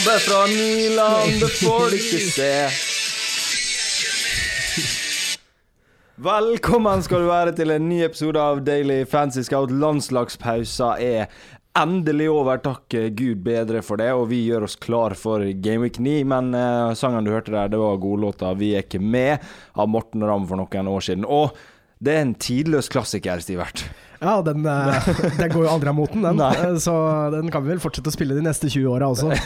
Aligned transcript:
Tabbe 0.00 0.18
fra 0.18 0.46
Nyland, 0.46 1.40
det 1.40 1.48
får 1.48 1.90
du 1.90 1.96
ikke 1.96 2.20
se. 2.32 2.52
Velkommen 6.16 7.02
skal 7.04 7.20
du 7.20 7.28
være 7.28 7.52
til 7.58 7.72
en 7.74 7.84
ny 7.90 7.98
episode 8.06 8.40
av 8.40 8.62
Daily 8.64 9.02
Fancy 9.04 9.44
Scout. 9.44 9.74
Landslagspausa 9.82 10.94
er 11.04 11.28
endelig 11.76 12.30
over, 12.32 12.62
takk 12.64 12.96
Gud 13.18 13.42
bedre 13.44 13.82
for 13.84 14.00
det, 14.00 14.08
og 14.16 14.30
vi 14.30 14.40
gjør 14.46 14.64
oss 14.70 14.78
klar 14.80 15.12
for 15.20 15.44
Game 15.60 15.84
Week 15.84 16.00
9. 16.00 16.16
Men 16.32 16.54
uh, 16.56 16.94
sangen 16.96 17.28
du 17.28 17.34
hørte 17.34 17.52
der, 17.52 17.68
det 17.68 17.82
var 17.82 18.00
godlåta 18.00 18.54
'Vi 18.54 18.72
er 18.78 18.86
ikke 18.86 19.02
med' 19.04 19.44
av 19.76 19.88
Morten 19.88 20.24
Ramm 20.24 20.48
for 20.48 20.56
noen 20.56 20.88
år 20.88 21.04
siden. 21.10 21.28
Og 21.28 21.52
det 22.00 22.14
er 22.16 22.22
en 22.24 22.34
tidløs 22.40 22.88
klassiker, 22.92 23.42
Stivert. 23.44 23.84
Ja, 24.20 24.38
den, 24.44 24.64
eh, 24.68 25.08
den, 25.40 25.52
går 25.52 25.64
jo 25.66 25.70
aldri 25.72 25.92
av 25.92 25.96
moten, 25.96 26.24
den. 26.24 26.40
Nei. 26.40 26.52
Eh, 26.56 26.76
Så 26.80 26.94
den 27.34 27.52
kan 27.52 27.64
vi 27.64 27.74
vel 27.74 27.82
fortsette 27.82 28.12
å 28.12 28.14
spille 28.14 28.36
de 28.36 28.44
neste 28.44 28.68
20 28.72 28.88
åra 28.92 29.12
også. 29.12 29.32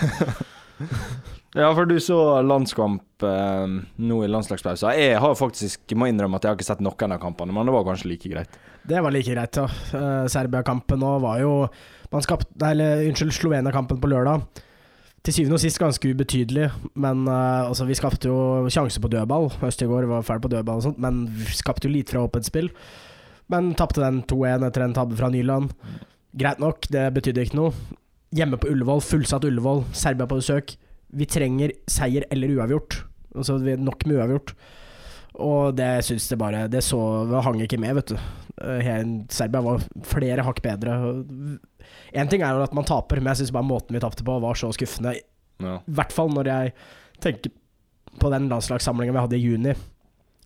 Ja, 1.54 1.68
for 1.70 1.86
du 1.86 1.94
så 2.02 2.16
landskamp 2.42 3.22
eh, 3.22 3.74
nå 4.02 4.16
i 4.26 4.30
landslagspausa. 4.30 4.90
Jeg 4.98 5.20
har 5.22 5.36
faktisk, 5.38 5.92
må 5.94 6.08
innrømme 6.10 6.40
at 6.40 6.46
jeg 6.46 6.50
har 6.50 6.58
ikke 6.58 6.66
sett 6.66 6.82
noen 6.82 7.14
av 7.14 7.20
kampene, 7.22 7.54
men 7.54 7.70
det 7.70 7.74
var 7.76 7.84
kanskje 7.86 8.10
like 8.10 8.32
greit. 8.32 8.56
Det 8.82 8.98
var 8.98 9.14
like 9.14 9.30
greit, 9.30 9.60
ja. 9.60 9.68
Eh, 9.94 10.24
Serbia-kampen 10.34 11.04
òg 11.06 11.20
var 11.22 11.38
jo 11.44 11.52
man 12.10 12.26
skapte, 12.26 12.50
eller, 12.66 13.04
Unnskyld, 13.06 13.36
Slovenia-kampen 13.38 14.02
på 14.02 14.10
lørdag. 14.10 14.42
Til 15.24 15.32
syvende 15.32 15.56
og 15.56 15.62
sist 15.62 15.80
ganske 15.80 16.10
ubetydelig, 16.12 16.66
men 17.00 17.22
uh, 17.24 17.64
altså, 17.70 17.86
vi 17.88 17.96
skapte 17.96 18.28
jo 18.28 18.68
sjanse 18.68 19.00
på 19.00 19.08
dødball. 19.08 19.48
Østegård 19.64 20.04
var 20.10 20.26
ferdig 20.26 20.44
på 20.44 20.50
dødball 20.52 20.82
og 20.82 20.84
sånt, 20.90 21.00
men 21.00 21.22
vi 21.32 21.56
skapte 21.56 21.88
jo 21.88 21.94
lite 21.94 22.12
fra 22.12 22.26
åpent 22.26 22.44
spill. 22.44 22.68
Men 23.48 23.72
tapte 23.78 24.04
den 24.04 24.20
2-1 24.28 24.66
etter 24.68 24.84
en 24.84 24.96
tabbe 24.96 25.16
fra 25.16 25.30
Nyland. 25.32 25.72
Greit 26.36 26.60
nok, 26.60 26.88
det 26.92 27.06
betydde 27.16 27.46
ikke 27.46 27.56
noe. 27.56 27.72
Hjemme 28.36 28.58
på 28.60 28.68
Ullevål, 28.68 29.00
fullsatt 29.04 29.46
Ullevål, 29.48 29.84
Serbia 29.96 30.28
på 30.28 30.42
besøk. 30.42 30.76
Vi 31.14 31.28
trenger 31.30 31.72
seier 31.88 32.26
eller 32.34 32.56
uavgjort. 32.58 33.00
Altså 33.34 33.56
vi 33.62 33.74
er 33.74 33.80
nok 33.80 34.04
med 34.04 34.18
uavgjort. 34.18 34.54
Og 35.44 35.74
det 35.74 36.04
syns 36.06 36.28
det 36.30 36.38
bare 36.38 36.66
Det 36.70 36.82
så 36.84 36.98
hang 37.42 37.62
ikke 37.64 37.80
med, 37.80 37.96
vet 37.98 38.12
du. 38.12 38.18
Eh, 38.60 38.80
Her, 38.86 39.06
Serbia 39.32 39.62
var 39.64 39.86
flere 40.06 40.44
hakk 40.46 40.60
bedre. 40.62 40.98
Én 42.14 42.28
ting 42.30 42.42
er 42.46 42.54
jo 42.54 42.62
at 42.62 42.74
man 42.76 42.86
taper, 42.86 43.18
men 43.20 43.32
jeg 43.32 43.42
syns 43.42 43.54
bare 43.56 43.66
måten 43.66 43.96
vi 43.96 44.00
tapte 44.02 44.22
på, 44.26 44.36
var 44.42 44.54
så 44.58 44.70
skuffende. 44.74 45.16
Ja. 45.62 45.78
I 45.82 45.94
hvert 45.98 46.12
fall 46.14 46.30
når 46.34 46.50
jeg 46.50 46.72
tenker 47.24 47.50
på 48.20 48.30
den 48.30 48.46
landslagssamlingen 48.52 49.14
vi 49.16 49.24
hadde 49.24 49.38
i 49.38 49.42
juni, 49.42 49.74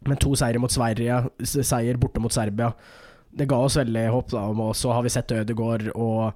med 0.08 0.20
to 0.22 0.32
seire 0.38 0.60
mot 0.62 0.72
Sverige, 0.72 1.18
seier 1.44 1.98
borte 2.00 2.20
mot 2.22 2.32
Serbia. 2.32 2.70
Det 3.34 3.48
ga 3.50 3.58
oss 3.66 3.76
veldig 3.76 4.06
håp. 4.14 4.30
da 4.32 4.46
Og 4.48 4.74
så 4.78 4.92
har 4.94 5.02
vi 5.04 5.10
sett 5.12 5.32
Ødegaard 5.36 5.90
og, 5.94 6.32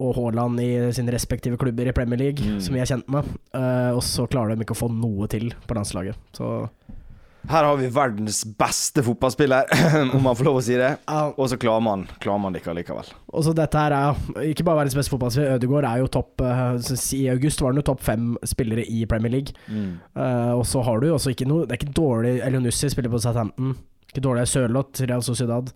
og 0.00 0.14
Haaland 0.16 0.60
i 0.62 0.70
sine 0.96 1.12
respektive 1.12 1.58
klubber 1.60 1.90
i 1.90 1.92
Premier 1.92 2.18
League, 2.18 2.40
Mm. 2.46 2.60
som 2.60 2.74
vi 2.74 2.80
er 2.80 2.86
kjent 2.88 3.08
med. 3.12 3.24
Uh, 3.52 3.92
og 3.96 4.02
så 4.06 4.24
klarer 4.30 4.54
de 4.56 4.62
ikke 4.64 4.76
å 4.76 4.82
få 4.86 4.88
noe 4.94 5.28
til 5.28 5.50
på 5.66 5.74
landslaget. 5.76 6.16
Så 6.32 6.48
Her 7.50 7.66
har 7.66 7.76
vi 7.76 7.88
verdens 7.90 8.44
beste 8.58 9.02
fotballspiller, 9.02 9.66
om 10.14 10.22
man 10.22 10.36
får 10.38 10.46
lov 10.46 10.58
å 10.60 10.62
si 10.62 10.76
det. 10.78 10.90
Og 11.34 11.48
så 11.50 11.58
klarer 11.60 11.82
man, 11.82 12.04
klarer 12.22 12.42
man 12.44 12.54
det 12.54 12.60
ikke 12.62 12.70
allikevel. 12.74 13.08
Og 13.32 13.46
så 13.46 13.54
dette 13.56 13.80
her 13.82 13.94
er 13.96 14.46
ikke 14.52 14.66
bare 14.68 14.82
verdens 14.82 14.96
beste 14.98 15.10
fotballspiller. 15.14 15.56
Ødegaard 15.58 15.88
er 15.90 16.02
jo 16.04 16.10
topp 16.18 16.44
eh, 16.46 16.92
I 17.18 17.22
august 17.34 17.62
var 17.64 17.74
han 17.74 17.80
jo 17.82 17.86
topp 17.90 18.04
fem 18.06 18.28
spillere 18.46 18.84
i 18.86 19.02
Premier 19.10 19.34
League. 19.34 19.56
Eh, 19.72 20.52
og 20.54 20.62
så 20.70 20.84
har 20.86 21.02
du 21.02 21.08
jo 21.10 21.16
også 21.16 21.32
ikke 21.34 21.48
noe 21.50 21.66
Det 21.66 21.74
er 21.74 21.80
ikke 21.82 21.96
dårlig 21.96 22.36
Elionussi 22.46 22.92
spiller 22.92 23.12
på 23.12 23.20
Southampton. 23.24 23.74
Ikke 24.12 24.22
dårlig 24.22 24.46
Sørloth, 24.50 25.02
Real 25.08 25.24
Sociedad. 25.26 25.72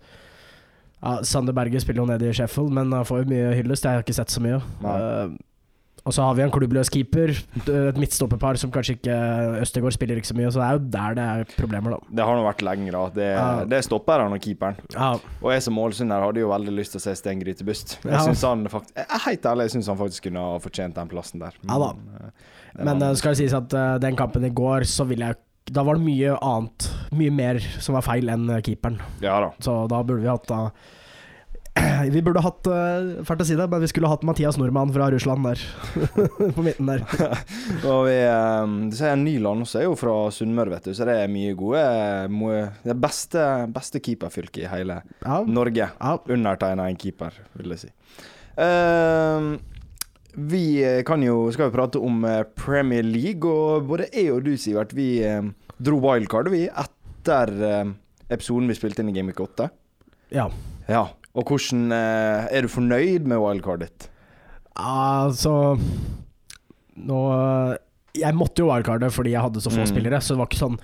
Ja, 1.01 1.19
Sander 1.27 1.53
Berge 1.53 1.81
spiller 1.83 2.01
jo 2.03 2.07
nede 2.09 2.29
i 2.29 2.33
Sheffield, 2.33 2.71
men 2.73 2.93
han 2.95 3.05
får 3.05 3.21
jo 3.25 3.29
mye 3.33 3.51
hyllest. 3.59 3.85
Jeg 3.85 3.99
har 3.99 4.05
ikke 4.05 4.17
sett 4.17 4.33
så 4.33 4.41
mye. 4.41 4.61
Nei. 4.85 4.95
Eh, 4.97 5.37
og 6.05 6.13
så 6.13 6.21
har 6.23 6.35
vi 6.37 6.41
en 6.43 6.51
klubbløs 6.51 6.89
keeper, 6.93 7.29
et 7.67 7.97
midtstopperpar 7.99 8.57
som 8.57 8.71
kanskje 8.71 8.95
ikke 8.97 9.15
Østegård 9.61 9.91
spiller 9.93 10.15
ikke 10.21 10.29
så 10.29 10.35
mye, 10.37 10.51
så 10.51 10.61
det 10.61 10.67
er 10.67 10.77
jo 10.77 10.83
der 10.93 11.15
det 11.17 11.25
er 11.27 11.55
problemer, 11.57 11.91
da. 11.97 11.97
Det 12.19 12.23
har 12.29 12.35
nå 12.37 12.45
vært 12.45 12.61
lenger, 12.63 12.91
da. 12.91 13.01
Det, 13.17 13.27
Ja. 13.35 13.65
det 13.65 13.77
er 13.77 13.81
stopperen 13.87 14.31
og 14.33 14.39
keeperen. 14.39 14.75
Ja, 14.93 15.09
Og 15.41 15.51
jeg 15.51 15.63
som 15.63 15.73
målsynder 15.75 16.21
hadde 16.23 16.39
jo 16.39 16.49
veldig 16.49 16.75
lyst 16.77 16.91
til 16.95 16.99
å 16.99 17.05
se 17.07 17.15
Sten 17.15 17.39
Grytebust. 17.41 17.97
Jeg 18.03 18.11
Ja. 18.13 18.19
synes 18.23 18.41
han 18.41 18.65
faktisk 18.67 18.93
Jeg 18.95 19.19
helt 19.25 19.41
ærlig, 19.45 19.61
jeg 19.71 19.71
syns 19.81 19.87
han 19.87 19.97
faktisk 19.97 20.23
kunne 20.23 20.39
ha 20.39 20.57
fortjent 20.59 20.93
den 20.95 21.07
plassen 21.09 21.39
der. 21.39 21.51
Ja 21.67 21.77
da. 21.77 21.89
eh, 21.91 22.83
Men 22.83 22.99
var- 22.99 23.09
det 23.09 23.17
skal 23.17 23.31
det 23.33 23.37
sies 23.37 23.53
at 23.53 23.73
eh, 23.73 23.97
den 23.99 24.15
kampen 24.15 24.45
i 24.45 24.49
går, 24.49 24.81
så 24.85 25.05
ville 25.07 25.25
jeg 25.25 25.35
Da 25.69 25.83
var 25.83 25.95
det 25.95 26.03
mye 26.05 26.37
annet, 26.41 26.89
mye 27.11 27.29
mer 27.29 27.59
som 27.59 27.93
var 27.95 28.01
feil 28.01 28.29
enn 28.29 28.49
eh, 28.49 28.61
keeperen. 28.61 29.01
Ja 29.19 29.41
da. 29.41 29.49
Så 29.59 29.85
da 29.89 30.01
burde 30.01 30.21
vi 30.21 30.27
hatt 30.29 30.47
da 30.47 30.71
Vi 32.15 32.21
burde 32.25 32.41
hatt 32.43 32.67
uh, 32.71 33.23
Fælt 33.27 33.43
å 33.43 33.47
si 33.47 33.55
det, 33.59 33.67
men 33.71 33.81
vi 33.83 33.89
skulle 33.91 34.09
hatt 34.11 34.23
Mathias 34.27 34.57
Nordmann 34.59 34.93
fra 34.95 35.09
Russland 35.13 35.45
der. 35.47 35.61
på 36.55 36.63
midten 36.65 36.89
der. 36.89 37.03
Og 37.91 38.05
vi, 38.07 38.15
eh, 38.23 38.73
du 38.89 38.95
sier 38.97 39.17
Nyland 39.19 39.65
også 39.65 39.81
er 39.81 39.87
jo 39.87 39.95
fra 39.99 40.15
Sunnmøre, 40.33 40.75
vet 40.77 40.89
du, 40.89 40.93
så 40.97 41.07
det 41.09 41.17
er 41.23 41.31
mye 41.31 41.55
gode 41.59 41.81
eh, 41.83 42.75
Det 42.87 42.95
beste, 43.01 43.43
beste 43.75 44.01
keeperfylket 44.03 44.65
i 44.65 44.69
hele 44.71 45.01
Ja. 45.25 45.41
Norge. 45.45 45.89
ja. 45.93 46.13
Undertegna 46.27 46.87
en 46.89 46.99
keeper, 46.99 47.35
vil 47.59 47.75
jeg 47.75 47.87
si. 47.87 47.91
Uh, 48.57 49.57
vi 50.37 50.83
eh, 50.85 51.01
kan 51.05 51.23
jo, 51.25 51.47
skal 51.53 51.71
jo 51.71 51.73
prate 51.73 51.99
om 52.03 52.21
eh, 52.29 52.43
Premier 52.57 53.01
League, 53.05 53.41
og 53.49 53.87
både 53.89 54.05
jeg 54.13 54.29
og 54.35 54.43
du, 54.45 54.51
Sivert, 54.61 54.93
vi 54.93 55.17
eh, 55.25 55.41
dro 55.81 55.97
wildcard, 56.03 56.51
vi, 56.53 56.67
etter 56.69 57.53
eh, 57.65 57.89
episoden 58.29 58.69
vi 58.69 58.75
spilte 58.77 59.01
inn 59.01 59.09
i 59.09 59.15
Game 59.17 59.33
Week 59.33 59.41
8. 59.41 59.69
ja. 60.37 60.45
Ja. 60.87 61.01
Og 61.37 61.45
hvordan 61.51 61.91
eh, 61.93 62.47
Er 62.57 62.65
du 62.65 62.67
fornøyd 62.73 63.27
med 63.29 63.37
wildcardet 63.43 63.87
ditt? 63.91 64.07
Altså 64.77 65.77
Nå 66.97 67.19
Jeg 68.17 68.33
måtte 68.37 68.63
jo 68.63 68.69
wildcarde 68.71 69.09
fordi 69.13 69.35
jeg 69.35 69.43
hadde 69.45 69.61
så 69.61 69.69
få 69.73 69.83
Mm. 69.85 69.91
spillere, 69.91 70.21
så 70.21 70.33
det 70.33 70.39
var 70.41 70.47
ikke 70.49 70.63
sånn 70.63 70.79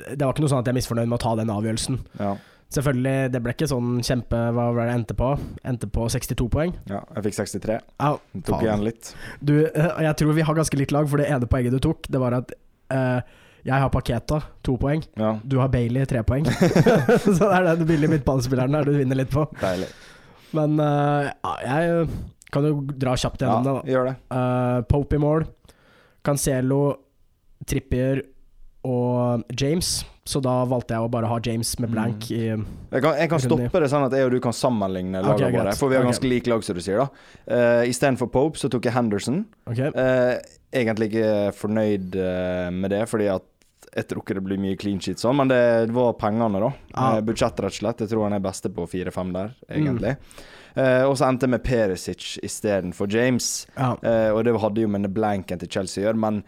Det 0.00 0.22
var 0.24 0.32
ikke 0.32 0.40
noe 0.46 0.52
sånn 0.54 0.62
at 0.62 0.68
jeg 0.70 0.72
er 0.72 0.78
misfornøyd 0.80 1.08
med 1.10 1.18
å 1.18 1.22
ta 1.22 1.34
den 1.36 1.50
avgjørelsen. 1.52 1.98
Ja. 2.18 2.36
Selvfølgelig, 2.72 3.32
det 3.34 3.40
ble 3.42 3.52
ikke 3.52 3.66
sånn 3.68 3.98
kjempe 4.06 4.38
Hva 4.54 4.68
var 4.72 4.78
det 4.86 4.92
jeg 4.94 5.00
endte 5.00 5.16
på? 5.18 5.28
Endte 5.66 5.88
på 5.90 6.06
62 6.08 6.46
poeng. 6.48 6.72
ja 6.88 7.02
jeg 7.16 7.24
fikk 7.26 7.36
63. 7.42 7.80
Ja, 8.00 8.12
Tok 8.46 8.62
igjen 8.62 8.84
litt. 8.86 9.10
Du, 9.44 9.66
eh, 9.66 9.90
jeg 10.06 10.16
tror 10.16 10.32
vi 10.32 10.42
har 10.46 10.54
ganske 10.54 10.78
likt 10.78 10.92
lag, 10.94 11.08
for 11.10 11.18
det 11.18 11.28
ene 11.28 11.46
poenget 11.50 11.72
du 11.76 11.80
tok, 11.80 12.06
det 12.08 12.20
var 12.22 12.32
at 12.38 12.52
eh, 12.90 13.20
jeg 13.66 13.76
har 13.82 13.90
Paketa, 13.92 14.40
to 14.64 14.76
poeng. 14.80 15.02
Ja, 15.20 15.34
Du 15.44 15.58
har 15.60 15.68
Bailey, 15.72 16.06
tre 16.08 16.22
poeng. 16.24 16.46
så 17.24 17.36
det 17.36 17.50
er 17.52 17.68
den 17.74 17.86
billige 17.88 18.10
midtbanespilleren 18.14 18.72
der 18.78 18.88
du 18.88 18.94
vinner 18.96 19.20
litt 19.20 19.30
på. 19.32 19.44
deilig. 19.60 19.88
Men 20.56 20.80
uh, 20.82 21.28
ja, 21.30 21.78
jeg 21.84 22.08
kan 22.50 22.64
jo 22.66 22.80
dra 22.90 23.12
kjapt 23.14 23.42
Ja, 23.44 23.52
gjennom 23.52 23.66
det, 23.68 23.74
da. 23.76 23.92
gjør 23.94 24.08
det. 24.10 24.14
Uh, 24.34 24.80
Pope 24.90 25.18
i 25.18 25.22
mål. 25.22 25.44
Cancelo, 26.26 26.80
Trippier 27.68 28.24
og 28.88 29.44
James. 29.60 30.00
Så 30.30 30.38
da 30.44 30.60
valgte 30.68 30.94
jeg 30.94 31.02
å 31.02 31.08
bare 31.10 31.26
ha 31.26 31.36
James 31.42 31.72
med 31.82 31.90
blank 31.90 32.28
i 32.30 32.42
Jeg 32.46 33.02
kan, 33.02 33.16
jeg 33.18 33.30
kan 33.32 33.40
stoppe 33.42 33.80
det 33.82 33.88
sånn 33.90 34.04
at 34.06 34.14
jeg 34.14 34.28
og 34.28 34.34
du 34.34 34.38
kan 34.44 34.54
sammenligne 34.54 35.22
lagene 35.24 35.48
okay, 35.48 35.56
våre. 35.58 35.72
For 35.80 35.90
vi 35.90 35.96
har 35.98 36.04
Ok. 36.04 36.10
ganske 36.12 36.30
like 36.30 36.50
lag, 36.52 36.62
som 36.66 36.76
du 36.78 36.82
sier. 36.84 37.00
da 37.00 37.08
uh, 37.50 37.88
Istedenfor 37.90 38.30
Pope 38.30 38.60
så 38.60 38.70
tok 38.70 38.86
jeg 38.86 38.94
Henderson. 38.94 39.40
Okay. 39.66 39.90
Uh, 39.96 40.38
egentlig 40.76 41.10
ikke 41.10 41.32
fornøyd 41.58 42.14
uh, 42.20 42.68
med 42.70 42.94
det, 42.94 43.02
fordi 43.10 43.26
at 43.32 43.46
jeg 43.90 44.06
tror 44.10 44.22
ikke 44.22 44.36
det 44.38 44.44
blir 44.46 44.60
mye 44.62 44.78
clean 44.78 45.00
sheet 45.02 45.22
sånn, 45.22 45.36
men 45.40 45.50
det 45.50 45.90
var 45.94 46.14
pengene, 46.20 46.60
da. 46.62 46.70
Ja. 46.94 47.08
Eh, 47.16 47.24
budsjett, 47.26 47.58
rett 47.58 47.74
og 47.74 47.78
slett. 47.80 48.04
Jeg 48.04 48.12
tror 48.12 48.28
han 48.28 48.36
er 48.36 48.44
beste 48.44 48.70
på 48.74 48.86
4-5 48.86 49.32
der, 49.34 49.54
Mm. 49.70 50.16
Eh, 50.74 51.02
og 51.02 51.16
så 51.18 51.26
endte 51.26 51.48
jeg 51.48 51.50
med 51.50 51.64
Perisic 51.66 52.38
istedenfor 52.46 53.10
James. 53.10 53.66
ja. 53.76 53.96
Eh, 54.02 54.30
og 54.30 54.44
det 54.44 54.54
hadde 54.60 54.80
jo 54.80 54.88
med 54.88 55.10
blanken 55.12 55.58
til 55.58 55.68
Chelsea 55.68 56.04
å 56.04 56.06
gjøre, 56.06 56.20
men 56.20 56.44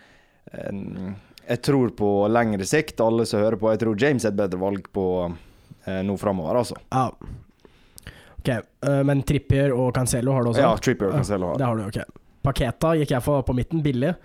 eh, 0.53 1.15
jeg 1.49 1.63
tror 1.63 1.91
på 1.99 2.29
lengre 2.31 2.65
sikt, 2.65 3.01
alle 3.01 3.27
som 3.27 3.41
hører 3.43 3.59
på, 3.59 3.71
jeg 3.73 3.81
tror 3.83 3.99
James 3.99 4.25
er 4.25 4.29
et 4.31 4.39
bedre 4.39 4.61
valg 4.61 4.87
på 4.93 5.07
eh, 5.87 6.03
nå 6.07 6.17
framover, 6.17 6.61
altså. 6.63 6.77
ja. 6.93 7.11
Ok, 8.43 8.49
uh, 8.89 9.05
men 9.07 9.21
Trippier 9.23 9.71
og 9.71 9.93
Cancelo 9.95 10.33
har 10.35 10.43
du 10.43 10.49
også? 10.51 10.63
Ja, 10.65 10.73
Trippier 10.83 11.13
og 11.13 11.21
Cancelo 11.21 11.53
har 11.53 11.59
Det 11.61 11.67
har 11.67 11.77
du, 11.79 11.83
ok. 11.87 12.23
Paketa 12.43 12.95
gikk 12.99 13.13
jeg 13.15 13.23
for 13.23 13.45
på 13.47 13.55
midten, 13.55 13.83
billig. 13.85 14.17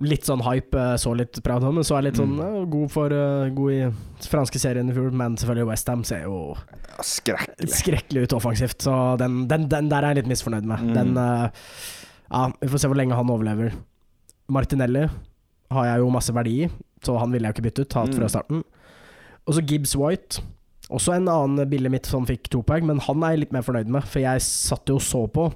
Litt 0.00 0.24
sånn 0.26 0.42
hype, 0.42 0.74
eh, 0.74 0.96
så 0.98 1.12
litt 1.16 1.38
prat 1.44 1.62
om, 1.62 1.74
men 1.76 1.84
så 1.84 1.96
er 1.98 2.02
litt 2.08 2.16
sånn 2.18 2.34
Mm. 2.34 2.40
eh, 2.62 2.64
god 2.72 2.90
for 2.90 3.12
eh, 3.12 3.50
God 3.54 3.70
i 3.70 3.92
franske 4.26 4.58
serien 4.58 4.90
i 4.90 4.92
fjor, 4.92 5.12
men 5.12 5.36
selvfølgelig 5.36 5.66
Westham 5.68 6.02
ser 6.04 6.22
jo 6.24 6.56
Skrekkelig. 7.00 7.68
skrekkelig 7.70 8.22
ut 8.24 8.32
offensivt, 8.32 8.78
så 8.82 9.16
den, 9.18 9.46
den, 9.46 9.68
den 9.68 9.88
der 9.88 10.02
er 10.02 10.14
jeg 10.14 10.24
litt 10.24 10.32
misfornøyd 10.34 10.64
med. 10.64 10.80
Mm. 10.80 10.94
Den 10.94 11.14
Ja, 11.14 12.48
vi 12.60 12.66
får 12.68 12.78
se 12.80 12.88
hvor 12.88 12.96
lenge 12.98 13.14
han 13.14 13.30
overlever. 13.30 13.72
Martinelli 14.50 15.08
har 15.70 15.84
jeg 15.86 15.98
jo 16.02 16.10
masse 16.10 16.32
verdi 16.34 16.64
i, 16.64 16.70
så 17.04 17.18
han 17.20 17.30
ville 17.30 17.46
jeg 17.46 17.54
jo 17.54 17.60
ikke 17.62 17.68
bytte 17.70 17.84
ut. 17.86 17.92
Hatt 17.94 18.14
fra 18.14 18.24
Mm. 18.26 18.32
starten. 18.34 18.64
Og 19.46 19.54
så 19.54 19.64
Gibbs 19.66 19.94
White. 19.96 20.40
Også 20.90 21.14
en 21.14 21.28
annen 21.28 21.68
billig 21.70 21.90
mitt 21.90 22.06
som 22.06 22.26
fikk 22.26 22.48
to 22.50 22.62
poeng, 22.62 22.84
men 22.86 22.98
han 22.98 23.22
er 23.22 23.30
jeg 23.30 23.38
litt 23.40 23.52
mer 23.52 23.62
fornøyd 23.62 23.86
med, 23.88 24.02
for 24.04 24.20
jeg 24.20 24.40
satt 24.40 24.86
jo 24.88 24.96
og 24.96 25.00
så 25.02 25.26
på 25.30 25.52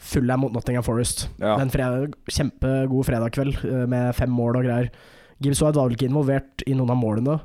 Fulham 0.00 0.40
mot 0.40 0.52
Nottingham 0.52 0.84
Forest. 0.84 1.28
Ja. 1.42 1.58
En 1.60 1.70
fredag, 1.72 2.16
kjempegod 2.32 3.06
fredagskveld 3.08 3.60
eh, 3.68 3.86
med 3.90 4.14
fem 4.16 4.32
mål 4.32 4.60
og 4.62 4.66
greier. 4.68 4.88
Gibbs 5.40 5.60
White 5.62 5.76
var 5.76 5.88
vel 5.88 5.96
ikke 5.96 6.08
involvert 6.08 6.64
i 6.68 6.74
noen 6.76 6.92
av 6.92 6.98
målene, 7.00 7.36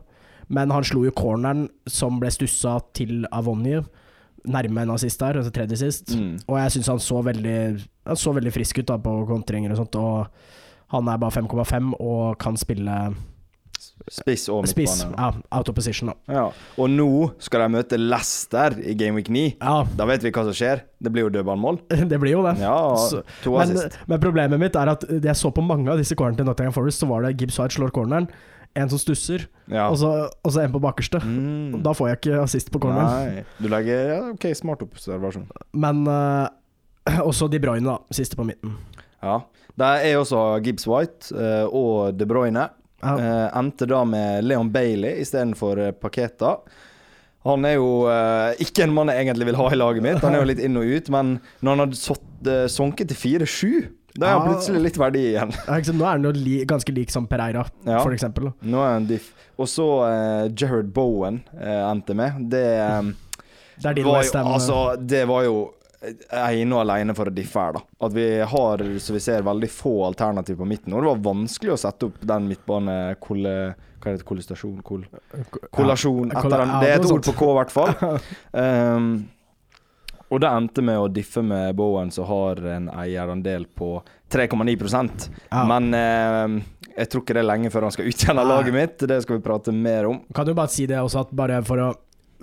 men 0.55 0.71
han 0.71 0.85
slo 0.85 1.05
jo 1.05 1.13
corneren 1.15 1.65
som 1.89 2.19
ble 2.21 2.31
stussa 2.31 2.77
til 2.95 3.23
Avonje, 3.33 3.83
nærme 4.45 4.83
en 4.83 4.93
assist 4.93 5.19
der, 5.23 5.39
altså 5.39 5.53
tredje 5.53 5.79
sist. 5.81 6.11
Mm. 6.15 6.35
Og 6.45 6.59
jeg 6.59 6.75
syns 6.75 6.91
han 6.91 6.99
så 7.01 7.21
veldig 7.25 7.59
Han 8.05 8.19
så 8.19 8.35
veldig 8.35 8.51
frisk 8.53 8.77
ut 8.77 8.91
da 8.91 8.99
på 9.01 9.13
kontringer 9.25 9.73
og 9.73 9.79
sånt, 9.79 9.95
og 9.97 10.27
Han 10.93 11.07
er 11.09 11.17
bare 11.17 11.33
5,5 11.33 11.95
og 11.97 12.37
kan 12.37 12.57
spille 12.61 12.97
Spiss 14.11 14.47
og 14.53 14.67
spiss. 14.69 14.99
midtbane. 15.03 15.17
Ja, 15.17 15.57
out 15.57 15.69
of 15.69 15.75
position, 15.75 16.11
da. 16.11 16.33
Ja. 16.33 16.43
Og 16.77 16.89
nå 16.93 17.07
skal 17.41 17.63
de 17.65 17.69
møte 17.77 17.97
Leicester 17.99 18.75
i 18.81 18.93
Game 18.99 19.15
Week 19.17 19.29
9. 19.29 19.45
Ja, 19.61 19.83
Da 19.97 20.05
vet 20.09 20.21
vi 20.23 20.31
hva 20.31 20.43
som 20.47 20.53
skjer. 20.53 20.81
Det 21.01 21.11
blir 21.11 21.25
jo 21.27 21.29
dødballmål. 21.33 21.79
det 22.11 22.19
blir 22.21 22.35
jo 22.35 22.43
det. 22.45 22.57
Ja, 22.61 22.75
Så- 22.95 23.23
Men, 23.45 23.77
men 24.07 24.19
problemet 24.23 24.59
mitt 24.59 24.75
er 24.75 24.91
at 24.95 25.03
jeg 25.09 25.35
så 25.35 25.51
på 25.53 25.63
mange 25.65 25.89
av 25.91 25.97
disse 26.01 26.15
cornerne 26.15 26.37
til 26.37 26.45
Nottingham 26.45 26.73
Forest, 26.73 27.01
så 27.03 27.07
var 27.09 27.21
det 27.25 27.35
Gibbs 27.39 27.57
White 27.59 27.75
slår 27.79 27.91
corneren, 27.95 28.27
en 28.75 28.89
som 28.91 28.99
stusser, 28.99 29.45
Ja. 29.71 29.87
og, 29.89 29.95
så, 29.97 30.09
og 30.43 30.51
så 30.51 30.65
en 30.65 30.71
på 30.73 30.81
bakerste. 30.83 31.21
Mm. 31.23 31.81
Da 31.81 31.93
får 31.95 32.09
jeg 32.09 32.17
ikke 32.19 32.41
assist 32.43 32.71
på 32.73 32.79
corneren. 32.83 33.45
Du 33.61 33.69
legger 33.71 34.09
ja, 34.11 34.21
OK, 34.33 34.49
smart 34.53 34.81
observasjon. 34.83 35.45
Men 35.73 36.05
uh, 36.07 36.47
også 37.29 37.47
De 37.49 37.59
Bruyne, 37.63 37.85
da. 37.87 37.97
Siste 38.11 38.35
på 38.35 38.43
midten. 38.43 38.75
Ja. 39.23 39.39
Der 39.79 40.01
er 40.07 40.17
også 40.19 40.41
Gibbs 40.63 40.85
White 40.87 41.31
uh, 41.35 41.67
og 41.75 42.17
De 42.19 42.25
Bruyne. 42.27 42.67
Eh, 43.13 43.59
endte 43.59 43.87
da 43.89 44.01
med 44.07 44.43
Leon 44.47 44.71
Bailey 44.73 45.21
istedenfor 45.21 45.81
uh, 45.87 45.91
Paketa. 45.91 46.57
Han 47.45 47.65
er 47.69 47.75
jo 47.77 47.89
eh, 48.09 48.55
ikke 48.65 48.87
en 48.87 48.93
mann 48.95 49.11
jeg 49.13 49.21
egentlig 49.21 49.51
vil 49.51 49.59
ha 49.59 49.67
i 49.69 49.77
laget 49.77 50.01
mitt. 50.01 50.23
Han 50.25 50.33
er 50.33 50.41
jo 50.41 50.47
litt 50.49 50.61
inn 50.65 50.79
og 50.81 50.89
ut, 50.89 51.11
men 51.13 51.35
når 51.61 51.75
han 51.75 51.83
hadde 51.83 51.99
sått, 51.99 52.25
eh, 52.49 52.95
til 53.05 53.19
4-7, 53.21 53.67
da 54.15 54.29
er 54.29 54.39
han 54.39 54.47
plutselig 54.47 54.81
litt 54.81 54.97
verdi 54.97 55.21
igjen. 55.33 55.51
Nå 55.51 56.05
er 56.07 56.13
han 56.15 56.25
jo 56.25 56.31
li 56.33 56.55
ganske 56.65 56.93
lik 56.95 57.11
som 57.13 57.27
Pereira, 57.27 57.65
Ja. 57.85 57.99
for 57.99 58.15
eksempel. 58.15 58.49
Nå 58.63 58.79
er 58.81 58.93
han 58.95 59.05
diff. 59.09 59.33
Og 59.59 59.67
så 59.69 59.85
eh, 60.07 60.47
Jared 60.55 60.89
Bowen 60.95 61.43
eh, 61.59 61.83
endte 61.91 62.15
med. 62.15 62.47
Det 62.49 62.65
eh, 62.79 63.11
Det 63.83 63.93
din 63.99 64.07
var 64.07 64.23
jo, 64.23 64.39
altså, 64.39 64.95
det 64.97 65.25
var 65.27 65.43
jo 65.43 65.74
ene 66.31 66.75
og 66.75 66.81
alene 66.83 67.15
for 67.17 67.29
å 67.29 67.33
diffe 67.33 67.61
her, 67.61 67.77
da. 67.77 67.83
At 68.07 68.15
vi 68.15 68.25
har, 68.53 68.83
så 69.01 69.15
vi 69.15 69.21
ser, 69.23 69.45
veldig 69.45 69.69
få 69.71 69.93
alternativer 70.07 70.61
på 70.63 70.69
midten. 70.69 70.95
Og 70.95 71.03
det 71.03 71.11
var 71.11 71.23
vanskelig 71.27 71.75
å 71.75 71.81
sette 71.85 72.09
opp 72.09 72.23
den 72.33 72.49
midtbanekolle... 72.51 73.55
Hva 73.75 74.11
heter 74.11 74.21
det? 74.21 74.27
Kollistasjon? 74.29 74.81
Kol 74.85 75.05
kollasjon 75.73 76.29
etter 76.29 76.59
den. 76.61 76.73
Det 76.83 76.91
er 76.91 76.99
et 76.99 77.07
ord 77.09 77.25
på 77.25 77.33
K, 77.39 77.47
i 77.49 77.55
hvert 77.57 77.73
fall. 77.73 78.19
Um, 78.53 79.07
og 80.29 80.43
det 80.43 80.51
endte 80.51 80.83
med 80.85 80.99
å 81.01 81.07
diffe 81.09 81.41
med 81.45 81.73
Bowen, 81.79 82.13
som 82.13 82.27
har 82.29 82.61
en 82.75 82.91
eierandel 82.93 83.65
på 83.73 83.97
3,9 84.29 84.77
Ja. 85.49 85.63
Men 85.65 85.89
eh, 85.97 86.61
jeg 86.95 87.09
tror 87.11 87.23
ikke 87.23 87.35
det 87.35 87.43
er 87.43 87.49
lenge 87.49 87.71
før 87.73 87.87
han 87.87 87.95
skal 87.95 88.07
ut 88.07 88.23
igjen 88.23 88.39
av 88.39 88.45
Nei. 88.47 88.53
laget 88.53 88.75
mitt. 88.75 89.07
Det 89.09 89.17
skal 89.25 89.39
vi 89.39 89.45
prate 89.45 89.73
mer 89.75 90.09
om. 90.09 90.21
Kan 90.35 90.47
du 90.47 90.53
bare 90.55 90.71
si 90.71 90.85
det 90.89 91.01
også, 91.01 91.25
at 91.25 91.35
bare 91.35 91.61
for 91.67 91.89
å 91.89 91.93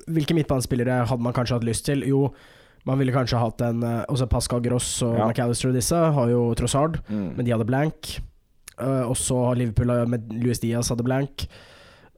Hvilke 0.03 0.35
midtbanespillere 0.35 1.05
hadde 1.07 1.23
man 1.23 1.35
kanskje 1.37 1.59
hatt 1.59 1.67
lyst 1.69 1.85
til? 1.87 2.01
Jo, 2.09 2.25
man 2.85 2.99
ville 2.99 3.13
kanskje 3.15 3.39
hatt 3.39 3.61
en 3.63 3.83
eh, 3.83 4.05
Også 4.09 4.27
Pascal 4.29 4.61
Gross 4.65 5.03
og 5.03 5.17
Ja. 5.19 5.29
McAllister 5.29 5.69
og 5.69 5.75
disse 5.75 5.95
har 5.95 6.29
jo 6.29 6.55
Trossard, 6.55 7.01
Mm. 7.09 7.37
men 7.37 7.45
de 7.45 7.53
hadde 7.53 7.67
blank. 7.67 8.19
Uh, 8.81 9.05
også 9.07 9.37
har 9.47 9.55
Liverpool 9.61 9.91
eh, 9.91 10.07
med 10.07 10.33
Luis 10.33 10.59
Diaz 10.59 10.89
hadde 10.91 11.05
blank. 11.05 11.47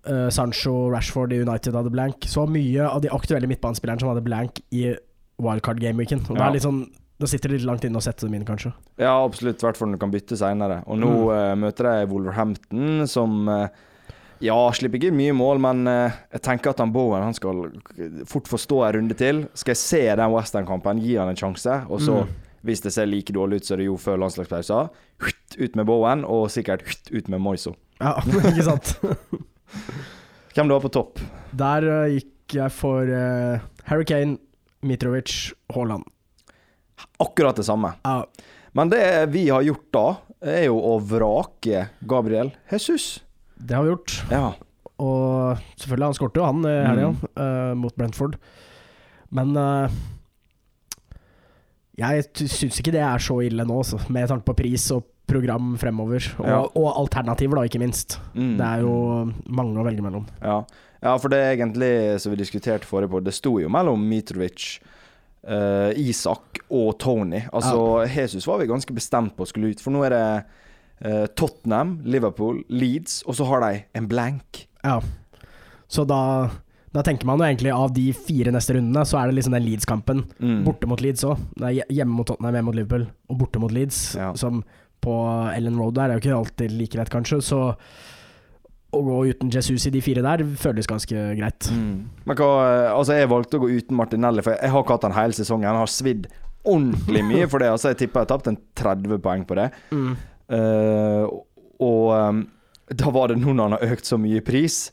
Uh, 0.06 0.28
Sancho, 0.30 0.90
Rashford 0.92 1.32
i 1.32 1.40
United 1.42 1.74
hadde 1.74 1.90
blank. 1.92 2.20
Så 2.28 2.46
mye 2.48 2.84
av 2.88 3.00
de 3.02 3.08
aktuelle 3.08 3.48
midtbanespillerne 3.48 4.00
som 4.00 4.08
hadde 4.12 4.24
blank 4.24 4.60
i 4.72 4.94
wildcard 5.40 5.80
game-weeken. 5.80 6.20
Og 6.30 6.36
det 6.36 6.62
Ja. 6.62 6.68
sånn 6.70 6.86
Da 7.20 7.26
sitter 7.26 7.48
det 7.48 7.60
litt 7.60 7.66
langt 7.68 7.84
inne 7.84 7.96
å 7.96 8.02
sette 8.02 8.26
dem 8.26 8.34
inn, 8.34 8.44
kanskje. 8.44 8.72
Ja, 8.98 9.22
absolutt. 9.24 9.62
I 9.62 9.66
hvert 9.66 9.76
fall 9.76 9.86
når 9.88 9.92
du 9.92 9.98
kan 9.98 10.10
bytte 10.10 10.36
seinere. 10.36 10.82
Og 10.88 10.98
nå 10.98 11.06
Mm. 11.06 11.28
uh, 11.30 11.54
møter 11.54 11.84
de 11.84 12.06
Wolverhampton, 12.12 13.06
som 13.06 13.48
eh, 13.48 13.68
ja, 14.42 14.56
slipper 14.74 14.98
ikke 14.98 15.14
mye 15.14 15.34
mål, 15.36 15.60
men 15.62 15.86
eh, 15.90 16.16
jeg 16.34 16.42
tenker 16.42 16.70
at 16.72 16.80
han 16.82 16.92
Bowen 16.94 17.22
han 17.22 17.34
skal 17.36 17.66
fort 18.26 18.48
få 18.50 18.58
stå 18.58 18.80
en 18.88 18.92
runde 18.98 19.14
til. 19.18 19.44
Skal 19.54 19.72
jeg 19.74 19.82
se 19.82 20.02
den 20.16 20.32
Western-kampen, 20.34 21.00
gi 21.04 21.16
han 21.20 21.30
en 21.30 21.36
sjanse. 21.38 21.82
Og 21.90 22.00
så, 22.02 22.22
Mm. 22.24 22.34
hvis 22.64 22.80
det 22.80 22.92
ser 22.94 23.06
like 23.06 23.32
dårlig 23.32 23.56
ut 23.60 23.64
som 23.66 23.76
det 23.78 23.86
gjorde 23.86 24.00
før 24.04 24.18
landslagspausen, 24.22 24.88
ut 25.58 25.76
med 25.76 25.86
Bowen, 25.86 26.24
og 26.24 26.48
sikkert 26.50 26.82
ut 27.12 27.28
med 27.28 27.40
Moiso. 27.40 27.74
Ja, 28.00 28.16
ikke 28.50 28.64
sant? 28.64 28.94
Hvem 30.54 30.68
du 30.68 30.74
har 30.74 30.80
på 30.84 30.90
topp? 30.92 31.20
Der 31.52 31.84
uh, 31.84 32.08
gikk 32.10 32.54
jeg 32.58 32.72
for 32.72 33.02
uh, 33.08 33.58
Harry 33.88 34.04
Kane, 34.08 34.38
Mitrovic, 34.84 35.52
Haaland. 35.74 36.04
Akkurat 37.22 37.56
det 37.56 37.64
samme. 37.66 37.94
Ja, 38.04 38.24
Men 38.72 38.90
det 38.90 39.30
vi 39.32 39.48
har 39.48 39.62
gjort 39.62 39.86
da, 39.94 40.06
er 40.44 40.66
jo 40.66 40.76
å 40.78 40.96
vrake 41.00 41.86
Gabriel 42.04 42.50
Jesus. 42.70 43.20
Det 43.58 43.76
har 43.76 43.84
vi 43.86 43.92
gjort. 43.94 44.16
Ja. 44.30 44.44
Og 45.02 45.58
selvfølgelig, 45.80 46.06
han 46.10 46.14
skårte 46.18 46.40
jo 46.40 46.44
han 46.48 46.64
i 46.66 46.74
helga 46.86 47.08
Mm. 47.12 47.24
uh, 47.38 47.74
mot 47.78 47.94
Brentford. 47.98 48.36
Men 49.34 49.56
uh, 49.56 49.88
jeg 51.98 52.24
syns 52.50 52.78
ikke 52.80 52.92
det 52.94 53.02
er 53.06 53.22
så 53.22 53.36
ille 53.46 53.66
nå, 53.66 53.76
altså, 53.84 54.00
med 54.12 54.26
tanke 54.30 54.46
på 54.48 54.56
pris 54.58 54.88
og 54.94 55.04
program 55.30 55.74
fremover. 55.80 56.24
Og, 56.42 56.46
Ja. 56.48 56.58
og 56.66 56.88
alternativer, 57.00 57.56
da, 57.56 57.62
ikke 57.68 57.80
minst. 57.80 58.18
Mm. 58.34 58.56
Det 58.58 58.66
er 58.66 58.80
jo 58.82 58.96
mange 59.48 59.78
å 59.80 59.84
velge 59.86 60.02
mellom. 60.04 60.26
Ja. 60.42 60.58
ja, 61.02 61.14
for 61.16 61.28
det 61.32 61.38
er 61.40 61.54
egentlig, 61.56 62.20
som 62.20 62.34
vi 62.34 62.40
diskuterte 62.42 62.84
forrige 62.86 63.10
på, 63.14 63.22
det 63.24 63.32
sto 63.34 63.54
jo 63.62 63.70
mellom 63.72 64.02
Mitrovic, 64.10 64.80
uh, 65.48 65.90
Isak 65.96 66.60
og 66.68 66.98
Tony. 66.98 67.40
Altså, 67.52 68.04
Jesus 68.10 68.46
var 68.46 68.58
vi 68.60 68.66
ganske 68.68 68.92
bestemt 68.96 69.34
på 69.38 69.46
skulle 69.48 69.72
ut, 69.72 69.80
for 69.80 69.94
nå 69.94 70.04
er 70.04 70.10
det 70.14 70.22
eh, 70.36 70.44
Tottenham, 71.36 71.98
Liverpool, 72.04 72.62
Leeds, 72.72 73.22
og 73.28 73.36
så 73.36 73.48
har 73.50 73.64
de 73.64 73.82
en 73.98 74.06
blank. 74.08 74.62
Ja. 74.84 75.00
Så 75.90 76.04
da, 76.08 76.20
da 76.94 77.02
tenker 77.04 77.28
man 77.28 77.42
jo 77.42 77.48
egentlig 77.48 77.72
av 77.74 77.92
de 77.96 78.06
fire 78.16 78.54
neste 78.54 78.76
rundene, 78.76 79.04
så 79.08 79.18
er 79.20 79.28
det 79.28 79.36
liksom 79.38 79.56
den 79.56 79.66
Leeds-kampen. 79.66 80.24
Mm. 80.38 80.62
Borte 80.66 80.88
mot 80.90 81.02
Leeds 81.04 81.26
òg. 81.28 81.42
Hjemme 81.90 82.14
mot 82.14 82.28
Tottenham, 82.30 82.56
hjemme 82.56 82.70
mot 82.70 82.78
Liverpool, 82.78 83.06
og 83.28 83.38
borte 83.42 83.62
mot 83.62 83.74
Leeds. 83.74 84.00
Ja. 84.20 84.32
Som 84.38 84.62
på 85.04 85.14
Ellen 85.52 85.76
Road 85.80 85.98
der 85.98 86.08
er 86.08 86.16
jo 86.16 86.24
ikke 86.24 86.36
alltid 86.38 86.74
like 86.78 86.98
lett, 86.98 87.12
kanskje. 87.12 87.40
Så 87.44 87.60
å 88.94 89.00
gå 89.02 89.16
uten 89.32 89.50
Jesus 89.52 89.88
i 89.88 89.92
de 89.94 90.02
fire 90.04 90.22
der 90.24 90.44
føles 90.60 90.88
ganske 90.88 91.26
greit. 91.38 91.68
Mm. 91.74 92.06
Men 92.24 92.38
hva, 92.38 92.50
altså 92.94 93.18
jeg 93.18 93.30
valgte 93.32 93.58
å 93.58 93.64
gå 93.64 93.72
uten 93.74 93.98
Martinelli, 93.98 94.44
for 94.46 94.54
jeg 94.54 94.70
har 94.70 94.84
ikke 94.84 94.96
hatt 94.98 95.08
han 95.08 95.16
hele 95.18 95.36
sesongen. 95.36 95.68
Han 95.70 95.82
har 95.82 95.90
svidd 95.90 96.28
ordentlig 96.64 97.24
mye 97.26 97.48
for 97.52 97.62
det. 97.62 97.72
Altså 97.74 97.92
Jeg 97.92 98.04
tipper 98.04 98.22
jeg 98.22 98.28
har 98.28 98.32
tapt 98.36 98.52
en 98.52 98.60
30 98.80 99.20
poeng 99.24 99.44
på 99.48 99.58
det. 99.58 99.68
Mm. 99.90 100.14
Eh, 100.52 101.24
og 101.84 102.10
um, 102.14 102.42
da 102.92 103.10
var 103.14 103.32
det 103.32 103.38
nå 103.40 103.54
når 103.54 103.70
han 103.70 103.76
har 103.78 103.94
økt 103.96 104.08
så 104.08 104.18
mye 104.20 104.40
i 104.40 104.44
pris, 104.44 104.90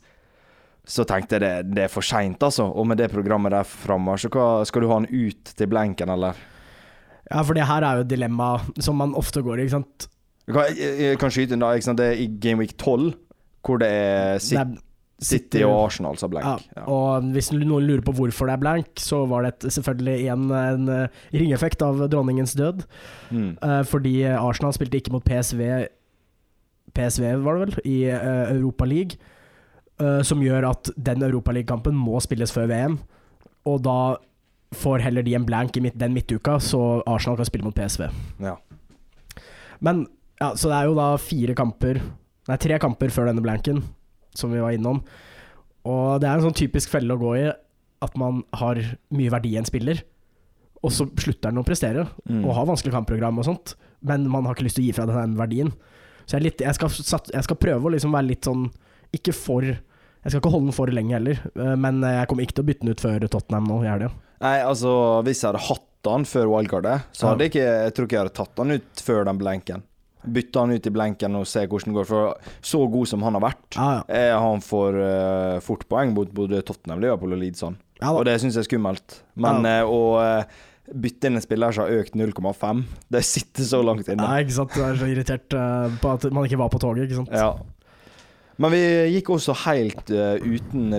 så 0.88 1.04
tenkte 1.06 1.36
jeg 1.38 1.42
det, 1.44 1.52
det 1.76 1.84
er 1.84 1.92
for 1.92 2.02
seint, 2.02 2.42
altså. 2.42 2.64
Og 2.66 2.86
med 2.90 2.98
det 2.98 3.10
programmet 3.12 3.52
der 3.54 3.66
framme, 3.68 4.16
så 4.18 4.30
hva, 4.32 4.46
skal 4.66 4.82
du 4.82 4.88
ha 4.90 4.96
han 5.00 5.06
ut 5.10 5.52
til 5.56 5.70
blenken, 5.70 6.10
eller? 6.10 6.38
Ja, 7.30 7.42
for 7.46 7.54
det 7.56 7.68
her 7.68 7.84
er 7.86 8.00
jo 8.00 8.06
et 8.06 8.10
dilemma 8.10 8.48
som 8.82 8.98
man 8.98 9.14
ofte 9.18 9.44
går 9.46 9.60
i, 9.62 9.66
ikke 9.68 9.76
sant. 9.78 10.08
Jeg 10.48 10.56
kan, 10.56 10.72
jeg, 10.74 10.96
jeg 11.06 11.18
kan 11.22 11.30
skyte 11.32 11.54
inn 11.54 11.62
da, 11.62 11.70
ikke 11.78 11.86
sant? 11.86 12.00
det 12.02 12.08
er 12.10 12.24
i 12.24 12.26
Game 12.42 12.58
Week 12.64 12.74
12, 12.76 13.12
hvor 13.62 13.78
det 13.78 13.88
er 13.94 14.32
Det 14.40 14.42
City, 14.48 14.58
er- 14.64 14.80
City 15.22 15.62
og 15.66 15.76
Arsenal 15.86 16.18
sa 16.18 16.28
blank. 16.30 16.64
Ja. 16.72 16.82
Ja. 16.82 16.84
og 16.90 17.30
hvis 17.34 17.52
noen 17.54 17.86
lurer 17.86 18.02
på 18.04 18.14
hvorfor 18.18 18.50
det 18.50 18.56
er 18.56 18.62
blank, 18.62 18.92
så 19.00 19.22
var 19.30 19.46
det 19.46 19.54
et, 19.54 19.66
selvfølgelig 19.76 20.28
en, 20.34 20.46
en 20.58 20.92
eh, 20.92 21.24
ringeffekt 21.34 21.84
av 21.86 22.04
dronningens 22.10 22.56
død. 22.58 22.84
Mm. 23.30 23.50
Eh, 23.56 23.82
fordi 23.88 24.16
Arsenal 24.34 24.74
spilte 24.76 24.98
ikke 24.98 25.14
mot 25.14 25.26
PSV 25.26 25.62
PSV 26.94 27.36
var 27.44 27.56
det 27.56 27.62
vel, 27.62 27.78
i 27.88 27.98
uh, 28.10 28.50
Europa 28.52 28.84
League. 28.84 29.16
eh, 30.00 30.22
som 30.22 30.40
gjør 30.42 30.64
at 30.66 30.88
den 30.96 31.22
Europaligakampen 31.22 31.94
må 31.94 32.18
spilles 32.24 32.50
før 32.50 32.66
VM. 32.66 32.98
Og 33.68 33.82
da 33.84 34.16
får 34.74 35.04
heller 35.04 35.22
de 35.22 35.36
en 35.36 35.44
blank 35.46 35.76
i 35.76 35.82
midt, 35.84 35.98
den 36.00 36.14
midtuka, 36.16 36.56
så 36.58 37.02
Arsenal 37.06 37.36
kan 37.38 37.46
spille 37.46 37.66
mot 37.68 37.76
PSV. 37.76 38.08
Ja. 38.42 38.56
Men 39.80 40.06
ja, 40.40 40.54
Så 40.56 40.68
det 40.68 40.78
er 40.78 40.88
jo 40.88 40.96
da 40.98 41.16
fire 41.22 41.54
kamper 41.54 42.00
Nei, 42.48 42.56
tre 42.58 42.74
kamper 42.82 43.12
før 43.14 43.28
denne 43.28 43.42
blanken, 43.44 43.84
som 44.38 44.52
vi 44.54 44.60
var 44.62 44.72
innom. 44.76 45.02
Og 45.88 46.20
det 46.22 46.28
er 46.30 46.38
en 46.38 46.46
sånn 46.46 46.56
typisk 46.56 46.92
felle 46.92 47.14
å 47.14 47.20
gå 47.20 47.32
i, 47.40 47.46
at 48.02 48.16
man 48.18 48.42
har 48.58 48.78
mye 49.14 49.30
verdi 49.30 49.54
i 49.54 49.58
en 49.60 49.66
spiller, 49.68 50.02
og 50.82 50.90
så 50.90 51.06
slutter 51.06 51.50
den 51.52 51.60
å 51.62 51.66
prestere, 51.66 52.08
Mm. 52.28 52.44
og 52.44 52.54
har 52.56 52.66
vanskelig 52.66 52.92
kampprogram 52.94 53.38
og 53.38 53.44
sånt, 53.46 53.74
men 54.02 54.26
man 54.28 54.44
har 54.46 54.54
ikke 54.54 54.64
lyst 54.66 54.76
til 54.80 54.84
å 54.84 54.86
gi 54.88 54.92
fra 54.96 55.06
den 55.06 55.36
verdien. 55.38 55.72
Så 56.26 56.36
jeg, 56.38 56.42
litt, 56.42 56.60
jeg, 56.62 56.74
skal, 56.74 56.90
jeg 57.32 57.44
skal 57.44 57.56
prøve 57.56 57.86
å 57.86 57.92
liksom 57.94 58.12
være 58.14 58.28
litt 58.30 58.44
sånn 58.46 58.68
Ikke 59.12 59.32
for 59.34 59.62
Jeg 59.66 60.30
skal 60.30 60.38
ikke 60.40 60.50
holde 60.54 60.68
den 60.70 60.72
for 60.76 60.86
lenge 60.86 61.12
heller, 61.16 61.40
eh, 61.58 61.74
men 61.76 61.98
jeg 62.00 62.28
kommer 62.30 62.44
ikke 62.46 62.54
til 62.54 62.62
å 62.62 62.66
bytte 62.68 62.80
den 62.86 62.94
ut 62.94 63.00
før 63.02 63.24
Tottenham 63.28 63.64
nå 63.66 63.80
i 63.82 63.88
helga. 63.90 64.10
Nei, 64.40 64.60
altså, 64.62 64.92
hvis 65.26 65.42
jeg 65.42 65.50
hadde 65.50 65.64
hatt 65.66 65.88
han 66.06 66.24
før 66.26 66.46
wildcardet, 66.50 67.02
så 67.14 67.28
hadde 67.28 67.44
jeg 67.44 67.50
ikke 67.52 67.66
Jeg 67.66 67.94
tror 67.94 68.06
ikke 68.06 68.16
jeg 68.16 68.22
hadde 68.22 68.36
tatt 68.38 68.58
han 68.62 68.70
ut 68.78 69.02
før 69.02 69.24
den 69.26 69.38
blenken. 69.38 69.82
Bytta 70.22 70.60
han 70.66 70.72
ut 70.76 70.86
i 70.86 70.92
blenken 70.94 71.34
og 71.40 71.46
se 71.50 71.64
hvordan 71.66 71.92
det 71.92 71.98
går. 72.00 72.06
For 72.10 72.34
så 72.72 72.82
god 72.92 73.08
som 73.10 73.22
han 73.26 73.34
har 73.38 73.42
vært, 73.48 73.64
Ja, 73.76 73.88
ja. 73.98 74.02
er 74.08 74.36
han 74.38 74.60
for 74.62 74.94
uh, 74.94 75.60
fort 75.64 75.86
poeng 75.90 76.12
mot 76.14 76.30
både 76.30 76.62
Tottenham, 76.62 77.00
Liverpool 77.02 77.34
og 77.34 77.42
Leeds. 77.42 77.64
han. 77.66 77.78
Ja, 78.02 78.12
Og 78.12 78.24
det 78.26 78.40
syns 78.42 78.54
jeg 78.58 78.64
er 78.66 78.70
skummelt. 78.70 79.22
Men 79.34 79.66
uh, 79.66 79.82
å 79.86 80.00
uh, 80.18 80.60
bytte 80.92 81.28
inn 81.28 81.38
en 81.38 81.42
spiller 81.44 81.72
som 81.74 81.84
har 81.86 82.00
økt 82.02 82.14
0,5, 82.18 82.82
det 83.14 83.22
sitter 83.26 83.64
så 83.64 83.82
langt 83.84 84.08
inne. 84.08 84.22
Nei, 84.26 84.42
ikke 84.44 84.56
sant. 84.58 84.74
Du 84.74 84.82
er 84.84 84.96
så 84.98 85.06
irritert 85.08 85.54
eh, 85.56 85.94
på 86.02 86.10
at 86.10 86.26
man 86.34 86.44
ikke 86.48 86.58
var 86.60 86.72
på 86.72 86.80
toget, 86.82 87.06
ikke 87.06 87.20
sant. 87.22 87.30
Ja. 87.32 87.52
Men 88.60 88.74
vi 88.74 88.82
gikk 89.14 89.30
også 89.32 89.54
helt 89.64 90.10
eh, 90.12 90.42
uten 90.42 90.92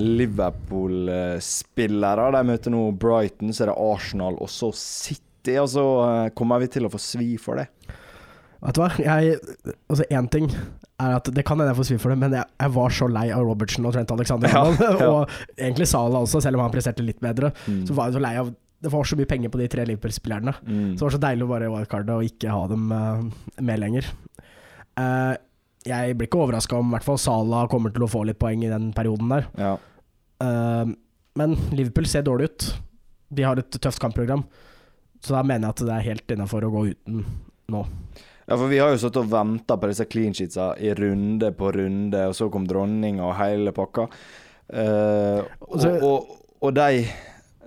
Liverpool-spillere. 1.04 2.32
De 2.36 2.42
møter 2.48 2.74
nå 2.74 2.82
Brighton, 3.00 3.54
så 3.54 3.66
er 3.66 3.72
det 3.72 3.78
Arsenal 3.80 4.36
og 4.42 4.50
så 4.52 4.72
City. 4.78 5.58
Og 5.60 5.70
så 5.76 5.86
eh, 6.08 6.32
kommer 6.38 6.64
vi 6.64 6.68
til 6.74 6.88
å 6.88 6.94
få 6.94 7.00
svi 7.02 7.34
for 7.42 7.54
det. 7.62 7.68
Vet 8.64 8.78
du 8.78 8.82
hva, 8.84 8.90
jeg 9.02 9.38
Altså, 9.92 10.08
én 10.08 10.28
ting 10.32 10.50
er 11.02 11.16
at 11.18 11.30
det 11.36 11.44
kan 11.46 11.60
hende 11.60 11.72
jeg 11.74 11.80
får 11.82 11.88
svi 11.90 12.00
for 12.00 12.14
det, 12.14 12.20
men 12.22 12.36
jeg, 12.38 12.48
jeg 12.62 12.74
var 12.76 12.94
så 12.96 13.08
lei 13.12 13.26
av 13.36 13.44
Robertson 13.44 13.88
og 13.90 13.96
Trent 13.96 14.12
Alexander 14.14 14.54
Ja, 14.54 14.66
ja. 14.72 15.08
og 15.10 15.32
egentlig 15.58 15.88
Salah 15.90 16.24
også, 16.24 16.42
selv 16.44 16.60
om 16.60 16.66
han 16.66 16.74
presterte 16.74 17.06
litt 17.06 17.20
bedre. 17.24 17.52
Mm. 17.68 17.82
Så 17.90 17.98
var 17.98 18.10
jeg 18.10 18.18
så 18.18 18.24
lei 18.24 18.36
av 18.40 18.52
Det 18.84 18.92
var 18.94 19.08
så 19.08 19.18
mye 19.20 19.30
penger 19.30 19.52
på 19.52 19.60
de 19.62 19.70
tre 19.72 19.88
Liverpool-spillerne. 19.88 20.54
Mm. 20.64 20.94
Så 20.94 21.00
det 21.00 21.08
var 21.08 21.16
så 21.16 21.24
deilig 21.26 21.48
å 21.48 21.52
bare 21.54 21.72
wildcarde 21.72 22.20
og 22.20 22.28
ikke 22.28 22.52
ha 22.56 22.64
dem 22.72 22.90
uh, 22.92 23.22
med 23.64 23.80
lenger. 23.80 24.10
Uh, 25.00 25.36
jeg 25.88 26.16
blir 26.16 26.30
ikke 26.30 26.42
overraska 26.44 26.80
om 26.80 26.92
i 26.92 26.96
hvert 26.98 27.08
fall 27.08 27.20
Salah 27.20 27.70
kommer 27.72 27.94
til 27.96 28.06
å 28.06 28.12
få 28.12 28.26
litt 28.28 28.40
poeng 28.40 28.64
i 28.64 28.72
den 28.72 28.92
perioden 28.96 29.32
der. 29.32 29.48
Ja. 29.60 29.78
Uh, 30.44 30.92
men 31.40 31.56
Liverpool 31.72 32.08
ser 32.12 32.28
dårlig 32.28 32.52
ut. 32.52 32.68
De 33.34 33.48
har 33.48 33.60
et 33.60 33.80
tøft 33.82 34.04
kampprogram. 34.04 34.46
Så 35.24 35.34
da 35.36 35.42
mener 35.48 35.70
jeg 35.70 35.76
at 35.78 35.88
det 35.88 35.96
er 35.96 36.08
helt 36.12 36.36
innafor 36.36 36.68
å 36.68 36.72
gå 36.74 36.86
uten 36.92 37.24
nå. 37.72 37.88
Ja, 38.48 38.58
for 38.58 38.68
vi 38.72 38.82
har 38.82 38.92
jo 38.92 39.00
sittet 39.00 39.22
og 39.24 39.32
venta 39.32 39.78
på 39.80 39.88
disse 39.92 40.06
clean 40.12 40.34
sheetsa 40.36 40.74
i 40.84 40.92
runde 40.98 41.54
på 41.56 41.72
runde, 41.76 42.26
og 42.28 42.36
så 42.36 42.50
kom 42.52 42.66
dronninga 42.68 43.24
og 43.30 43.38
hele 43.40 43.72
pakka. 43.76 44.10
Uh, 44.74 45.44
og, 45.68 46.04
og, 46.04 46.30
og 46.64 46.76
de 46.76 47.04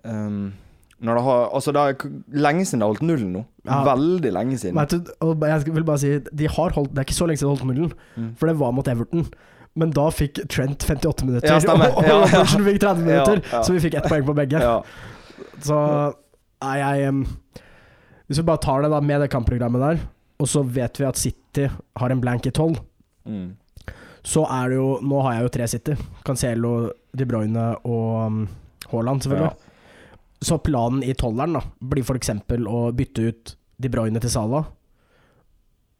um, 0.04 0.52
når 0.98 1.18
det 1.18 1.22
har, 1.26 1.42
altså 1.54 1.72
det 1.76 1.82
er 1.82 2.06
lenge 2.40 2.64
siden 2.64 2.80
det 2.80 2.86
har 2.86 2.92
holdt 2.94 3.04
nullen 3.04 3.32
nå. 3.34 3.42
Ja. 3.68 3.82
Veldig 3.84 4.30
lenge 4.32 4.58
siden. 4.58 4.78
Du, 4.88 5.10
jeg 5.44 5.74
vil 5.74 5.84
bare 5.84 6.00
si 6.00 6.12
De 6.32 6.46
har 6.48 6.72
holdt 6.72 6.92
Det 6.94 7.02
er 7.02 7.06
ikke 7.08 7.16
så 7.18 7.26
lenge 7.28 7.40
siden 7.42 7.50
de 7.50 7.56
holdt 7.56 7.68
nullen, 7.68 7.92
Mm. 8.16 8.30
for 8.38 8.48
det 8.48 8.54
var 8.60 8.72
mot 8.72 8.88
Everton. 8.88 9.26
Men 9.76 9.90
da 9.92 10.06
fikk 10.08 10.40
Trent 10.48 10.86
58 10.88 11.26
minutter, 11.26 11.48
Ja, 11.52 11.58
og, 11.72 11.96
og 11.98 12.06
Ja, 12.08 12.20
ja. 12.38 12.44
Fikk 12.48 12.80
30 12.80 13.04
minutter. 13.04 13.42
Så 13.62 13.76
vi 13.76 13.82
fikk 13.84 13.98
ett 14.00 14.08
poeng 14.08 14.24
på 14.24 14.34
begge. 14.38 14.62
Ja. 14.62 14.80
Så 15.60 15.76
nei, 16.64 16.76
jeg 16.80 17.08
um, 17.12 17.26
Hvis 18.26 18.40
vi 18.40 18.46
bare 18.48 18.62
tar 18.64 18.86
det 18.86 18.90
da 18.90 19.00
med 19.04 19.20
det 19.20 19.30
kampprogrammet 19.30 19.84
der, 19.84 20.00
og 20.38 20.48
så 20.50 20.62
vet 20.64 20.98
vi 21.00 21.06
at 21.08 21.16
City 21.20 21.68
har 21.96 22.10
en 22.12 22.20
blank 22.20 22.46
i 22.46 22.50
12, 22.52 22.76
Mm. 23.26 23.56
så 24.22 24.44
er 24.46 24.68
det 24.70 24.76
jo 24.76 25.00
Nå 25.02 25.20
har 25.24 25.32
jeg 25.34 25.42
jo 25.42 25.48
tre 25.56 25.66
City. 25.68 25.94
Cancelo, 26.24 26.90
De 27.16 27.24
Bruyne 27.26 27.64
og 27.84 28.26
um, 28.26 28.48
Haaland, 28.92 29.22
selvfølgelig. 29.24 29.50
Ja. 29.50 29.72
Så 30.46 30.58
planen 30.62 31.02
i 31.02 31.14
tolleren 31.14 31.54
da 31.56 31.62
blir 31.80 32.04
f.eks. 32.04 32.30
å 32.68 32.92
bytte 32.94 33.24
ut 33.32 33.56
De 33.80 33.88
Bruyne 33.90 34.20
til 34.20 34.30
Salah. 34.30 34.66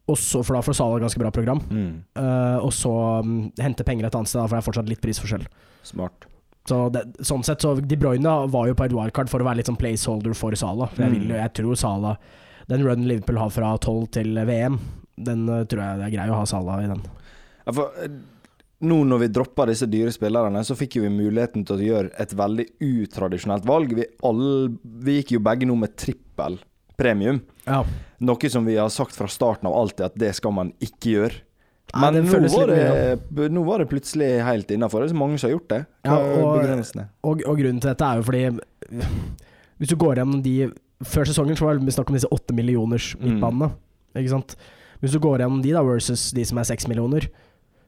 Og 0.07 0.19
så, 0.23 0.45
for 0.47 0.55
da 0.55 0.62
får 0.62 0.76
Salah 0.78 1.00
ganske 1.02 1.19
bra 1.19 1.33
program. 1.35 1.59
Mm. 1.66 1.90
Uh, 2.14 2.59
og 2.62 2.71
så 2.76 2.93
um, 3.25 3.49
hente 3.59 3.83
penger 3.87 4.07
et 4.07 4.14
annet 4.14 4.31
sted, 4.31 4.38
da, 4.38 4.47
for 4.47 4.55
det 4.55 4.62
er 4.62 4.69
fortsatt 4.69 4.90
litt 4.93 5.02
prisforskjell. 5.02 5.47
Smart. 5.88 6.28
Så 6.66 6.85
det, 6.95 7.02
sånn 7.26 7.43
sett, 7.47 7.62
så 7.62 7.75
De 7.83 7.99
Bruyne 7.99 8.37
var 8.52 8.69
jo 8.71 8.75
på 8.78 8.87
et 8.87 8.95
wildcard 8.95 9.31
for 9.31 9.43
å 9.43 9.47
være 9.49 9.61
litt 9.62 9.71
sånn 9.71 9.78
placeholder 9.81 10.35
for 10.38 10.55
Salah. 10.59 10.90
For 10.95 11.02
jeg, 11.02 11.11
Mm. 11.11 11.19
vil, 11.26 11.37
jeg 11.43 11.52
tror 11.59 11.75
Salah 11.78 12.16
Den 12.70 12.82
runnen 12.82 13.08
Liverpool 13.08 13.38
har 13.38 13.52
fra 13.54 13.75
12 13.78 14.06
til 14.18 14.40
VM, 14.49 14.78
den 15.16 15.44
eh, 15.49 15.66
tror 15.70 15.82
jeg 15.85 16.00
det 16.00 16.08
er 16.08 16.16
grei 16.16 16.30
å 16.32 16.40
ha 16.40 16.46
Salah 16.50 16.82
i 16.82 16.88
den. 16.90 17.04
Ja, 17.66 17.73
for, 17.73 17.92
eh, 18.02 18.16
nå 18.87 19.00
når 19.08 19.23
vi 19.23 19.32
droppa 19.32 19.68
disse 19.70 19.88
dyre 19.88 20.12
spillerne, 20.12 20.62
så 20.66 20.76
fikk 20.78 20.99
vi 21.00 21.12
muligheten 21.12 21.64
til 21.66 21.78
å 21.78 21.87
gjøre 21.87 22.12
et 22.20 22.35
veldig 22.37 22.66
utradisjonelt 22.85 23.66
valg. 23.68 23.94
Vi, 23.96 24.08
alle, 24.26 24.75
vi 24.82 25.20
gikk 25.20 25.37
jo 25.38 25.44
begge 25.46 25.68
nå 25.68 25.78
med 25.80 25.94
trippel 25.96 26.58
premium. 26.96 27.40
Ja. 27.64 27.82
Noe 28.25 28.50
som 28.50 28.66
vi 28.68 28.76
har 28.76 28.90
sagt 28.92 29.16
fra 29.16 29.28
starten 29.28 29.68
av 29.68 29.76
alltid 29.76 30.06
at 30.11 30.16
det 30.18 30.32
skal 30.38 30.54
man 30.56 30.73
ikke 30.82 31.16
gjøre. 31.16 31.42
Nei, 31.94 32.08
Men 32.11 32.26
nå 32.26 32.49
var, 32.50 32.73
det, 32.73 33.46
nå 33.54 33.62
var 33.62 33.80
det 33.80 33.87
plutselig 33.88 34.28
helt 34.42 34.73
innafor. 34.75 35.04
Det 35.04 35.12
er 35.12 35.14
så 35.14 35.18
mange 35.20 35.38
som 35.38 35.49
har 35.49 35.54
gjort 35.54 35.68
det. 35.70 35.82
Ja, 36.08 36.16
og-? 36.18 36.56
Og, 37.23 37.44
og 37.46 37.61
grunnen 37.61 37.78
til 37.78 37.92
dette 37.92 38.08
er 38.08 38.18
jo 38.18 38.26
fordi 38.26 38.42
Hvis 39.76 39.92
du 39.92 39.96
går 40.00 40.18
gjennom 40.18 40.42
de 40.42 40.56
Før 41.05 41.25
sesongen 41.29 41.57
så 41.59 41.67
var 41.67 41.79
det 41.79 41.93
snakk 41.93 42.09
om 42.09 42.15
disse 42.17 42.29
åtte 42.33 42.55
millioners 42.55 43.15
Mm. 43.17 43.25
midtbanene. 43.26 43.73
Ikke 44.17 44.31
sant? 44.31 44.57
Hvis 45.03 45.12
du 45.12 45.19
går 45.21 45.38
gjennom 45.41 45.62
de 45.62 45.73
da 45.73 45.83
versus 45.83 46.31
de 46.33 46.45
som 46.45 46.59
er 46.59 46.65
seks 46.65 46.88
millioner, 46.88 47.29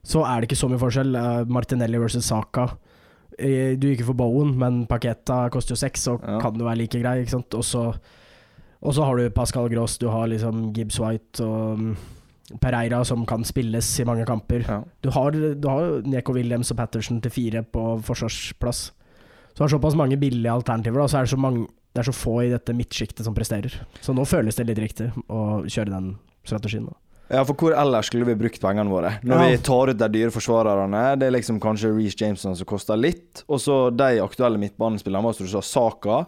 så 0.04 0.24
er 0.26 0.40
det 0.40 0.48
ikke 0.50 0.60
så 0.60 0.68
mye 0.68 0.78
forskjell. 0.78 1.16
Eh, 1.16 1.44
Martinelli 1.48 1.98
versus 1.98 2.24
Saka. 2.26 2.76
Eh, 3.38 3.76
Du 3.76 3.86
gikk 3.88 4.04
for 4.04 4.12
Bowen, 4.14 4.58
men 4.58 4.86
Paketa 4.86 5.48
koster 5.50 5.72
jo 5.72 5.76
seks, 5.76 6.00
så 6.04 6.20
Ja. 6.20 6.38
kan 6.40 6.52
det 6.54 6.62
være 6.66 6.76
like 6.76 7.00
grei. 7.00 7.22
Ikke 7.24 7.30
sant? 7.30 7.54
Og 7.54 7.62
så 7.64 7.94
og 8.80 8.94
så 8.94 9.02
har 9.04 9.16
du 9.16 9.28
Pascal 9.30 9.68
Gross, 9.68 9.98
du 9.98 10.08
har 10.08 10.28
liksom 10.28 10.72
Gibbs 10.72 11.00
White 11.00 11.40
og 11.42 11.78
mm, 11.78 11.96
Pereira 12.60 13.04
som 13.04 13.26
kan 13.26 13.42
spilles 13.42 14.00
i 14.00 14.04
mange 14.04 14.24
kamper. 14.24 14.60
Ja. 14.68 14.82
Du 15.02 15.10
har, 15.10 15.30
du 15.32 15.68
har 15.68 16.00
Neko 16.02 16.32
Williams 16.32 16.70
og 16.70 16.76
Patterson 16.76 17.20
til 17.20 17.30
fire 17.30 17.62
på 17.64 18.00
forsvarsplass. 18.02 18.92
Så 19.52 19.56
du 19.56 19.64
har 19.64 19.68
såpass 19.68 19.96
mange 19.96 20.16
billige 20.16 20.52
alternativer, 20.52 21.00
og 21.02 21.10
så 21.10 21.18
er 21.18 21.22
det 21.22 21.30
så, 21.30 21.36
mange, 21.36 21.66
det 21.94 22.00
er 22.02 22.08
så 22.10 22.14
få 22.14 22.36
i 22.46 22.50
dette 22.52 22.74
midtsjiktet 22.76 23.24
som 23.24 23.34
presterer. 23.34 23.74
Så 24.00 24.14
nå 24.14 24.24
føles 24.28 24.54
det 24.56 24.66
litt 24.68 24.78
riktig 24.78 25.10
å 25.28 25.64
kjøre 25.66 25.90
den 25.90 26.16
strategien. 26.46 26.86
Da. 26.86 26.94
Ja, 27.30 27.42
for 27.44 27.54
hvor 27.60 27.74
ellers 27.76 28.06
skulle 28.08 28.24
vi 28.24 28.34
brukt 28.40 28.60
pengene 28.62 28.88
våre? 28.88 29.18
Når 29.22 29.36
Ja. 29.42 29.48
vi 29.50 29.56
tar 29.58 29.90
ut 29.90 29.98
de 29.98 30.08
dyre 30.08 30.30
forsvarerne, 30.32 31.18
det 31.18 31.26
er 31.28 31.34
liksom 31.36 31.58
kanskje 31.60 31.90
Reece 31.96 32.16
Jameson 32.22 32.56
som 32.56 32.64
koster 32.66 32.96
litt, 32.96 33.42
og 33.48 33.58
så 33.60 33.90
de 33.94 34.20
aktuelle 34.24 34.56
midtbanespillerne, 34.58 35.34
som 35.34 35.44
du 35.46 35.52
sa, 35.52 35.60
Saka, 35.60 36.26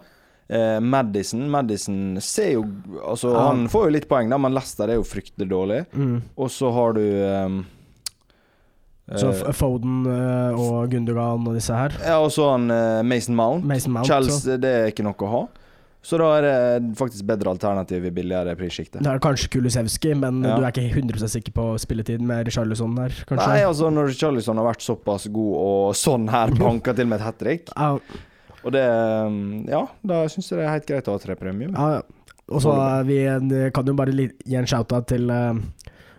eh, 0.50 0.78
Madison. 0.80 1.48
Madison 1.50 2.18
ser 2.20 2.52
jo 2.52 2.64
Altså, 3.06 3.32
Ja. 3.32 3.48
han 3.48 3.66
får 3.68 3.84
jo 3.86 3.90
litt 3.92 4.08
poeng, 4.08 4.28
da, 4.28 4.36
men 4.38 4.52
Leicester 4.52 4.88
er 4.90 4.96
jo 4.96 5.02
fryktelig 5.02 5.48
dårlig. 5.48 5.86
Og 6.36 6.48
så 6.50 6.70
har 6.72 6.92
du 6.92 7.00
ehm, 7.00 7.64
Så 9.18 9.30
eh, 9.32 9.52
Foden 9.56 10.04
eh, 10.06 10.58
og 10.60 10.90
Gundogan 10.92 11.46
og 11.48 11.56
disse 11.58 11.74
her. 11.74 11.94
Ja, 12.04 12.18
og 12.22 12.30
så 12.34 12.52
han 12.52 12.70
eh, 12.70 13.00
Mason 13.06 13.34
Mount. 13.38 13.66
Mason 13.66 13.94
Mount. 13.96 14.06
Chelsea, 14.06 14.58
det 14.60 14.70
er 14.70 14.92
ikke 14.92 15.06
noe 15.06 15.18
å 15.26 15.32
ha. 15.32 15.40
Så 16.00 16.16
da 16.16 16.30
er 16.38 16.44
det 16.46 16.94
faktisk 16.96 17.26
bedre 17.28 17.50
alternativ 17.52 18.06
i 18.08 18.12
billigere 18.16 18.54
prissjiktet. 18.56 19.02
Det 19.04 19.10
er 19.10 19.18
kanskje 19.20 19.50
Kulusevski, 19.52 20.14
men 20.16 20.38
Ja. 20.46 20.54
du 20.56 20.64
er 20.64 20.72
ikke 20.72 20.86
100% 20.94 21.28
sikker 21.28 21.52
på 21.52 21.66
spilletid 21.82 22.22
med 22.24 22.46
Richarlison 22.48 22.94
der, 22.96 23.12
kanskje? 23.28 23.48
Nei, 23.50 23.60
altså 23.68 23.90
når 23.92 24.14
Charlison 24.16 24.56
har 24.56 24.70
vært 24.70 24.86
såpass 24.86 25.26
god, 25.28 25.52
og 25.60 25.98
sånn 26.00 26.24
her 26.32 26.54
banka 26.56 26.94
til 26.96 27.10
med 27.10 27.20
et 27.20 27.26
hat 27.26 27.36
trick 27.42 27.68
Ja, 27.76 27.98
Og 28.64 28.72
det 28.72 28.80
ehm, 28.80 29.68
Ja, 29.68 29.82
da 30.00 30.22
syns 30.32 30.48
jeg 30.48 30.62
det 30.62 30.64
er 30.70 30.72
helt 30.78 30.88
greit 30.88 31.10
å 31.12 31.18
ha 31.18 31.20
tre 31.20 31.36
premium. 31.36 31.76
Ja, 31.76 31.98
ja. 31.98 32.32
Og 32.50 32.64
så 32.64 32.72
vi 33.06 33.20
kan 33.70 33.86
jo 33.86 33.92
bare 33.94 34.10
gi 34.10 34.56
en 34.58 34.66
shout-out 34.66 35.06
til 35.12 35.28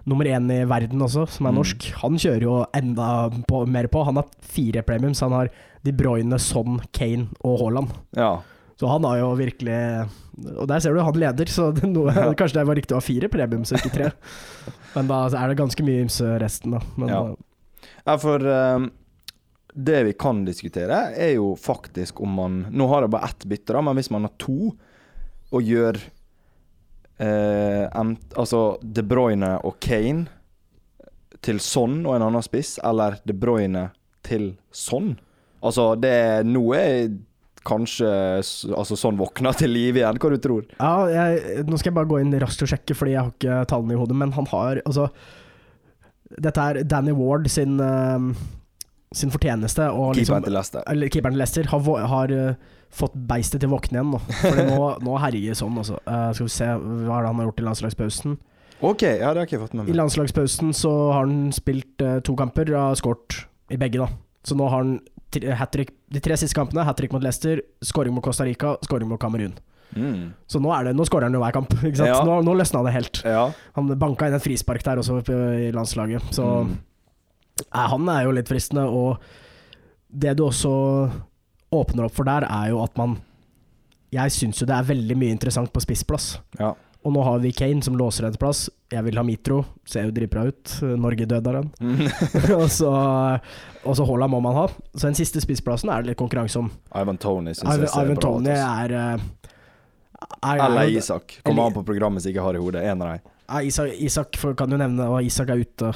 nummer 0.06 0.26
én 0.26 0.48
i 0.52 0.64
verden 0.66 1.02
også, 1.06 1.28
som 1.30 1.46
er 1.46 1.52
Mm. 1.52 1.58
norsk. 1.60 1.92
Han 2.02 2.16
kjører 2.18 2.42
jo 2.42 2.66
enda 2.74 3.30
på, 3.48 3.66
mer 3.68 3.88
på. 3.88 4.04
Han 4.06 4.16
har 4.16 4.26
fire 4.42 4.82
premiums. 4.84 5.20
Han 5.22 5.32
har 5.32 5.50
De 5.84 5.92
Bruyne, 5.92 6.38
Son, 6.40 6.80
Kane 6.94 7.28
og 7.44 7.60
Haaland. 7.60 7.90
Ja. 8.16 8.40
Så 8.80 8.88
han 8.90 9.04
har 9.04 9.18
jo 9.20 9.36
virkelig 9.36 10.08
Og 10.58 10.68
der 10.68 10.80
ser 10.80 10.94
du, 10.94 11.00
han 11.02 11.14
leder, 11.14 11.46
så 11.46 11.72
det, 11.74 11.84
noe, 11.90 12.08
Ja. 12.16 12.34
kanskje 12.40 12.54
det 12.62 12.68
var 12.68 12.76
riktig 12.76 12.96
å 12.96 13.02
ha 13.02 13.02
fire 13.02 13.28
premiums 13.30 13.72
ikke 13.72 13.92
tre. 13.94 14.12
Men 14.96 15.08
da 15.08 15.26
er 15.28 15.48
det 15.52 15.58
ganske 15.60 15.84
mye 15.86 16.02
ymse 16.06 16.40
resten, 16.42 16.72
da. 16.72 16.80
Men, 16.98 17.10
Ja. 17.10 17.22
eh, 17.28 17.36
ja, 18.08 18.16
for 18.18 18.40
um, 18.40 18.92
det 19.76 20.04
vi 20.06 20.14
kan 20.14 20.44
diskutere, 20.46 21.14
er 21.16 21.36
jo 21.36 21.56
faktisk 21.56 22.22
om 22.22 22.34
man 22.34 22.66
Nå 22.72 22.88
har 22.90 23.02
jeg 23.02 23.12
bare 23.12 23.30
ett 23.30 23.46
bytte, 23.46 23.74
da, 23.74 23.82
men 23.82 23.96
hvis 23.96 24.10
man 24.12 24.24
har 24.24 24.34
to, 24.40 24.72
og 25.52 25.62
gjør 25.62 26.00
eh, 27.22 27.88
Altså 28.36 28.62
De 28.82 29.04
Bruyne 29.06 29.56
og 29.68 29.80
Kane 29.84 30.28
til 31.42 31.60
Son 31.64 32.02
og 32.06 32.16
en 32.16 32.28
annen 32.28 32.46
spiss, 32.46 32.78
eller 32.86 33.20
De 33.26 33.34
Bruyne 33.38 33.90
til 34.26 34.56
Son 34.72 35.16
Altså, 35.62 35.92
det 36.02 36.10
er 36.10 36.48
noe 36.48 36.78
kanskje 37.68 38.08
altså, 38.74 38.98
sånn 38.98 39.20
våkna 39.20 39.52
til 39.54 39.70
liv 39.70 40.00
igjen. 40.00 40.18
Hva 40.18 40.32
du 40.34 40.40
tror 40.42 40.64
Ja, 40.80 40.94
jeg, 41.12 41.66
nå 41.68 41.78
skal 41.78 41.92
jeg 41.92 41.98
bare 42.00 42.10
gå 42.10 42.18
inn 42.24 42.34
raskt 42.42 42.64
og 42.66 42.72
sjekke, 42.72 42.96
fordi 42.98 43.14
jeg 43.14 43.22
har 43.22 43.36
ikke 43.36 43.60
tallene 43.70 43.94
i 43.94 44.00
hodet, 44.02 44.18
men 44.18 44.34
han 44.38 44.50
har 44.50 44.82
altså 44.82 45.12
Dette 46.32 46.64
er 46.64 46.82
Danny 46.88 47.12
Ward 47.14 47.50
sin, 47.52 47.76
eh, 47.84 48.26
sin 49.14 49.34
fortjeneste. 49.34 49.90
Og 49.92 50.16
Keeperen 50.16 50.42
liksom, 50.42 50.46
til 50.48 50.56
Leicester. 50.56 50.84
eller 50.88 51.12
keeperen 51.12 51.36
til 51.36 51.44
Leicester 51.44 51.70
har, 51.74 52.06
har 52.08 52.32
eh, 52.32 52.70
fått 52.92 53.14
beistet 53.16 53.62
til 53.64 53.70
å 53.72 53.76
våkne 53.78 53.98
igjen 54.00 54.10
nå. 54.14 54.20
Fordi 54.42 54.66
nå, 54.68 54.80
nå 55.08 55.18
herjer 55.24 55.56
sånn, 55.58 55.78
altså. 55.80 56.00
Uh, 56.08 56.30
skal 56.36 56.48
vi 56.50 56.54
se, 56.58 56.68
hva 56.76 57.18
er 57.20 57.24
det 57.26 57.32
han 57.32 57.40
har 57.42 57.48
gjort 57.50 57.62
i 57.64 57.68
landslagspausen? 57.70 58.38
OK, 58.82 59.04
ja, 59.06 59.30
det 59.32 59.38
har 59.38 59.46
ikke 59.46 59.56
jeg 59.60 59.64
fått 59.64 59.76
med 59.78 59.86
meg. 59.86 59.94
I 59.94 59.98
landslagspausen 60.00 60.74
så 60.76 60.92
har 61.14 61.24
han 61.28 61.52
spilt 61.56 62.02
uh, 62.04 62.18
to 62.26 62.36
kamper 62.40 62.72
og 62.74 62.80
har 62.90 63.00
skåret 63.00 63.44
i 63.72 63.78
begge, 63.80 64.02
da. 64.02 64.10
Så 64.48 64.58
nå 64.58 64.68
har 64.68 64.82
han 64.84 64.96
hat-trick 65.62 65.94
de 66.12 66.20
tre 66.20 66.36
siste 66.42 66.58
kampene. 66.58 66.84
Hat 66.84 66.98
trick 67.00 67.14
mot 67.16 67.24
Leicester, 67.24 67.62
skåring 67.86 68.12
mot 68.16 68.24
Costa 68.26 68.44
Rica, 68.48 68.74
skåring 68.84 69.08
mot 69.08 69.22
Kamerun. 69.22 69.54
Mm. 69.96 70.32
Så 70.48 70.60
nå, 70.64 70.72
er 70.76 70.88
det, 70.90 70.96
nå 70.98 71.06
skårer 71.08 71.28
han 71.30 71.36
jo 71.36 71.42
hver 71.44 71.54
kamp. 71.56 71.72
Ja. 72.02 72.18
Nå, 72.28 72.40
nå 72.48 72.56
løsna 72.58 72.82
det 72.88 72.94
helt. 72.96 73.22
Ja. 73.28 73.46
Han 73.78 73.92
banka 74.02 74.28
inn 74.28 74.36
et 74.36 74.44
frispark 74.44 74.84
der 74.88 75.00
også 75.04 75.20
i 75.30 75.70
landslaget. 75.76 76.32
Så 76.36 76.48
Mm. 76.66 76.74
eh, 77.68 77.88
han 77.94 78.10
er 78.10 78.24
jo 78.26 78.32
litt 78.36 78.50
fristende. 78.52 78.88
Og 78.90 79.22
det 80.12 80.34
du 80.40 80.46
også 80.50 80.72
åpner 81.72 82.08
opp 82.08 82.16
for 82.16 82.28
der, 82.28 82.46
er 82.48 82.72
jo 82.74 82.82
at 82.84 82.98
man 83.00 83.20
Jeg 84.12 84.34
syns 84.36 84.60
jo 84.60 84.66
det 84.68 84.76
er 84.76 84.88
veldig 84.90 85.16
mye 85.16 85.32
interessant 85.32 85.72
på 85.72 85.84
spissplass. 85.84 86.40
ja. 86.60 86.74
Og 87.02 87.14
nå 87.16 87.24
har 87.26 87.40
vi 87.42 87.50
Kane 87.52 87.82
som 87.82 87.96
låser 87.98 88.28
en 88.28 88.36
plass. 88.38 88.68
Jeg 88.94 89.02
vil 89.08 89.18
ha 89.18 89.24
Mitro. 89.26 89.64
Ser 89.90 90.04
jo 90.06 90.12
dritbra 90.14 90.44
ut. 90.52 90.74
Norge 91.02 91.26
døde 91.26 91.50
av 91.50 91.56
den. 91.58 91.72
Mm. 91.82 92.04
og 92.60 92.68
så 92.70 92.92
og 93.82 93.96
så 93.98 94.06
Haaland 94.06 94.36
må 94.36 94.42
man 94.46 94.54
ha. 94.54 94.68
Så 94.94 95.08
den 95.08 95.18
siste 95.18 95.42
spissplassen 95.42 95.90
er 95.90 96.04
det 96.04 96.12
litt 96.12 96.20
konkurranse 96.20 96.62
om. 96.62 96.70
Ivan 96.94 97.18
Tony 97.18 97.56
syns 97.58 97.66
jeg 97.74 97.90
ser 97.90 98.06
Ivan 98.06 98.20
bra. 98.20 98.28
Tony 98.28 98.54
er, 98.54 98.94
eh, 99.00 99.50
er, 100.30 100.54
er 100.54 100.66
Eller 100.68 100.94
Isak. 100.94 101.40
Kommer 101.42 101.72
an 101.72 101.78
på 101.80 101.86
programmet 101.88 102.22
som 102.22 102.30
ikke 102.30 102.46
har 102.46 102.60
i 102.60 102.62
hodet. 102.62 102.86
En 102.86 103.02
av 103.02 103.16
dem. 103.16 103.32
Isak, 103.66 103.96
Isak 103.98 104.38
kan 104.56 104.70
du 104.70 104.78
nevne 104.80 105.10
Og 105.12 105.26
Isak 105.26 105.50
er 105.52 105.60
ute 105.60 105.90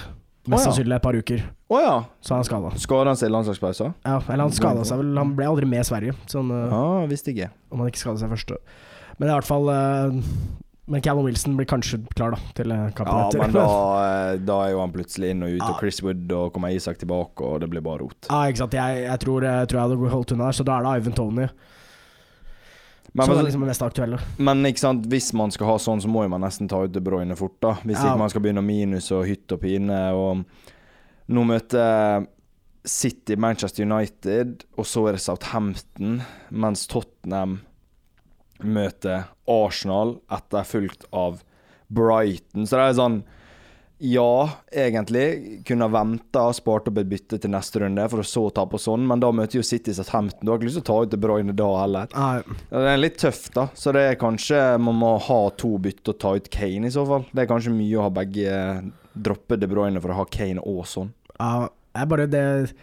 mest 0.49 0.67
sannsynlig 0.67 0.97
et 0.97 1.05
par 1.05 1.15
uker, 1.17 1.45
Å 1.65 1.77
ja. 1.81 1.93
så 2.21 2.35
han 2.35 2.43
er 2.43 2.45
skada. 2.45 2.69
Skader 2.77 3.07
han 3.09 3.17
seg 3.17 3.31
i 3.31 3.33
landslagspausen? 3.33 3.95
Ja, 4.05 4.19
eller 4.29 4.43
han 4.45 4.51
skada 4.53 4.83
seg 4.85 4.99
vel, 5.01 5.15
han 5.17 5.31
ble 5.37 5.47
aldri 5.49 5.65
med 5.65 5.81
i 5.81 5.87
Sverige, 5.87 6.13
sånn, 6.29 6.51
Ja, 6.53 6.83
visste 7.09 7.31
ikke. 7.33 7.47
om 7.73 7.79
han 7.81 7.89
ikke 7.89 8.03
skada 8.03 8.21
seg 8.21 8.29
første. 8.35 8.59
Men 9.17 9.29
i 9.29 9.33
hvert 9.33 9.47
fall 9.47 9.69
eh, 9.73 10.19
Men 10.87 11.01
Callum 11.01 11.25
Wilson 11.25 11.55
blir 11.57 11.65
kanskje 11.65 11.97
klar 12.13 12.35
da 12.35 12.37
til 12.53 12.69
eh, 12.75 12.91
kampen 12.93 13.15
Ja, 13.17 13.27
etter. 13.31 13.39
men 13.41 13.55
da, 13.55 14.35
da 14.51 14.57
er 14.67 14.73
jo 14.75 14.81
han 14.83 14.91
plutselig 14.93 15.31
inn 15.33 15.41
og 15.41 15.55
ut, 15.55 15.61
Ja. 15.63 15.71
og 15.71 15.79
Chris 15.81 16.03
Wood, 16.05 16.29
og 16.37 16.51
kommer 16.53 16.69
Isak 16.75 16.99
tilbake, 17.01 17.41
og 17.41 17.61
det 17.63 17.71
blir 17.73 17.81
bare 17.81 18.03
rot. 18.03 18.27
Ja, 18.29 18.43
ikke 18.51 18.61
sant. 18.61 18.77
Jeg, 18.77 19.01
jeg, 19.07 19.19
tror, 19.25 19.41
jeg 19.49 19.67
tror 19.71 19.79
jeg 19.81 19.89
hadde 19.89 20.11
holdt 20.13 20.35
unna 20.35 20.51
der, 20.51 20.59
så 20.59 20.67
da 20.67 20.77
er 20.77 20.85
det 20.85 20.93
Ivan 21.01 21.17
Tony 21.17 21.47
Men, 23.15 23.25
som 23.29 23.37
er 23.39 23.43
liksom 23.47 23.61
det 23.63 23.71
mest 23.71 23.81
aktuelle. 23.85 24.17
men 24.37 24.65
ikke 24.67 24.81
sant, 24.83 25.05
hvis 25.09 25.31
man 25.33 25.49
skal 25.55 25.69
ha 25.71 25.75
sånn, 25.79 26.01
så 26.03 26.09
må 26.11 26.25
jo 26.25 26.29
man 26.35 26.43
nesten 26.43 26.67
ta 26.69 26.81
ut 26.83 26.91
De 26.93 27.01
Bruyne 27.01 27.35
fort, 27.39 27.55
da. 27.63 27.73
Hvis 27.81 27.97
Ja. 28.03 28.11
ikke 28.11 28.19
man 28.19 28.29
skal 28.33 28.41
begynne 28.43 28.61
minus 28.65 29.09
og 29.15 29.25
hytte 29.25 29.55
og 29.55 29.61
pine. 29.61 29.99
Og 30.13 30.43
nå 31.31 31.43
møter 31.47 32.25
City 32.85 33.35
Manchester 33.41 33.85
United, 33.85 34.63
og 34.77 34.85
så 34.85 35.07
er 35.09 35.17
det 35.17 35.23
Southampton, 35.23 36.19
mens 36.53 36.85
Tottenham 36.91 37.59
møter 38.63 39.25
Arsenal, 39.49 40.19
etterfulgt 40.31 41.07
av 41.11 41.41
Brighton. 41.91 42.67
Så 42.67 42.77
det 42.77 42.85
er 42.91 42.99
sånn 43.01 43.23
Ja, 44.03 44.49
egentlig 44.75 45.63
kunne 45.63 45.87
ha 45.87 45.91
venta 45.93 46.41
og 46.49 46.55
spart 46.57 46.89
opp 46.91 46.97
et 46.99 47.07
bytte 47.07 47.37
til 47.39 47.51
neste 47.53 47.79
runde, 47.79 48.03
for 48.11 48.19
å 48.19 48.27
så 48.27 48.41
ta 48.51 48.65
på 48.67 48.75
sånn, 48.81 49.05
men 49.07 49.21
da 49.23 49.29
møter 49.31 49.61
jo 49.61 49.63
City 49.63 49.93
Southampton. 49.95 50.43
Du 50.43 50.51
har 50.51 50.59
ikke 50.59 50.67
lyst 50.67 50.81
til 50.81 50.83
å 50.83 50.89
ta 50.89 50.97
ut 51.05 51.13
De 51.13 51.19
Bruyne 51.23 51.55
da 51.55 51.69
heller. 51.79 52.11
Nei, 52.11 52.57
Det 52.69 52.91
er 52.91 52.99
litt 52.99 53.17
tøft, 53.23 53.53
da. 53.55 53.69
Så 53.73 53.93
det 53.95 54.03
er 54.03 54.19
kanskje 54.19 54.59
man 54.83 54.99
må 54.99 55.13
ha 55.29 55.39
to 55.55 55.77
bytte 55.79 56.11
og 56.11 56.19
ta 56.19 56.35
ut 56.35 56.51
Kane, 56.51 56.91
i 56.91 56.93
så 56.93 57.07
fall. 57.07 57.23
Det 57.31 57.45
er 57.45 57.51
kanskje 57.53 57.71
mye 57.71 57.95
å 57.97 58.03
ha 58.09 58.11
begge 58.19 58.59
droppe 59.15 59.57
De 59.59 59.67
Bruyne 59.67 60.01
for 60.01 60.09
å 60.11 60.15
ha 60.21 60.25
Kane 60.25 60.59
og 60.61 60.85
sånn. 60.85 61.11
ja, 61.39 61.67
jeg 61.95 62.07
bare 62.09 62.27
det 62.27 62.73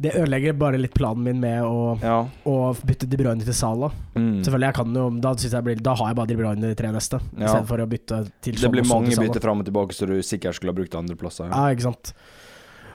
Det 0.00 0.14
ødelegger 0.16 0.54
bare 0.56 0.78
litt 0.80 0.94
planen 0.94 1.22
min 1.22 1.40
med 1.40 1.60
å, 1.62 1.98
Ja. 2.00 2.24
å 2.46 2.72
bytte 2.86 3.06
De 3.06 3.16
Bruyne 3.18 3.44
til 3.44 3.52
Sala. 3.52 3.90
Mm. 4.14 4.40
Selvfølgelig, 4.42 4.68
jeg 4.70 4.74
kan 4.74 4.94
jo 4.94 5.10
Da, 5.20 5.34
jeg 5.34 5.64
blir, 5.64 5.82
da 5.82 5.94
har 5.94 6.06
jeg 6.08 6.16
bare 6.16 6.26
De 6.26 6.36
Bruyne 6.36 6.60
de 6.62 6.74
tre 6.74 6.88
neste, 6.88 7.20
Ja. 7.36 7.46
istedenfor 7.46 7.82
å 7.84 7.86
bytte 7.88 8.30
til 8.40 8.52
Det 8.54 8.60
sånn 8.62 8.70
blir 8.72 8.88
mange 8.88 9.10
bytter 9.16 9.40
fram 9.42 9.58
og 9.60 9.66
tilbake, 9.66 9.92
så 9.92 10.06
du 10.06 10.14
sikkert 10.22 10.54
skulle 10.54 10.72
ha 10.72 10.78
brukt 10.80 10.94
andreplasser. 10.94 11.50
Ja, 11.50 11.68
ikke 11.74 11.82
sant. 11.82 12.12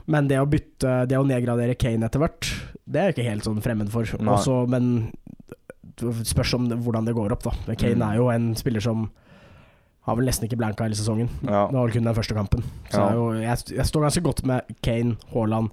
Men 0.08 0.26
det 0.28 0.38
å 0.38 0.46
bytte 0.48 1.06
Det 1.06 1.16
å 1.16 1.24
nedgradere 1.26 1.78
Kane 1.78 2.02
etter 2.06 2.18
hvert, 2.18 2.50
det 2.88 2.96
er 3.00 3.12
jeg 3.12 3.14
ikke 3.16 3.30
helt 3.30 3.44
sånn 3.44 3.62
fremmed 3.62 3.88
for. 3.90 4.02
Også, 4.02 4.68
men 4.68 5.12
spørs 5.98 6.54
om 6.54 6.68
det, 6.68 6.78
hvordan 6.82 7.06
det 7.06 7.14
går 7.14 7.32
opp, 7.32 7.42
da. 7.44 7.74
Kane 7.74 7.96
Mm. 7.96 8.12
er 8.12 8.16
jo 8.16 8.28
en 8.30 8.54
spiller 8.54 8.80
som 8.82 9.10
har 10.06 10.16
vel 10.16 10.28
nesten 10.28 10.46
ikke 10.46 10.58
blanka 10.60 10.86
hele 10.86 10.96
sesongen. 10.98 11.28
Ja. 11.42 11.64
Det 11.66 11.74
var 11.76 11.82
vel 11.88 11.92
kun 11.96 12.06
den 12.06 12.14
første 12.16 12.34
kampen. 12.36 12.62
Så 12.92 13.00
Ja. 13.02 13.12
jo, 13.18 13.26
jeg, 13.42 13.64
jeg 13.76 13.86
står 13.88 14.06
ganske 14.06 14.22
godt 14.22 14.44
med 14.46 14.76
Kane, 14.82 15.16
Haaland, 15.32 15.70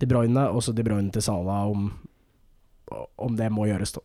De 0.00 0.06
Bruyne 0.08 0.48
og 0.50 0.62
så 0.64 0.74
De 0.76 0.84
Bruyne 0.84 1.12
til 1.12 1.22
Sala 1.24 1.62
om, 1.70 1.90
om 3.18 3.36
det 3.36 3.50
må 3.52 3.66
gjøres, 3.68 3.92
da. 3.96 4.00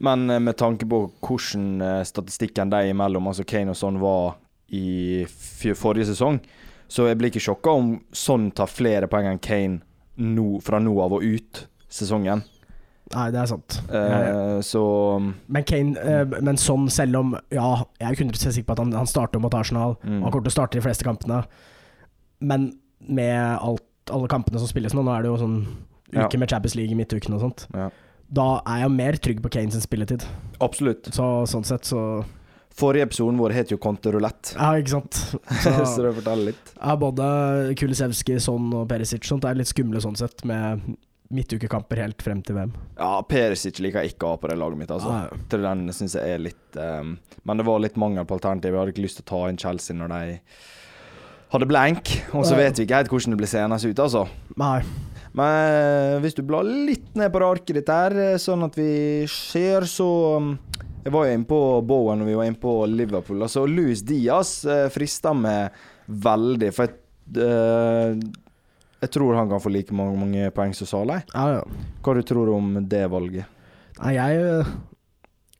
Men 0.00 0.28
eh, 0.30 0.38
med 0.40 0.56
tanke 0.56 0.86
på 0.88 1.02
hvordan 1.20 1.82
eh, 1.84 2.02
statistikken 2.08 2.70
de 2.72 2.82
imellom, 2.92 3.28
altså 3.28 3.44
Kane 3.44 3.70
og 3.74 3.76
sånn, 3.76 4.00
var 4.00 4.36
i 4.72 5.24
forrige 5.26 6.06
sesong, 6.12 6.40
så 6.90 7.08
jeg 7.08 7.18
blir 7.18 7.30
ikke 7.32 7.42
sjokka 7.42 7.72
om 7.76 7.92
sånn 8.14 8.50
tar 8.54 8.70
flere 8.70 9.08
poeng 9.10 9.26
enn 9.32 9.40
Kane 9.42 9.80
nå, 10.16 10.60
fra 10.62 10.78
nå 10.82 10.94
av 11.02 11.12
og 11.18 11.24
ut 11.24 11.64
sesongen. 11.90 12.42
Nei, 13.12 13.30
det 13.34 13.40
er 13.42 13.46
sant. 13.50 13.80
Eh, 13.90 14.60
så 14.62 14.82
Men 15.48 15.64
Kane, 15.66 15.96
eh, 15.98 16.24
men 16.40 16.56
sånn 16.56 16.88
selv 16.90 17.16
om 17.18 17.32
Ja, 17.50 17.82
jeg 17.98 18.06
er 18.12 18.14
100 18.24 18.52
sikker 18.52 18.68
på 18.68 18.72
at 18.76 18.78
han, 18.84 18.92
han 18.92 19.06
starter 19.10 19.40
mot 19.42 19.52
Arsenal. 19.54 19.96
mm, 20.04 20.22
Han 20.22 20.30
kommer 20.30 20.44
til 20.46 20.52
å 20.52 20.58
starte 20.58 20.78
de 20.78 20.84
fleste 20.84 21.02
kampene. 21.04 21.44
Men 22.40 22.78
med 23.08 23.58
alt, 23.60 23.82
alle 24.10 24.28
kampene 24.28 24.58
som 24.60 24.68
spilles 24.70 24.94
nå, 24.94 25.02
nå 25.04 25.10
er 25.16 25.22
det 25.22 25.32
jo 25.32 25.36
sånn 25.42 25.66
Ja. 26.12 26.26
uke 26.26 26.38
med 26.38 26.50
Champions 26.50 26.74
League 26.74 26.90
i 26.90 26.98
midtuken 26.98 27.34
og 27.34 27.40
sånt, 27.40 27.66
Ja. 27.74 27.90
da 28.32 28.60
er 28.66 28.80
jeg 28.82 28.90
mer 28.90 29.12
trygg 29.12 29.40
på 29.42 29.50
Kane 29.50 29.70
sin 29.70 29.80
spilletid. 29.80 30.24
Absolutt. 30.60 31.04
Så 31.12 31.46
sånn 31.46 31.64
sett, 31.64 31.82
så 31.82 32.24
Forrige 32.72 33.02
episoden 33.08 33.36
vår 33.36 33.52
het 33.52 33.68
jo 33.70 33.76
Konterulett, 33.78 34.54
Ja, 34.54 34.72
ikke 34.78 34.88
sant. 34.88 35.10
så 35.12 35.84
Så 35.96 36.02
det 36.02 36.14
forteller 36.14 36.46
litt. 36.46 36.72
ja, 36.80 36.96
både 36.96 37.74
Kulisevski, 37.76 38.38
Son 38.40 38.72
og 38.72 38.88
Perisic 38.88 39.22
sånt 39.26 39.44
er 39.44 39.54
litt 39.58 39.66
skumle 39.66 40.00
sånn 40.00 40.16
sett, 40.16 40.44
med 40.44 40.80
midtukekamper 41.30 42.00
helt 42.02 42.22
frem 42.24 42.40
til 42.42 42.56
VM. 42.58 42.72
Ja, 42.98 43.12
Perisic 43.28 43.78
liker 43.82 44.02
jeg 44.02 44.14
ikke 44.16 44.26
å 44.26 44.32
ha 44.34 44.40
på 44.42 44.50
det 44.50 44.58
laget 44.58 44.80
mitt, 44.80 44.90
altså. 44.90 45.12
Ah, 45.14 45.28
ja. 45.30 45.38
Til 45.52 45.62
den 45.66 45.84
syns 45.94 46.16
jeg 46.18 46.34
er 46.36 46.42
litt 46.42 46.78
um, 46.80 47.12
Men 47.46 47.60
det 47.60 47.66
var 47.68 47.82
litt 47.84 47.98
mangel 48.00 48.26
på 48.26 48.34
alternativ. 48.38 48.72
Jeg 48.74 48.80
hadde 48.82 48.94
ikke 48.96 49.04
lyst 49.06 49.20
til 49.20 49.26
å 49.28 49.30
ta 49.30 49.42
inn 49.50 49.60
Chelsea 49.60 49.96
når 49.96 50.10
de 50.14 50.40
hadde 51.54 51.68
blank. 51.70 52.10
Og 52.34 52.44
så 52.46 52.56
Ja. 52.56 52.64
vet 52.64 52.78
vi 52.78 52.86
ikke 52.86 52.98
helt 53.00 53.10
hvordan 53.14 53.34
det 53.36 53.40
blir 53.42 53.50
seende 53.50 53.78
ut, 53.78 54.02
altså. 54.06 54.24
Nei. 54.58 54.82
Men 55.38 55.46
eh, 55.70 56.18
hvis 56.24 56.34
du 56.34 56.42
blar 56.42 56.66
litt 56.66 57.14
ned 57.14 57.30
på 57.30 57.38
det 57.38 57.48
arket 57.52 57.76
ditt 57.78 57.90
her, 57.94 58.16
eh, 58.18 58.38
sånn 58.42 58.64
at 58.66 58.74
vi 58.74 58.90
ser, 59.30 59.86
så 59.86 60.08
um, 60.42 60.58
Jeg 61.04 61.12
var 61.14 61.26
jo 61.28 61.32
inne 61.38 61.46
på 61.48 61.60
Bowen 61.86 62.18
når 62.20 62.26
vi 62.26 62.34
var 62.34 62.44
inne 62.50 62.60
på 62.60 62.74
Liverpool. 62.90 63.40
Altså, 63.46 63.62
Louis 63.70 64.02
Diaz 64.04 64.64
uh, 64.66 64.88
frister 64.92 65.32
meg 65.38 65.70
veldig, 66.10 66.72
for 66.74 66.90
jeg, 66.90 66.98
eh, 67.40 68.18
jeg 69.00 69.12
tror 69.16 69.38
han 69.38 69.48
kan 69.48 69.62
få 69.62 69.72
like 69.72 69.94
mange, 69.96 70.18
mange 70.20 70.50
poeng 70.56 70.74
som 70.76 70.88
Saleh. 70.88 71.24
Ja, 71.32 71.46
ja. 71.56 71.88
Hva 72.04 72.14
du 72.16 72.22
tror 72.26 72.48
du 72.48 72.54
om 72.54 72.74
det 72.88 73.02
valget? 73.10 73.48
Nei, 74.00 74.14
jeg, 74.16 74.64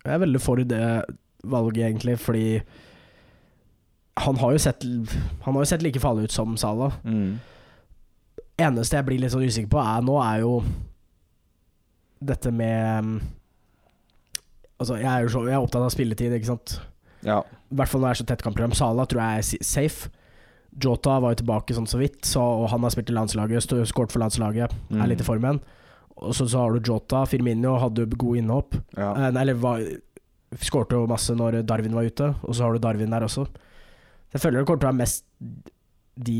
jeg 0.05 0.15
er 0.15 0.23
veldig 0.23 0.41
for 0.43 0.61
det 0.65 0.85
valget, 1.45 1.87
egentlig, 1.87 2.19
fordi 2.21 2.61
han 4.21 4.37
har 4.37 4.53
jo 4.53 4.61
sett 4.61 4.85
Han 5.45 5.55
har 5.55 5.63
jo 5.63 5.69
sett 5.71 5.83
like 5.83 6.01
farlig 6.01 6.29
ut 6.29 6.35
som 6.35 6.57
Salah. 6.61 6.99
Mm. 7.05 7.39
Eneste 8.61 8.99
jeg 8.99 9.07
blir 9.09 9.23
litt 9.23 9.33
sånn 9.33 9.47
usikker 9.47 9.71
på, 9.73 9.81
er 9.81 10.05
nå, 10.05 10.19
er 10.21 10.43
jo 10.45 10.61
dette 12.21 12.53
med 12.53 13.21
Altså, 14.81 14.97
jeg 14.97 15.09
er 15.09 15.25
jo 15.25 15.33
så, 15.33 15.45
jeg 15.49 15.57
er 15.57 15.65
opptatt 15.65 15.85
av 15.85 15.93
spilletid, 15.93 16.33
ikke 16.33 16.55
sant. 16.55 16.79
Ja. 17.25 17.43
I 17.45 17.77
hvert 17.77 17.91
fall 17.91 18.01
når 18.01 18.09
det 18.09 18.13
er 18.15 18.21
så 18.23 18.29
tett 18.31 18.45
kampprogram. 18.45 18.73
Salah 18.77 19.09
tror 19.09 19.21
jeg 19.21 19.43
er 19.43 19.65
safe. 19.69 20.09
Jota 20.79 21.19
var 21.21 21.33
jo 21.35 21.41
tilbake 21.43 21.75
sånn 21.75 21.89
så 21.91 21.99
vidt, 21.99 22.21
så, 22.25 22.41
og 22.41 22.69
han 22.71 22.81
har 22.87 22.91
spilt 22.95 23.11
i 23.11 23.17
landslaget, 23.17 23.65
skåret 23.91 24.13
for 24.13 24.21
landslaget, 24.23 24.71
Mm. 24.91 25.03
er 25.03 25.09
litt 25.09 25.21
i 25.21 25.25
form 25.27 25.43
igjen. 25.43 25.61
Og 26.21 26.35
så, 26.37 26.47
så 26.49 26.59
har 26.61 26.73
du 26.73 26.81
Jota. 26.81 27.25
Firmino 27.27 27.79
hadde 27.81 28.05
jo 28.05 28.07
gode 28.17 28.39
innhopp. 28.39 28.75
ja. 28.97 29.15
Eh, 29.31 29.41
eller 29.41 29.55
var, 29.55 29.81
skårte 30.61 30.93
jo 30.99 31.07
masse 31.07 31.31
når 31.35 31.63
Darwin 31.65 31.95
var 31.95 32.05
ute, 32.05 32.35
og 32.43 32.55
så 32.55 32.63
har 32.65 32.73
du 32.73 32.79
Darwin 32.79 33.11
der 33.11 33.23
også. 33.27 33.47
Jeg 34.33 34.41
føler 34.43 34.59
det 34.61 34.67
kommer 34.67 34.81
til 34.81 34.89
å 34.89 34.93
være 34.93 35.01
mest 35.03 35.25
de 36.21 36.39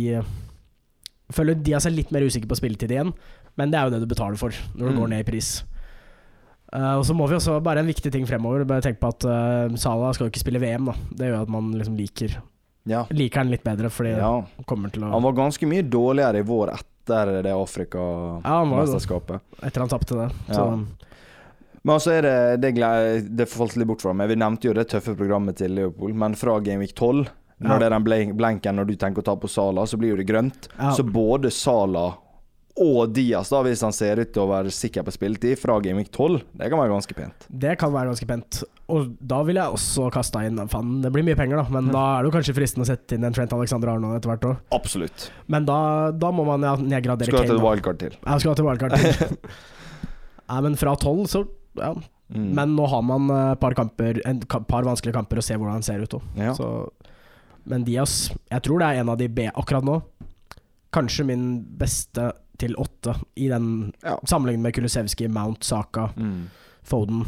Jeg 1.31 1.35
føler 1.35 1.55
de 1.63 1.73
har 1.73 1.81
seg 1.81 1.95
litt 1.95 2.11
mer 2.13 2.23
usikre 2.27 2.49
på 2.51 2.57
spilletid 2.59 2.91
igjen, 2.91 3.13
men 3.57 3.71
det 3.71 3.79
er 3.79 3.85
jo 3.87 3.91
det 3.95 4.01
du 4.03 4.07
betaler 4.15 4.37
for 4.39 4.51
når 4.75 4.89
du 4.89 4.93
Mm. 4.95 4.99
går 5.01 5.09
ned 5.09 5.21
i 5.21 5.31
pris. 5.31 5.63
Uh, 6.73 6.99
og 6.99 7.05
så 7.05 7.15
må 7.15 7.27
vi 7.29 7.35
også, 7.35 7.61
bare 7.63 7.81
en 7.81 7.87
viktig 7.87 8.13
ting 8.13 8.27
fremover, 8.27 8.65
bare 8.65 8.81
tenk 8.83 9.01
på 9.01 9.09
at 9.09 9.25
uh, 9.27 9.77
Salah 9.77 10.13
skal 10.15 10.27
jo 10.27 10.31
ikke 10.31 10.43
spille 10.45 10.61
VM, 10.63 10.87
da. 10.87 10.93
Det 11.11 11.27
gjør 11.31 11.43
at 11.43 11.49
man 11.49 11.73
liksom 11.75 11.97
liker 11.99 12.37
ja. 12.85 13.05
Liker 13.11 13.43
han 13.43 13.51
litt 13.51 13.65
bedre, 13.65 13.91
fordi 13.93 14.15
ja. 14.17 14.31
han 14.57 14.65
kommer 14.69 14.93
til 14.93 15.05
å 15.05 15.11
Han 15.13 15.23
var 15.23 15.37
ganske 15.37 15.67
mye 15.69 15.83
dårligere 15.83 16.41
i 16.41 16.47
vår 16.47 16.73
etter 16.79 17.43
det 17.43 17.51
Ja. 17.51 17.59
Afrikamesterskapet. 17.61 19.41
Etter 19.63 19.81
han 19.81 19.89
tapte 19.89 20.17
det. 20.17 20.29
Så, 20.49 20.61
Ja. 20.61 21.07
Men 21.83 21.95
altså 21.97 22.13
er 22.13 22.23
det 22.23 22.61
Det, 22.61 23.37
det 23.37 23.49
falt 23.49 23.77
litt 23.77 23.89
bort 23.89 24.03
fra 24.03 24.13
meg. 24.13 24.29
Vi 24.29 24.37
nevnte 24.37 24.69
jo 24.69 24.75
det 24.77 24.89
tøffe 24.93 25.17
programmet 25.17 25.57
til 25.57 25.73
Liverpool, 25.75 26.13
men 26.15 26.35
fra 26.37 26.59
Gameweek 26.61 26.95
12, 26.95 27.29
når 27.61 27.71
Ja. 27.71 27.79
det 27.79 27.87
er 27.87 27.99
den 27.99 28.37
blenken 28.37 28.77
når 28.77 28.87
du 28.87 28.97
tenker 28.97 29.23
å 29.23 29.25
ta 29.25 29.37
på 29.37 29.49
Sala, 29.49 29.87
så 29.87 29.97
blir 29.99 30.11
jo 30.11 30.17
det 30.17 30.27
grønt. 30.27 30.69
ja. 30.79 30.93
Så 30.93 31.03
både 31.05 31.51
Sala 31.51 32.15
og 32.81 33.13
Diaz, 33.13 33.49
da, 33.51 33.63
hvis 33.63 33.83
han 33.83 33.93
ser 33.93 34.21
ut 34.23 34.33
til 34.33 34.43
å 34.43 34.49
være 34.49 34.71
sikker 34.71 35.03
på 35.05 35.13
spilletid, 35.13 35.59
fra 35.59 35.79
Gameweek 35.81 36.11
12, 36.11 36.41
det 36.57 36.71
kan 36.71 36.79
være 36.79 36.93
ganske 36.95 37.15
pent. 37.15 37.47
Det 37.51 37.79
kan 37.79 37.93
være 37.93 38.09
ganske 38.13 38.27
pent. 38.27 38.63
Og 38.91 39.13
da 39.31 39.39
vil 39.47 39.57
jeg 39.61 39.73
også 39.77 40.09
kaste 40.13 40.43
inn 40.47 40.59
Faen, 40.69 41.01
det 41.05 41.13
blir 41.15 41.23
mye 41.27 41.37
penger, 41.39 41.57
da, 41.63 41.67
men 41.71 41.85
Mm. 41.89 41.93
da 41.95 42.03
er 42.19 42.23
det 42.23 42.31
jo 42.33 42.37
kanskje 42.39 42.55
fristende 42.57 42.85
å 42.87 42.91
sette 42.91 43.15
inn 43.17 43.25
en 43.25 43.33
Trent 43.37 43.53
Alexander 43.53 43.89
Arnold 43.93 44.17
etter 44.19 44.31
hvert 44.33 44.47
òg. 44.51 44.57
Absolutt. 44.73 45.31
Men 45.49 45.65
da, 45.69 46.11
da 46.13 46.31
må 46.35 46.45
man 46.47 46.61
ja, 46.67 46.75
nedgradere 46.77 47.27
Skal 47.31 47.47
til 47.47 47.55
Kane. 47.55 47.59
et 47.61 47.65
wildcard 47.65 47.99
til. 48.03 48.17
Jeg 48.27 48.41
skal 48.41 48.55
til 48.59 48.65
wildcard 48.65 48.97
til. 48.99 49.37
Nei, 50.51 50.61
men 50.67 50.75
fra 50.77 50.97
tolv, 50.99 51.27
så 51.31 51.45
ja. 51.79 51.95
Mm. 52.31 52.53
Men 52.55 52.77
nå 52.77 52.85
har 52.89 53.03
man 53.03 53.25
et 53.35 53.59
par 53.59 53.75
kamper 53.75 54.21
En 54.25 54.39
par 54.47 54.85
vanskelige 54.87 55.17
kamper 55.17 55.41
å 55.41 55.43
se 55.43 55.55
hvordan 55.59 55.73
han 55.81 55.83
ser 55.83 55.99
ut 56.05 56.13
òg. 56.15 56.23
ja. 56.39 56.53
Så 56.55 56.91
Men 57.67 57.83
Diaz, 57.85 58.31
jeg 58.51 58.63
tror 58.63 58.79
det 58.81 58.87
er 58.89 59.01
en 59.01 59.09
av 59.11 59.19
de 59.19 59.27
B 59.29 59.49
akkurat 59.51 59.83
nå. 59.85 60.01
Kanskje 60.95 61.27
min 61.27 61.61
beste 61.79 62.33
til 62.59 62.75
åtte 62.79 63.15
i 63.37 63.49
den 63.49 63.93
Ja. 64.03 64.17
sammenlignet 64.27 64.63
med 64.63 64.75
Kulusevski, 64.75 65.29
Mount, 65.29 65.63
Saka, 65.65 66.09
Mm. 66.17 66.49
Foden. 66.85 67.27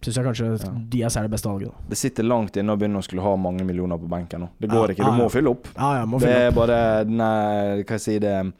Syns 0.00 0.16
jeg 0.16 0.24
kanskje 0.24 0.46
Ja. 0.64 0.70
Diaz 0.88 1.16
er 1.16 1.22
det 1.28 1.30
beste 1.30 1.48
valget. 1.50 1.68
da. 1.70 1.88
Det 1.90 1.98
sitter 1.98 2.22
langt 2.24 2.56
inne 2.56 2.72
å 2.72 2.78
begynne 2.80 2.98
å 2.98 3.04
skulle 3.04 3.20
ha 3.22 3.36
mange 3.36 3.64
millioner 3.64 3.98
på 4.00 4.08
benken 4.08 4.40
nå. 4.40 4.48
Det 4.58 4.68
Ja, 4.70 4.74
går 4.74 4.88
ikke. 4.94 5.04
Du 5.04 5.10
ja, 5.10 5.16
må 5.16 5.26
ja. 5.28 5.28
fylle 5.28 5.50
opp. 5.50 5.68
Ja, 5.76 5.94
ja, 6.00 6.04
må 6.06 6.18
Det 6.20 6.28
er 6.30 6.48
opp. 6.48 6.54
bare 6.54 7.04
den 7.04 7.18
hva 7.18 7.84
jeg 7.84 8.00
sier 8.00 8.20
det 8.20 8.52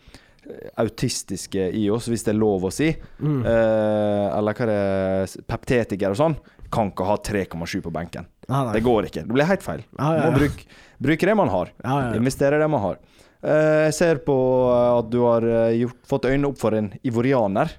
autistiske 0.81 1.69
i 1.77 1.85
oss, 1.91 2.09
hvis 2.11 2.25
det 2.27 2.35
er 2.35 2.39
lov 2.41 2.65
å 2.69 2.73
si, 2.73 2.97
Mm. 3.23 3.45
eh, 3.47 4.37
eller 4.39 4.53
hva 4.55 4.67
det 4.67 4.77
er, 4.77 5.43
peptetikere 5.47 6.11
og 6.11 6.17
sånn, 6.17 6.37
kan 6.71 6.91
ikke 6.91 7.05
ha 7.07 7.17
3,7 7.17 7.81
på 7.83 7.91
benken. 7.93 8.27
Det 8.47 8.83
går 8.83 9.05
ikke. 9.07 9.27
Det 9.27 9.33
blir 9.33 9.45
helt 9.47 9.63
feil. 9.63 9.83
Ja, 9.99 10.15
ja, 10.17 10.23
Man 10.25 10.33
må 10.35 10.39
bruke, 10.39 10.65
bruke 11.01 11.27
det 11.27 11.37
man 11.37 11.49
har. 11.49 11.71
Ja, 11.85 12.01
ja, 12.01 12.11
ja. 12.13 12.17
Investere 12.19 12.59
det 12.59 12.69
man 12.71 12.81
har. 12.81 12.97
Eh, 13.43 13.85
jeg 13.87 13.95
ser 13.95 14.17
på 14.17 14.35
eh, 14.71 14.99
at 14.99 15.11
du 15.11 15.21
har 15.23 15.43
eh, 15.43 15.79
gjort, 15.81 15.97
fått 16.07 16.23
øynene 16.29 16.49
opp 16.51 16.59
for 16.59 16.75
en 16.75 16.93
ivorianer. 17.05 17.71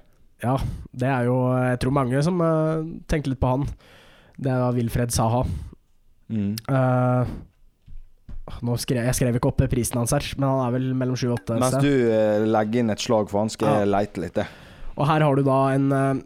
Ja, 0.42 0.56
det 0.90 1.08
er 1.08 1.28
jo 1.28 1.36
Jeg 1.54 1.78
tror 1.84 1.94
mange 1.94 2.22
som 2.26 2.40
uh, 2.42 2.82
tenker 3.10 3.32
litt 3.32 3.40
på 3.42 3.52
han. 3.54 3.66
Det 4.36 4.50
er 4.50 4.58
da 4.62 4.72
Wilfred 4.74 5.14
Saha. 5.14 5.44
Mm. 6.32 6.54
Uh, 6.66 7.28
nå 8.66 8.74
skrev, 8.80 9.04
jeg 9.06 9.16
skrev 9.16 9.38
ikke 9.38 9.52
opp 9.52 9.62
prisen 9.70 10.00
hans 10.00 10.12
her, 10.14 10.26
men 10.36 10.48
han 10.48 10.64
er 10.66 10.74
vel 10.74 10.88
mellom 10.98 11.18
7 11.18 11.26
og 11.30 11.36
8. 11.38 11.58
Mens 11.62 11.78
du 11.84 11.92
uh, 12.10 12.44
legger 12.50 12.82
inn 12.82 12.92
et 12.94 13.02
slag 13.02 13.30
for 13.30 13.44
han, 13.44 13.52
skal 13.52 13.82
Ja. 13.82 13.88
leite 13.88 14.22
litt. 14.22 14.40
Og 14.98 15.06
her 15.08 15.24
har 15.24 15.36
du 15.38 15.42
da 15.46 15.58
en 15.72 15.92
eh, 15.96 16.22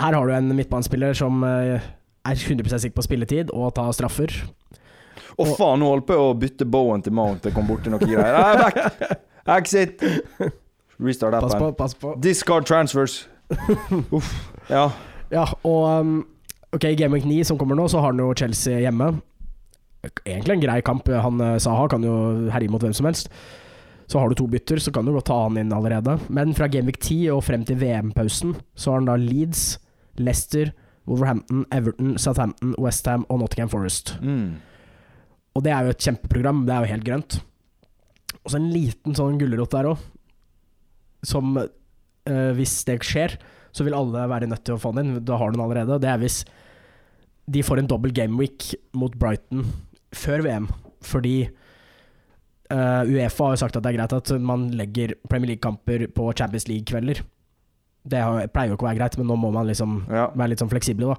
Her 0.00 0.16
har 0.16 0.26
du 0.26 0.32
en 0.34 0.56
midtbanespiller 0.56 1.14
som 1.14 1.44
eh, 1.44 1.78
er 2.26 2.34
100% 2.34 2.82
sikker 2.82 2.96
på 2.96 3.04
spilletid 3.04 3.52
og 3.54 3.74
tar 3.76 3.92
straffer. 3.94 4.32
Å 5.36 5.44
oh, 5.44 5.52
faen, 5.54 5.80
nå 5.80 5.88
holdt 5.92 6.08
på 6.08 6.16
å 6.18 6.32
bytte 6.36 6.66
bowen 6.68 7.04
til 7.04 7.14
Mount. 7.16 7.44
Det 7.44 7.52
kom 7.54 7.68
borti 7.68 7.92
noe 7.92 8.00
greier. 8.02 8.34
Nei, 8.34 8.56
back! 8.58 9.20
Exit! 9.58 10.02
Restart 11.00 11.36
Pass 11.38 11.54
på, 11.54 11.68
appen. 11.70 11.76
pass 11.78 11.94
på. 11.96 12.14
Discard 12.20 12.66
transfers. 12.68 13.22
Uff. 14.16 14.34
Ja. 14.70 14.88
Ja, 15.30 15.46
og 15.66 15.82
um, 16.00 16.20
Ok, 16.70 16.84
i 16.86 16.94
Game 16.94 17.16
Week 17.16 17.26
9 17.26 17.42
som 17.48 17.58
kommer 17.58 17.74
nå, 17.74 17.88
så 17.90 17.98
har 17.98 18.12
han 18.12 18.22
jo 18.22 18.30
Chelsea 18.38 18.78
hjemme. 18.84 19.08
Egentlig 20.22 20.54
en 20.54 20.62
grei 20.62 20.76
kamp. 20.86 21.08
Han 21.10 21.42
eh, 21.42 21.56
Saha 21.58 21.88
kan 21.90 22.04
jo 22.06 22.12
herje 22.54 22.70
mot 22.70 22.84
hvem 22.84 22.94
som 22.94 23.08
helst. 23.08 23.26
Så 24.10 24.20
har 24.20 24.30
du 24.30 24.38
to 24.38 24.46
bytter, 24.50 24.78
så 24.82 24.92
kan 24.94 25.06
du 25.06 25.12
godt 25.16 25.26
ta 25.30 25.40
han 25.42 25.58
inn 25.58 25.74
allerede. 25.74 26.16
Men 26.30 26.54
fra 26.54 26.70
Game 26.70 26.86
Week 26.86 27.00
10 27.02 27.28
og 27.34 27.42
frem 27.46 27.64
til 27.66 27.78
VM-pausen, 27.82 28.54
så 28.78 28.92
har 28.92 29.02
han 29.02 29.10
da 29.10 29.18
Leeds, 29.18 29.80
Leicester, 30.18 30.70
Wolverhampton, 31.10 31.64
Everton, 31.74 32.14
Southampton, 32.18 32.76
Westham 32.78 33.26
og 33.28 33.42
Nottingham 33.42 33.70
Forest. 33.72 34.14
Mm. 34.22 34.62
Og 35.58 35.66
det 35.66 35.74
er 35.74 35.84
jo 35.84 35.94
et 35.94 36.06
kjempeprogram. 36.06 36.64
Det 36.66 36.74
er 36.74 36.86
jo 36.86 36.92
helt 36.94 37.06
grønt. 37.06 37.40
Og 38.44 38.52
så 38.52 38.60
en 38.60 38.70
liten 38.70 39.18
sånn 39.18 39.42
gulrot 39.42 39.74
der 39.74 39.90
òg, 39.90 40.06
som 41.26 41.58
eh, 42.30 42.50
Hvis 42.56 42.78
det 42.88 43.00
skjer, 43.06 43.34
så 43.74 43.84
vil 43.86 43.94
alle 43.98 44.24
være 44.30 44.48
nødt 44.50 44.64
til 44.66 44.74
å 44.76 44.80
få 44.82 44.94
den 44.96 45.10
inn. 45.16 45.24
Da 45.26 45.36
har 45.38 45.50
du 45.50 45.58
den 45.58 45.64
allerede. 45.66 46.00
Det 46.02 46.08
er 46.10 46.18
hvis 46.22 46.40
de 47.50 47.62
får 47.66 47.82
en 47.82 47.90
dobbel 47.90 48.12
gameweek 48.14 48.70
mot 48.98 49.14
Brighton 49.18 49.64
før 50.14 50.42
VM. 50.46 50.68
Fordi 51.06 51.36
uh, 52.70 53.02
Uefa 53.08 53.46
har 53.48 53.54
jo 53.56 53.60
sagt 53.64 53.76
at 53.78 53.82
det 53.84 53.92
er 53.92 53.98
greit 53.98 54.14
at 54.16 54.32
man 54.42 54.68
legger 54.78 55.14
Premier 55.30 55.52
League-kamper 55.54 56.06
på 56.14 56.28
Champions 56.38 56.68
League-kvelder. 56.70 57.22
Det 58.10 58.20
har- 58.22 58.46
pleier 58.48 58.70
jo 58.70 58.76
ikke 58.78 58.86
å 58.86 58.90
være 58.90 59.00
greit, 59.00 59.18
men 59.18 59.26
nå 59.28 59.36
må 59.38 59.52
man 59.52 59.66
liksom 59.66 60.06
Ja. 60.08 60.28
være 60.30 60.50
litt 60.50 60.58
sånn 60.62 60.70
fleksible, 60.70 61.06
da. 61.14 61.16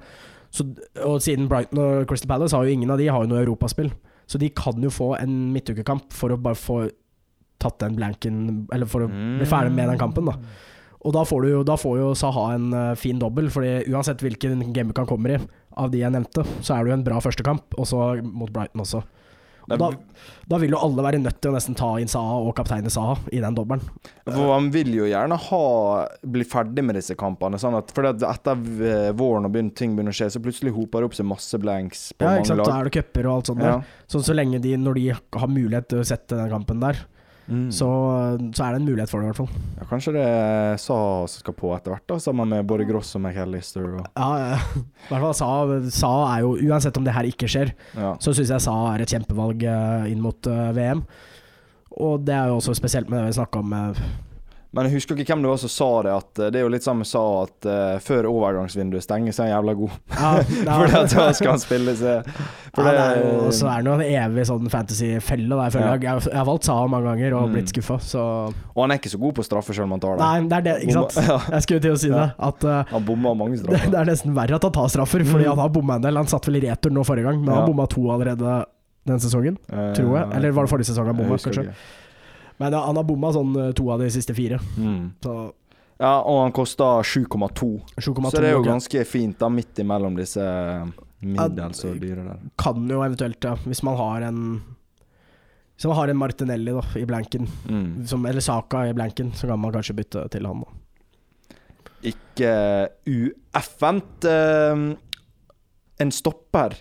Så, 0.52 0.65
og 1.06 1.21
siden 1.21 1.47
Brighton 1.47 1.80
og 1.80 2.08
Crystal 2.08 2.28
Palace 2.28 2.56
har 2.56 2.65
jo 2.65 2.71
ingen 2.71 2.89
av 2.91 2.97
de 2.97 3.08
har 3.08 3.21
jo 3.24 3.28
noe 3.30 3.43
europaspill. 3.43 3.91
Så 4.28 4.38
de 4.39 4.50
kan 4.50 4.82
jo 4.82 4.89
få 4.89 5.15
en 5.21 5.52
midtukekamp 5.54 6.12
for 6.12 6.30
å 6.30 6.41
bare 6.41 6.56
få 6.56 6.89
tatt 7.60 7.80
den 7.80 7.95
blanken 7.95 8.67
Eller 8.74 8.86
for 8.86 9.02
å 9.02 9.08
bli 9.08 9.45
ferdig 9.45 9.71
med 9.76 9.88
den 9.89 9.97
kampen, 10.00 10.26
da. 10.26 10.34
Og 11.02 11.16
da 11.16 11.24
får, 11.26 11.48
du 11.48 11.64
da 11.66 11.78
får 11.80 11.98
jo 11.98 12.12
Saha 12.18 12.52
en 12.56 12.68
eh, 12.78 12.92
fin 13.00 13.20
dobbel, 13.22 13.50
Fordi 13.54 13.80
uansett 13.90 14.22
hvilken 14.22 14.62
gameweek 14.74 15.02
han 15.02 15.10
kommer 15.10 15.36
i, 15.38 15.42
av 15.82 15.90
de 15.94 16.04
jeg 16.04 16.14
nevnte, 16.14 16.46
så 16.62 16.76
er 16.76 16.84
det 16.84 16.92
jo 16.92 17.00
en 17.00 17.08
bra 17.08 17.18
førstekamp, 17.24 17.80
og 17.80 17.88
så 17.88 18.12
mot 18.22 18.52
Brighton 18.52 18.84
også. 18.84 19.02
Og 19.72 19.78
da, 19.80 19.88
da 20.50 20.58
vil 20.60 20.74
jo 20.74 20.80
alle 20.84 21.04
være 21.06 21.20
nødt 21.22 21.38
til 21.42 21.52
å 21.52 21.56
nesten 21.56 21.76
ta 21.78 21.92
inn 22.02 22.10
Saha 22.12 22.40
og 22.44 22.54
kapteinen 22.58 22.92
Saha 22.92 23.16
i 23.32 23.40
den 23.44 23.56
dobbelen. 23.56 23.84
For 24.26 24.50
han 24.52 24.68
vil 24.74 24.90
jo 24.98 25.08
gjerne 25.08 25.38
ha 25.46 25.62
bli 26.34 26.48
ferdig 26.48 26.84
med 26.88 26.98
disse 27.00 27.16
kampene. 27.20 27.60
Sånn 27.62 27.78
at, 27.80 27.94
for 27.96 28.10
at 28.10 28.26
etter 28.26 28.66
våren 29.18 29.48
og 29.48 29.54
begynner, 29.54 29.76
ting 29.78 29.96
begynner 29.96 30.16
å 30.16 30.18
skje, 30.18 30.32
så 30.36 30.44
plutselig 30.44 30.74
hoper 30.76 31.04
det 31.06 31.12
opp 31.12 31.18
seg 31.18 31.30
masse 31.30 31.62
blanks 31.62 32.10
på 32.18 32.26
Ja, 32.26 32.42
ikke 32.42 32.52
mange 32.52 32.52
sant? 32.52 32.66
Da 32.68 32.78
er 32.80 32.90
det 32.90 32.96
cuper 32.98 33.30
og 33.30 33.38
alt 33.38 33.54
sånt. 33.54 33.64
Ja. 33.64 33.78
der. 33.78 34.06
Så, 34.12 34.24
så 34.28 34.36
lenge 34.36 34.62
de, 34.64 34.76
når 34.82 35.00
de 35.00 35.08
har 35.16 35.52
mulighet 35.52 35.92
til 35.94 36.04
å 36.04 36.08
sette 36.08 36.40
den 36.42 36.52
kampen 36.52 36.84
der, 36.84 37.06
Mm. 37.48 37.72
så, 37.74 37.88
så 38.56 38.64
er 38.64 38.76
det 38.76 38.80
en 38.82 38.86
mulighet 38.88 39.10
for 39.12 39.20
det, 39.20 39.28
i 39.28 39.32
hvert 39.32 39.40
fall. 39.42 39.64
ja, 39.80 39.86
kanskje 39.90 40.14
det 40.16 40.22
er 40.24 40.78
sa 40.80 40.98
som 41.28 41.42
skal 41.42 41.56
på 41.58 41.72
etter 41.76 41.92
hvert, 41.92 42.06
da, 42.08 42.20
sammen 42.22 42.48
med 42.54 42.68
både 42.70 42.86
Gross 42.88 43.10
og 43.18 43.24
McAllister. 43.26 43.88
Og, 43.90 44.06
Ja, 44.16 44.30
ja. 44.40 44.60
I 44.78 45.10
hvert 45.10 45.26
fall 45.26 45.36
Sa, 45.42 45.50
Sa 45.98 46.12
er 46.36 46.46
jo 46.46 46.54
Uansett 46.70 46.98
om 47.02 47.08
det 47.08 47.16
her 47.18 47.28
ikke 47.28 47.50
skjer, 47.52 47.74
ja. 47.98 48.14
så 48.22 48.32
syns 48.38 48.54
jeg 48.54 48.64
Sa 48.64 48.76
er 48.94 49.04
et 49.04 49.12
kjempevalg 49.12 49.66
eh, 49.68 50.12
inn 50.14 50.22
mot 50.24 50.48
eh, 50.48 50.72
VM. 50.78 51.04
Og 52.02 52.24
det 52.24 52.38
er 52.38 52.52
jo 52.52 52.60
også 52.62 52.78
spesielt 52.78 53.10
med 53.12 53.20
det 53.20 53.32
vi 53.34 53.40
snakka 53.42 53.60
om 53.66 53.74
eh, 53.76 54.06
Men 54.74 54.88
jeg 54.88 54.94
husker 55.02 55.18
ikke 55.20 55.34
hvem 55.34 55.42
det 55.44 55.50
var 55.52 55.58
som 55.60 55.68
sa 55.74 55.88
det, 56.06 56.12
at 56.16 56.40
eh, 56.40 56.50
det 56.54 56.60
er 56.62 56.64
jo 56.64 56.70
litt 56.72 56.86
samme 56.86 57.04
sa 57.04 57.20
at 57.44 57.66
uh, 57.68 57.98
før 58.00 58.24
overgangsvinduet 58.30 59.04
stenger, 59.04 59.34
så 59.36 59.44
er 59.44 59.50
han 59.52 59.58
jævla 59.58 59.74
god. 59.82 59.98
ja, 60.16 60.30
det 60.40 60.62
Fordi 60.80 60.94
at 61.02 61.16
da 61.18 61.26
skal 61.36 61.50
han 61.52 61.60
spille 61.60 61.96
seg 62.00 62.30
For 62.78 62.88
ja, 62.88 62.94
det, 62.94 62.94
det 62.96 63.04
er 63.04 63.20
jo, 63.42 63.52
så 63.58 63.68
er 63.68 63.84
det 63.84 63.92
jo 63.92 63.96
en 63.98 64.04
evig 64.08 64.46
sånn 64.48 64.70
fantasy-felle. 64.72 65.60
Jeg, 65.60 65.76
Ja. 65.76 65.92
jeg, 65.92 66.04
jeg, 66.08 66.24
jeg 66.32 66.40
har 66.40 66.48
valgt 66.48 66.70
Saha 66.70 66.88
mange 66.88 67.10
ganger 67.12 67.36
og 67.36 67.50
Mm. 67.50 67.58
blitt 67.58 67.74
skuffa, 67.76 68.00
så 68.00 68.24
Og 68.72 68.82
han 68.86 68.96
er 68.96 69.02
ikke 69.02 69.12
så 69.12 69.20
god 69.20 69.36
på 69.42 69.44
straffer 69.50 69.76
selv 69.76 69.90
om 69.90 69.98
han 69.98 70.04
tar 70.08 70.16
det. 70.16 70.24
Nei, 70.24 70.48
det 70.48 70.58
er 70.62 70.68
det, 70.70 70.76
ikke 70.88 70.98
sant? 71.02 71.20
Ja. 71.32 71.38
Jeg 71.58 71.68
skulle 71.68 71.84
til 71.90 71.92
å 71.92 72.00
si 72.00 72.16
det. 72.16 72.26
At 72.40 72.64
uh, 72.64 72.84
Han 72.96 73.04
bomma 73.12 73.34
mange 73.36 73.58
straffer. 73.62 73.92
det 73.92 74.00
er 74.06 74.08
nesten 74.14 74.36
verre 74.40 74.56
at 74.56 74.64
han 74.70 74.78
tar 74.80 74.88
straffer, 74.96 75.26
fordi 75.28 75.50
Mm. 75.50 75.50
han 75.52 75.66
har 75.66 75.74
bomma 75.76 76.00
en 76.00 76.08
del. 76.08 76.16
Han 76.24 76.32
satt 76.32 76.48
vel 76.48 76.62
i 76.62 76.68
retur 76.70 76.96
nå 76.96 77.04
forrige 77.04 77.28
gang, 77.28 77.44
men 77.44 77.52
han 77.60 77.68
bomma 77.68 77.90
to 77.92 78.08
allerede 78.16 78.62
den 79.04 79.20
sesongen, 79.20 79.58
Eh, 79.68 79.92
tror 79.98 80.16
jeg. 80.16 80.32
Eller 80.38 80.52
var 80.56 80.64
det 80.64 80.72
forrige 80.72 80.94
sesong 80.94 81.08
han 81.12 81.18
jeg 81.18 81.26
bomma, 81.26 81.36
kanskje? 81.44 81.64
ikke. 81.68 82.00
Men 82.62 82.74
han 82.78 83.00
har 83.00 83.06
bomma 83.08 83.32
sånn 83.34 83.56
eh, 83.58 83.71
to 83.78 83.89
av 83.93 84.00
de 84.04 84.10
siste 84.13 84.36
fire. 84.38 84.60
Mm. 84.78 85.12
Så 85.26 85.36
Ja, 86.02 86.15
og 86.26 86.39
han 86.43 86.54
kosta 86.56 86.95
7,2. 87.06 87.67
7,2 87.97 88.30
Så 88.32 88.39
det 88.41 88.47
er 88.50 88.56
jo 88.56 88.63
ganske 88.65 89.04
fint, 89.06 89.36
da, 89.41 89.50
midt 89.54 89.78
imellom 89.84 90.15
disse 90.17 90.41
middels 91.21 91.84
og 91.86 92.00
dyre 92.02 92.24
der. 92.26 92.39
kan 92.58 92.88
jo 92.89 93.04
eventuelt, 93.06 93.38
ja, 93.45 93.54
hvis 93.69 93.84
man 93.86 93.97
har 94.00 94.24
en 94.32 94.39
Hvis 95.78 95.86
man 95.89 95.95
har 95.97 96.10
en 96.10 96.17
Martinelli 96.17 96.74
da, 96.74 96.82
i 96.97 97.06
blanken, 97.10 97.47
Mm. 97.69 98.06
som, 98.10 98.26
eller 98.26 98.41
Saka 98.41 98.84
i 98.89 98.93
blanken, 98.93 99.32
så 99.34 99.47
kan 99.50 99.60
man 99.60 99.71
kanskje 99.74 99.95
bytte 99.97 100.28
til 100.30 100.45
han. 100.45 100.62
da. 100.62 101.56
Ikke 102.12 102.52
ueffent. 103.10 104.26
Uh, 104.26 104.95
en 106.02 106.12
stopper 106.12 106.76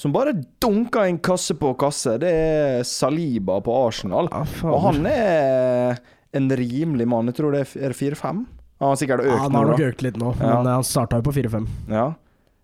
som 0.00 0.14
bare 0.14 0.32
dunker 0.62 1.08
inn 1.10 1.18
kasse 1.20 1.52
på 1.60 1.74
kasse, 1.80 2.14
det 2.22 2.30
er 2.32 2.86
Saliba 2.88 3.58
på 3.64 3.74
Arsenal. 3.82 4.30
Ja. 4.32 4.44
Og 4.70 4.80
han 4.86 5.04
er 5.10 6.00
en 6.36 6.48
rimelig 6.56 7.06
mann. 7.10 7.28
Jeg 7.28 7.36
tror 7.40 7.52
det 7.52 7.66
er- 7.66 7.84
er 7.84 7.92
det 7.92 7.98
fire-fem? 7.98 8.46
Han 8.80 8.88
har 8.94 8.96
sikkert 8.96 9.24
ja, 9.26 9.34
økt 9.34 9.42
han 9.44 9.52
har 9.58 9.66
nok 9.74 9.80
økt 9.90 10.02
litt 10.06 10.16
nå, 10.16 10.32
Ja. 10.40 10.54
men 10.56 10.66
eh, 10.70 10.72
han 10.78 10.86
starta 10.88 11.18
jo 11.20 11.26
på 11.28 11.34
4-5. 11.36 11.66
Ja. 11.92 12.06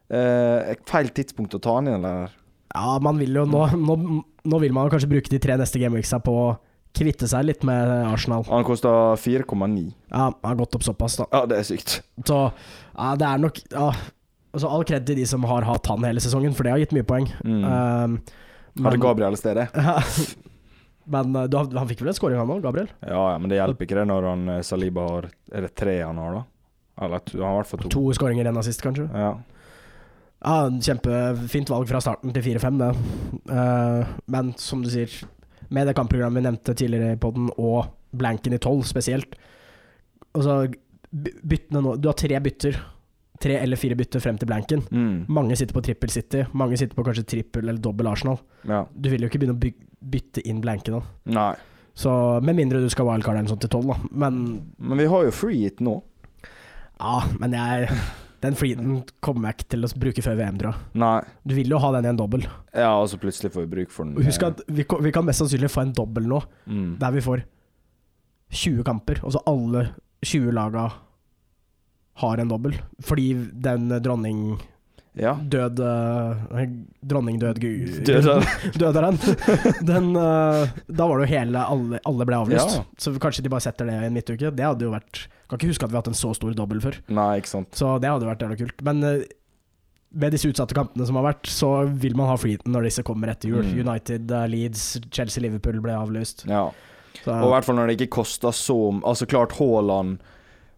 Eh, 0.09 0.75
feil 0.87 1.11
tidspunkt 1.13 1.53
å 1.59 1.61
ta 1.61 1.75
han 1.77 1.89
inn, 1.91 1.99
eller? 2.05 2.31
Ja, 2.75 2.99
man 3.03 3.19
vil 3.19 3.35
jo 3.35 3.45
nå, 3.45 3.67
nå 3.77 4.23
Nå 4.47 4.61
vil 4.63 4.73
man 4.73 4.89
kanskje 4.89 5.09
bruke 5.11 5.29
de 5.29 5.41
tre 5.43 5.57
neste 5.59 5.81
gameweeksa 5.83 6.21
på 6.23 6.31
å 6.31 6.59
kvitte 6.95 7.27
seg 7.27 7.45
litt 7.49 7.65
med 7.67 7.89
Arsenal. 8.07 8.45
Han 8.47 8.63
kosta 8.63 9.17
4,9. 9.19 9.89
Ja, 10.13 10.29
han 10.31 10.35
har 10.45 10.55
gått 10.61 10.77
opp 10.79 10.85
såpass, 10.87 11.17
da. 11.19 11.27
Ja, 11.33 11.41
det 11.51 11.59
er 11.59 11.65
sykt. 11.67 11.97
Så 12.25 12.53
ja, 12.97 13.09
det 13.19 13.27
er 13.27 13.39
nok 13.43 13.59
ja, 13.73 13.89
altså 14.57 14.73
All 14.73 14.85
kred 14.89 15.07
til 15.09 15.21
de 15.21 15.29
som 15.29 15.45
har 15.49 15.67
hatt 15.69 15.89
han 15.91 16.05
hele 16.07 16.23
sesongen, 16.25 16.55
for 16.57 16.67
det 16.67 16.75
har 16.75 16.83
gitt 16.83 16.95
mye 16.97 17.07
poeng. 17.07 17.29
Mm. 17.45 17.65
Um, 17.65 18.19
det 18.77 19.01
Gabriel 19.01 19.37
stedet? 19.39 19.69
men 21.15 21.37
uh, 21.37 21.47
du, 21.51 21.59
han 21.61 21.89
fikk 21.91 22.03
vel 22.03 22.13
en 22.13 22.19
scoring, 22.19 22.41
han 22.41 22.53
òg, 22.53 22.63
Gabriel? 22.65 22.89
Ja, 23.05 23.23
ja, 23.35 23.41
men 23.41 23.53
det 23.53 23.61
hjelper 23.61 23.89
ikke 23.89 23.99
det 24.01 24.07
når 24.11 24.31
han 24.31 24.55
eh, 24.57 24.63
Saliba 24.67 25.05
har 25.07 25.29
Er 25.53 25.69
det 25.69 25.75
tre 25.79 25.99
han 26.03 26.21
har, 26.21 26.41
da? 26.41 26.43
Eller 27.07 27.25
to, 27.25 27.39
han 27.39 27.51
har 27.51 27.59
i 27.59 27.61
hvert 27.61 27.73
fall 27.73 27.85
to. 27.85 27.93
To 27.93 28.17
skåringer 28.17 28.49
enn 28.49 28.61
assist, 28.61 28.85
kanskje? 28.85 29.07
Ja. 29.13 29.35
Ja, 30.47 30.57
Kjempefint 30.69 31.71
valg 31.73 31.89
fra 31.89 32.01
starten 32.05 32.33
til 32.35 32.45
4-5, 32.45 32.81
det. 32.81 32.91
Uh, 33.51 34.17
men 34.33 34.53
som 34.61 34.85
du 34.85 34.91
sier, 34.93 35.13
med 35.73 35.89
det 35.89 35.97
kampprogrammet 35.99 36.41
vi 36.41 36.47
nevnte 36.49 36.77
tidligere 36.77 37.17
i 37.17 37.21
poden, 37.21 37.49
og 37.57 37.89
blanken 38.17 38.55
i 38.55 38.61
12 38.63 38.85
spesielt 38.89 39.35
Altså, 40.37 40.67
byttene 41.11 41.81
nå 41.81 41.95
Du 41.97 42.11
har 42.11 42.17
tre 42.19 42.37
bytter. 42.45 42.77
Tre 43.43 43.59
eller 43.61 43.77
fire 43.77 43.97
bytter 43.99 44.23
frem 44.23 44.39
til 44.41 44.49
blanken. 44.49 44.83
Mm. 44.91 45.27
Mange 45.29 45.57
sitter 45.59 45.77
på 45.77 45.83
trippel 45.85 46.13
City, 46.13 46.45
mange 46.57 46.79
sitter 46.81 46.97
på 46.97 47.05
kanskje 47.07 47.27
trippel 47.37 47.67
eller 47.67 47.81
dobbel 47.83 48.09
Arsenal. 48.09 48.39
ja. 48.69 48.85
Du 48.95 49.11
vil 49.13 49.25
jo 49.25 49.31
ikke 49.31 49.43
begynne 49.43 49.57
å 49.57 49.63
by 49.63 49.73
bytte 50.07 50.43
inn 50.47 50.61
blanken 50.63 50.99
da. 50.99 51.03
Nei. 51.35 51.55
Så 51.97 52.11
med 52.45 52.59
mindre 52.59 52.83
du 52.83 52.91
skal 52.93 53.09
wildcard 53.09 53.39
eller 53.39 53.49
sånt 53.49 53.63
til 53.65 53.73
12, 53.73 53.87
da. 53.89 53.97
Men 54.13 54.39
Men 54.79 55.01
vi 55.01 55.09
har 55.09 55.25
jo 55.25 55.33
free 55.33 55.67
it 55.67 55.81
nå. 55.81 56.03
ja, 57.01 57.25
men 57.41 57.53
jeg 57.53 57.89
Den 58.45 58.55
freeden 58.55 59.03
kommer 59.25 59.49
jeg 59.49 59.57
ikke 59.57 59.71
til 59.73 59.85
å 59.85 59.89
bruke 59.99 60.23
før 60.23 60.37
VM, 60.37 60.59
tror 60.61 60.75
jeg. 60.75 61.01
Nei. 61.01 61.21
Du 61.43 61.55
vil 61.57 61.73
jo 61.73 61.79
ha 61.81 61.91
den 61.97 62.05
i 62.05 62.09
en 62.13 62.19
dobbel. 62.21 62.45
Ja, 62.77 62.93
og 63.01 63.09
så 63.09 63.19
plutselig 63.19 63.51
får 63.55 63.65
vi 63.65 63.73
bruk 63.73 63.91
for 63.91 64.05
den. 64.05 64.21
Husk 64.23 64.45
at 64.45 64.61
vi, 64.69 64.85
vi 64.85 65.13
kan 65.13 65.25
mest 65.25 65.41
sannsynlig 65.41 65.73
få 65.73 65.87
en 65.87 65.95
dobbel 65.97 66.29
nå, 66.29 66.43
mm. 66.69 66.99
der 67.01 67.17
vi 67.17 67.25
får 67.25 67.43
20 68.53 68.85
kamper, 68.87 69.23
og 69.25 69.33
så 69.35 69.43
alle 69.49 69.89
20 70.23 70.53
laga 70.55 70.91
har 72.23 72.41
en 72.43 72.49
dobbel. 72.53 72.79
Fordi 73.05 73.29
den 73.53 73.91
dronning... 74.05 74.57
Ja. 75.17 75.31
Død 75.41 75.79
uh, 75.81 76.59
Dronning 77.01 77.39
død 77.41 77.57
gu- 77.63 78.03
Dødaren. 78.05 78.43
Dødaren. 78.83 79.17
Den 79.81 80.11
uh, 80.13 80.69
Da 80.93 81.07
var 81.09 81.17
det 81.17 81.25
jo 81.25 81.31
hele 81.31 81.63
Alle, 81.73 82.01
alle 82.05 82.27
ble 82.29 82.37
avlyst. 82.37 82.75
Ja. 82.77 82.83
Så 83.01 83.15
kanskje 83.17 83.47
de 83.47 83.53
bare 83.55 83.65
setter 83.65 83.89
det 83.89 83.95
i 83.97 84.11
en 84.11 84.13
midtuke. 84.13 84.51
Det 84.53 84.67
hadde 84.67 84.85
jo 84.85 84.93
vært 84.93 85.23
Kan 85.49 85.57
ikke 85.57 85.71
huske 85.73 85.89
at 85.89 85.95
vi 85.95 85.97
har 85.97 86.05
hatt 86.05 86.13
en 86.13 86.19
så 86.21 86.35
stor 86.37 86.53
dobbel 86.59 86.85
før. 86.85 86.99
Nei, 87.09 87.31
ikke 87.41 87.49
sant. 87.55 87.73
Så 87.81 87.95
det 88.05 88.13
hadde 88.13 88.29
vært 88.29 88.45
jævla 88.45 88.61
kult. 88.61 88.85
Men 88.91 89.01
uh, 89.09 89.25
med 90.21 90.37
disse 90.37 90.53
utsatte 90.53 90.77
kampene 90.77 91.09
som 91.09 91.17
har 91.17 91.31
vært, 91.31 91.49
så 91.49 91.71
vil 91.97 92.13
man 92.21 92.29
ha 92.29 92.37
flyten 92.41 92.77
når 92.77 92.91
disse 92.91 93.05
kommer 93.09 93.33
etter 93.33 93.55
jul. 93.55 93.65
Mm. 93.65 93.87
United, 93.89 94.37
Leeds, 94.53 94.85
Chelsea, 95.09 95.47
Liverpool 95.49 95.81
ble 95.85 95.97
avlyst. 95.97 96.45
Ja. 96.49 96.67
Så, 97.25 97.33
Og 97.33 97.49
i 97.49 97.53
hvert 97.57 97.65
fall 97.65 97.81
når 97.81 97.89
det 97.89 97.97
ikke 98.03 98.19
kosta 98.19 98.51
så 98.53 98.75
Altså 99.01 99.25
klart 99.25 99.55
Haaland 99.57 100.19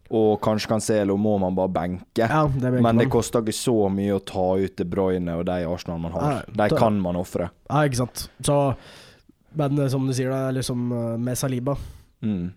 og 0.09 0.39
kanskje 0.45 0.71
Cancelo 0.71 1.19
må 1.21 1.35
man 1.43 1.57
bare 1.57 1.69
benke. 1.69 2.25
ja, 2.25 2.45
det 2.49 2.71
Men 2.81 2.97
det 3.01 3.11
koster 3.13 3.43
ikke 3.45 3.57
så 3.57 3.91
mye 3.93 4.17
å 4.17 4.23
ta 4.25 4.47
ut 4.57 4.77
De 4.77 4.87
Bruyne 4.89 5.35
og 5.37 5.45
de 5.49 5.59
Arsenal 5.69 6.01
man 6.01 6.15
har. 6.17 6.31
Ja, 6.33 6.65
De 6.65 6.77
kan 6.77 6.97
man 7.01 7.19
ofre. 7.21 7.51
Ja, 7.69 7.85
ikke 7.85 8.05
sant. 8.05 8.29
Så 8.41 8.75
Men 9.59 9.79
uh, 9.79 9.89
som 9.89 10.07
du 10.07 10.13
sier, 10.13 10.31
da, 10.31 10.49
er 10.53 10.65
som 10.65 10.91
uh, 10.93 11.17
med 11.21 11.39
Saliba 11.39 11.77
Mm. 12.19 12.51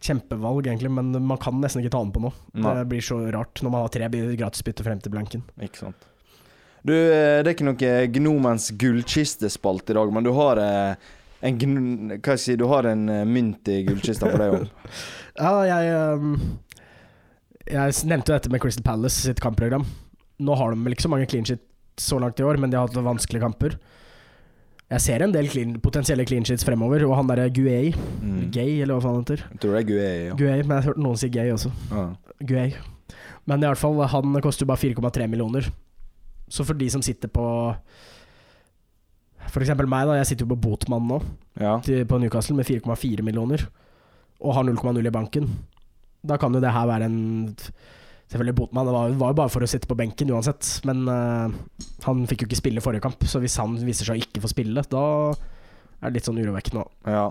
Kjempevalg, 0.00 0.66
egentlig, 0.66 0.90
men 0.90 1.10
man 1.24 1.38
kan 1.40 1.56
nesten 1.60 1.82
ikke 1.82 1.92
ta 1.92 2.00
den 2.00 2.12
på 2.12 2.20
nå. 2.24 2.30
Det 2.56 2.84
blir 2.88 3.04
så 3.04 3.18
rart 3.32 3.60
når 3.64 3.72
man 3.72 3.82
har 3.84 3.92
tre 3.92 4.08
gratisbytte 4.36 4.84
frem 4.84 5.00
til 5.00 5.12
blanken. 5.12 5.44
Ikke 5.60 5.86
sant. 5.86 6.06
Du, 6.86 6.92
eh, 6.94 7.42
det 7.42 7.50
er 7.50 7.54
ikke 7.56 7.66
noe 7.66 7.92
Gnomens 8.14 8.70
gullkistespalt 8.78 9.90
i 9.90 9.96
dag, 9.96 10.12
men 10.14 10.26
du 10.26 10.30
har 10.36 10.60
eh, 10.62 11.08
en 11.46 11.56
Hva 11.58 12.20
skal 12.20 12.36
jeg 12.36 12.42
si, 12.44 12.56
du 12.60 12.66
har 12.70 12.86
en 12.86 13.08
eh, 13.10 13.24
mynt 13.26 13.68
i 13.72 13.80
gullkista 13.88 14.28
for 14.30 14.42
deg 14.42 14.58
òg. 14.60 14.68
Ja, 15.36 15.50
jeg 15.68 15.96
um, 16.16 16.36
Jeg 17.66 17.94
nevnte 18.06 18.30
jo 18.32 18.36
dette 18.38 18.50
med 18.52 18.60
Crystal 18.62 18.84
Palace 18.86 19.22
sitt 19.26 19.40
kampprogram. 19.42 19.84
Nå 20.38 20.54
har 20.60 20.70
de 20.74 20.82
vel 20.84 20.94
ikke 20.94 21.06
så 21.06 21.10
mange 21.12 21.26
clean 21.30 21.44
shit 21.48 21.62
så 21.98 22.18
langt 22.20 22.38
i 22.40 22.44
år, 22.44 22.58
men 22.60 22.70
de 22.70 22.76
har 22.78 22.86
hatt 22.86 22.96
vanskelige 23.02 23.42
kamper. 23.42 23.78
Jeg 24.92 25.02
ser 25.02 25.22
en 25.24 25.32
del 25.34 25.48
clean, 25.50 25.72
potensielle 25.82 26.22
clean 26.28 26.44
shits 26.46 26.62
fremover, 26.66 27.02
og 27.08 27.16
han 27.18 27.26
derre 27.26 27.48
Guay 27.50 27.88
Mm. 28.22 28.50
Gay, 28.54 28.76
eller 28.82 28.94
hva 28.94 29.02
faen 29.02 29.16
han 29.16 29.24
heter. 29.24 29.42
Jeg 29.50 29.60
tror 29.62 29.72
det 29.74 29.80
er 29.80 29.88
Guay, 29.88 30.18
ja. 30.28 30.34
Guay, 30.38 30.60
men 30.62 30.76
jeg 30.76 30.82
har 30.84 30.86
hørt 30.92 31.00
noen 31.02 31.16
si 31.18 31.28
gay 31.32 31.50
også. 31.50 31.72
Ah. 31.90 32.12
Guay. 32.46 32.74
Men 33.46 33.62
i 33.62 33.66
alle 33.66 33.80
fall, 33.80 33.98
han 34.12 34.40
koster 34.44 34.62
jo 34.66 34.70
bare 34.70 34.82
4,3 34.82 35.26
millioner. 35.30 35.70
Så 36.48 36.64
for 36.66 36.74
de 36.78 36.88
som 36.90 37.02
sitter 37.02 37.28
på 37.28 37.46
For 39.50 39.62
eksempel 39.62 39.86
meg, 39.88 40.06
da. 40.08 40.16
Jeg 40.18 40.26
sitter 40.26 40.46
jo 40.46 40.54
på 40.54 40.60
Botmann 40.68 41.06
nå, 41.08 41.20
Ja. 41.60 41.78
til, 41.80 42.04
på 42.04 42.18
Newcastle, 42.20 42.56
med 42.56 42.66
4,4 42.66 43.22
millioner. 43.22 43.66
Og 44.40 44.54
har 44.54 44.62
0,0 44.64 45.06
i 45.06 45.10
banken. 45.10 45.48
Da 46.26 46.38
kan 46.40 46.54
jo 46.54 46.62
det 46.62 46.74
her 46.74 46.90
være 46.90 47.10
en 47.10 47.20
Selvfølgelig 48.26 48.56
Botman. 48.58 48.88
det 48.88 48.92
var, 48.92 49.12
var 49.20 49.28
jo 49.30 49.38
bare 49.38 49.52
for 49.54 49.62
å 49.62 49.68
sitte 49.70 49.86
på 49.86 49.94
benken 49.94 50.32
uansett, 50.34 50.66
men 50.82 51.04
uh, 51.06 51.46
han 52.02 52.24
fikk 52.26 52.42
jo 52.42 52.48
ikke 52.48 52.58
spille 52.58 52.82
forrige 52.82 53.04
kamp. 53.04 53.22
Så 53.22 53.38
hvis 53.38 53.54
han 53.62 53.76
viser 53.86 54.08
seg 54.08 54.18
å 54.18 54.24
ikke 54.24 54.42
få 54.42 54.50
spille, 54.50 54.82
da 54.90 55.02
er 55.30 56.08
det 56.08 56.16
litt 56.16 56.26
sånn 56.26 56.40
urovekkende 56.42 56.82
òg. 56.82 56.90
Ja. 57.06 57.28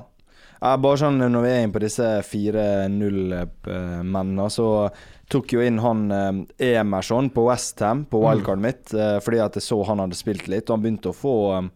Ja, 0.62 0.78
bare 0.80 0.98
sånn 0.98 1.20
Når 1.20 1.44
vi 1.44 1.50
er 1.52 1.64
inne 1.66 1.74
på 1.76 1.82
disse 1.84 2.08
4-0-mennene, 2.26 4.48
så 4.54 4.68
tok 5.32 5.54
jo 5.56 5.64
inn 5.66 5.80
han 5.84 6.06
eh, 6.14 6.34
Emerson 6.80 7.30
på 7.34 7.48
Westham 7.50 8.06
på 8.10 8.22
wildcard 8.24 8.62
mitt, 8.64 8.94
eh, 8.94 9.18
fordi 9.26 9.40
at 9.44 9.58
jeg 9.58 9.66
så 9.66 9.78
han 9.90 10.02
hadde 10.04 10.18
spilt 10.18 10.46
litt, 10.52 10.70
og 10.70 10.78
han 10.78 10.84
begynte 10.86 11.12
å 11.12 11.18
få 11.18 11.36
eh, 11.58 11.70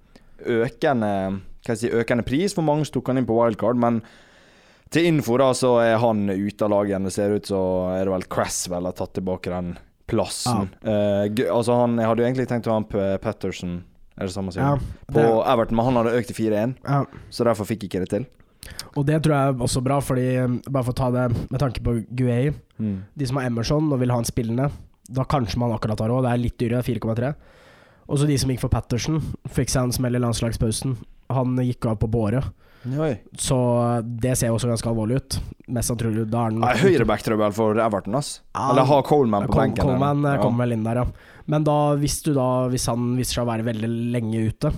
økende 0.61 1.11
si, 1.67 1.91
økende 1.91 2.27
pris. 2.27 2.55
For 2.55 2.63
mange 2.65 2.89
tok 2.93 3.07
han 3.11 3.19
inn 3.21 3.29
på 3.29 3.37
wildcard, 3.39 3.77
men 3.81 3.95
til 4.89 5.05
info 5.05 5.37
da, 5.37 5.51
så 5.53 5.75
er 5.83 5.97
han 6.01 6.23
ute 6.29 6.65
av 6.65 6.71
laget 6.73 6.93
igjen. 6.95 7.03
Det 7.09 7.13
ser 7.13 7.35
ut 7.35 7.45
så 7.49 7.59
er 7.93 8.05
det 8.07 8.13
vel 8.15 8.25
Cresswell 8.31 8.87
har 8.89 8.95
tatt 8.97 9.13
tilbake 9.17 9.51
den 9.53 9.75
plassen. 10.09 10.69
Eh, 10.81 11.27
gu- 11.29 11.49
altså 11.53 11.75
han, 11.83 11.97
Jeg 12.01 12.07
hadde 12.09 12.23
jo 12.23 12.27
egentlig 12.31 12.47
tenkt 12.49 12.65
å 12.67 12.73
ha 12.73 12.79
han 12.79 12.87
P- 12.89 13.17
Petterson, 13.21 13.75
er 14.17 14.25
det 14.25 14.33
samme 14.33 14.49
å 14.49 14.55
si, 14.55 14.59
Ja, 14.59 14.73
på 15.13 15.25
Everton, 15.45 15.75
men 15.77 15.85
han 15.85 15.99
hadde 16.01 16.15
økt 16.17 16.31
til 16.33 16.39
4-1, 16.51 16.73
ja. 16.87 17.03
så 17.29 17.45
derfor 17.45 17.65
fikk 17.69 17.85
ikke 17.85 18.01
det 18.01 18.09
til. 18.09 18.25
Og 18.97 19.05
det 19.05 19.21
tror 19.23 19.35
jeg 19.35 19.53
er 19.53 19.61
også 19.63 19.81
bra, 19.85 19.99
fordi 20.03 20.25
um, 20.43 20.57
bare 20.67 20.83
for 20.83 20.91
å 20.91 20.97
ta 20.99 21.11
det 21.13 21.27
med 21.51 21.59
tanke 21.61 21.79
på 21.85 21.93
Guay 22.11 22.49
De 23.15 23.25
som 23.29 23.37
har 23.39 23.45
Emerson 23.47 23.87
og 23.93 23.99
vil 24.01 24.09
ha 24.11 24.17
han 24.19 24.25
spillende, 24.27 24.67
da 25.09 25.23
kanskje 25.25 25.57
man 25.61 25.71
akkurat 25.73 25.99
har 26.03 26.09
råd. 26.11 26.25
Det 26.27 26.31
er 26.33 26.41
litt 26.43 26.57
dyrere, 26.59 26.83
4,3. 26.85 27.31
Og 28.09 28.17
så 28.19 28.25
de 28.27 28.37
som 28.41 28.49
gikk 28.51 28.61
for 28.61 28.69
Patterson, 28.73 29.21
fikk 29.53 29.69
seg 29.69 29.83
en 29.87 29.91
smell 29.95 30.15
i 30.17 30.21
landslagspausen. 30.21 30.97
Han 31.33 31.55
gikk 31.61 31.85
av 31.85 31.97
på 32.01 32.09
båre, 32.11 32.41
Oi. 32.87 33.17
så 33.35 33.57
det 34.05 34.37
ser 34.39 34.53
også 34.55 34.69
ganske 34.71 34.87
alvorlig 34.87 35.17
ut. 35.19 35.39
Mest 35.67 35.91
sannsynlig 35.91 36.29
da 36.31 36.45
er 36.47 36.53
den 36.55 36.63
Høyrebacktrøbbel 36.83 37.51
for 37.53 37.79
Everton, 37.83 38.15
ass. 38.15 38.39
Ja, 38.55 38.69
Eller 38.71 38.87
ha 38.87 39.01
Coleman 39.03 39.47
på 39.47 39.53
Col 39.53 39.61
benken. 39.65 39.83
Coleman 39.83 40.23
eller? 40.23 40.37
eh, 40.39 40.41
kommer 40.45 40.63
vel 40.65 40.77
inn 40.77 40.83
der, 40.87 41.01
ja. 41.03 41.05
Men 41.49 41.63
da, 41.67 41.75
hvis 41.99 42.21
du 42.23 42.31
da 42.37 42.67
Hvis 42.69 42.85
han 42.87 43.15
viser 43.17 43.39
seg 43.39 43.43
å 43.43 43.49
være 43.51 43.65
veldig 43.67 43.89
lenge 44.15 44.45
ute, 44.47 44.71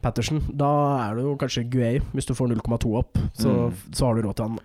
Patterson, 0.00 0.38
da 0.54 0.68
er 1.08 1.16
det 1.18 1.24
jo 1.26 1.36
kanskje 1.40 1.64
Guay, 1.72 1.98
hvis 2.14 2.26
du 2.28 2.34
får 2.38 2.52
0,2 2.54 2.92
opp. 3.00 3.18
Så, 3.34 3.48
Mm. 3.50 3.74
så 3.92 4.06
har 4.06 4.14
du 4.14 4.22
råd 4.28 4.36
til 4.36 4.44
han. 4.46 4.58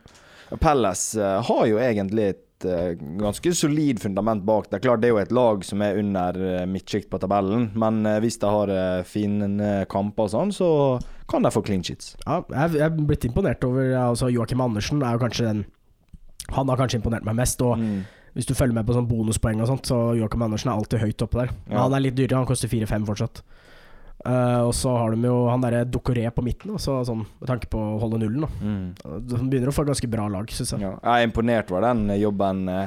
Palace 0.62 1.18
eh, 1.18 1.42
har 1.42 1.66
jo 1.66 1.78
egentlig 1.82 2.36
et 2.64 2.96
eh, 2.98 3.04
ganske 3.20 3.54
solid 3.56 4.00
fundament 4.02 4.44
bak. 4.48 4.70
Det 4.70 4.78
er 4.80 4.84
klart 4.86 5.04
det 5.04 5.10
er 5.10 5.14
jo 5.14 5.22
et 5.22 5.34
lag 5.36 5.64
som 5.68 5.82
er 5.86 6.00
under 6.00 6.40
uh, 6.40 6.64
midtsjikt 6.70 7.10
på 7.12 7.20
tabellen, 7.22 7.70
men 7.80 8.06
eh, 8.10 8.20
hvis 8.24 8.40
de 8.42 8.50
har 8.50 8.74
fine 9.08 9.70
kamper 9.92 10.28
og 10.28 10.34
sånn, 10.34 10.52
så 10.56 10.70
kan 11.30 11.44
de 11.46 11.52
få 11.54 11.64
clean 11.66 11.84
sheets. 11.84 12.16
Ja, 12.26 12.42
jeg, 12.50 12.82
er 12.88 12.96
blitt 12.96 13.26
imponert 13.28 13.64
over 13.68 13.94
altså 14.00 14.30
Joakim 14.32 14.62
Andersen 14.64 15.04
er 15.04 15.16
jo 15.18 15.24
kanskje 15.24 15.48
den 15.50 15.64
Han 16.52 16.68
har 16.68 16.78
kanskje 16.78 17.00
imponert 17.00 17.24
meg 17.24 17.38
mest. 17.40 17.62
Og 17.64 17.78
Mm. 17.80 18.04
hvis 18.36 18.46
du 18.46 18.54
følger 18.54 18.76
med 18.76 18.86
på 18.86 18.94
sånn 18.94 19.08
bonuspoeng 19.08 19.62
og 19.64 19.68
sånt, 19.70 19.88
så 19.88 20.14
Joakim 20.18 20.42
Andersen 20.44 20.70
er 20.70 20.76
alltid 20.76 21.00
høyt 21.00 21.22
oppe 21.24 21.40
der. 21.40 21.54
Ja. 21.70 21.84
Han 21.86 21.94
er 21.94 22.04
litt 22.04 22.18
dyrere, 22.18 22.42
han 22.42 22.50
koster 22.50 22.68
4-5 22.68 23.06
fortsatt. 23.08 23.42
Eh, 24.26 24.62
og 24.64 24.72
så 24.78 24.94
har 24.96 25.12
de 25.12 25.28
jo 25.28 25.38
han 25.52 25.64
derre 25.66 25.82
Dokoré 25.84 26.24
på 26.32 26.44
midten, 26.46 26.72
også, 26.78 27.02
sånn, 27.10 27.26
med 27.42 27.50
tanke 27.50 27.68
på 27.72 27.80
å 27.80 27.98
holde 28.00 28.22
nullen. 28.22 28.46
Da. 28.46 28.50
Mm. 28.64 29.20
De 29.28 29.40
begynner 29.52 29.72
å 29.72 29.76
få 29.76 29.84
ganske 29.88 30.08
bra 30.12 30.30
lag, 30.32 30.48
syns 30.56 30.72
jeg. 30.76 30.84
Ja. 30.86 30.94
Jeg 31.04 31.26
er 31.26 31.28
imponert 31.28 31.72
over 31.74 31.84
den 31.90 32.06
jobben 32.22 32.62
uh, 32.72 32.86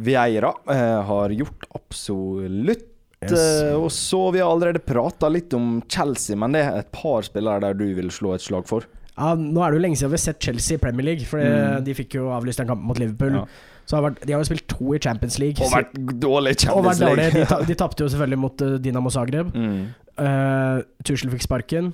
Vieira 0.00 0.54
uh, 0.64 1.00
har 1.10 1.34
gjort. 1.36 1.68
Absolutt. 1.76 2.86
Yes. 3.18 3.34
Og 3.74 3.88
så 3.90 4.20
Vi 4.30 4.38
har 4.38 4.46
allerede 4.52 4.78
prata 4.78 5.26
litt 5.28 5.50
om 5.58 5.80
Chelsea, 5.90 6.36
men 6.38 6.52
det 6.54 6.60
er 6.62 6.76
et 6.84 6.92
par 6.94 7.26
spillere 7.26 7.60
der 7.66 7.74
du 7.74 7.88
vil 7.96 8.12
slå 8.14 8.36
et 8.36 8.44
slag 8.44 8.68
for. 8.70 8.86
Ja, 9.18 9.32
nå 9.34 9.58
er 9.66 9.72
det 9.74 9.80
jo 9.80 9.82
lenge 9.82 9.98
siden 9.98 10.12
vi 10.12 10.20
har 10.20 10.22
sett 10.28 10.44
Chelsea 10.46 10.78
i 10.78 10.80
Premier 10.80 11.08
League, 11.10 11.26
for 11.26 11.42
Mm. 11.42 11.82
de 11.84 11.94
fikk 11.98 12.14
jo 12.14 12.28
avlyst 12.30 12.60
en 12.62 12.68
kamp 12.70 12.80
mot 12.86 12.96
Liverpool. 13.02 13.40
Ja. 13.40 13.44
Så 13.88 13.96
har 13.96 14.04
vært, 14.04 14.18
de 14.28 14.34
har 14.34 14.42
jo 14.42 14.48
spilt 14.50 14.66
to 14.68 14.90
i 14.92 15.00
Champions 15.00 15.38
League. 15.40 15.64
Og 15.64 15.72
vært 15.72 15.94
dårlig 16.20 16.56
i 16.56 16.60
Champions 16.66 17.00
dårlige. 17.00 17.30
De, 17.32 17.38
League. 17.38 17.48
ta, 17.48 17.62
de 17.64 17.76
tapte 17.80 18.04
jo 18.04 18.10
selvfølgelig 18.12 18.40
mot 18.42 18.66
uh, 18.66 18.74
Dinamo 18.84 19.14
Zagreb. 19.14 19.54
mm. 19.54 19.80
Uh, 20.18 20.82
Tuchel 21.06 21.30
fikk 21.30 21.44
sparken. 21.46 21.92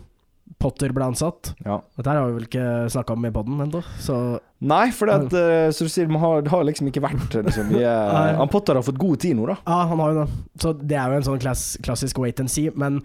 Potter 0.60 0.92
ble 0.96 1.04
ansatt. 1.06 1.52
ja. 1.64 1.76
Dette 1.96 2.08
her 2.08 2.18
har 2.20 2.30
vi 2.30 2.38
vel 2.38 2.46
ikke 2.48 2.64
snakka 2.92 3.14
om 3.16 3.26
i 3.28 3.30
poden 3.32 3.60
ennå, 3.64 3.80
så 4.00 4.16
Nei, 4.64 4.86
for 4.96 5.08
det, 5.08 5.16
at, 5.26 5.36
uh, 5.36 5.72
som 5.76 5.88
du 5.88 5.92
sier, 5.92 6.08
man 6.08 6.22
har, 6.22 6.40
det 6.44 6.52
har 6.52 6.64
liksom 6.64 6.88
ikke 6.88 7.02
vært 7.04 7.36
liksom, 7.36 7.68
vi 7.74 7.82
er, 7.84 8.36
Han 8.38 8.48
Potter 8.52 8.78
har 8.78 8.84
fått 8.86 9.00
god 9.00 9.20
tid 9.24 9.36
nå, 9.36 9.44
da. 9.50 9.58
Ja, 9.68 9.82
han 9.90 10.00
har 10.00 10.12
jo 10.12 10.22
det. 10.22 10.38
Så 10.64 10.72
det 10.80 10.96
er 10.96 11.12
jo 11.12 11.20
en 11.20 11.26
sånn 11.28 11.42
klass, 11.42 11.64
klassisk 11.84 12.20
wait 12.22 12.40
and 12.40 12.52
see. 12.52 12.72
Men 12.80 13.02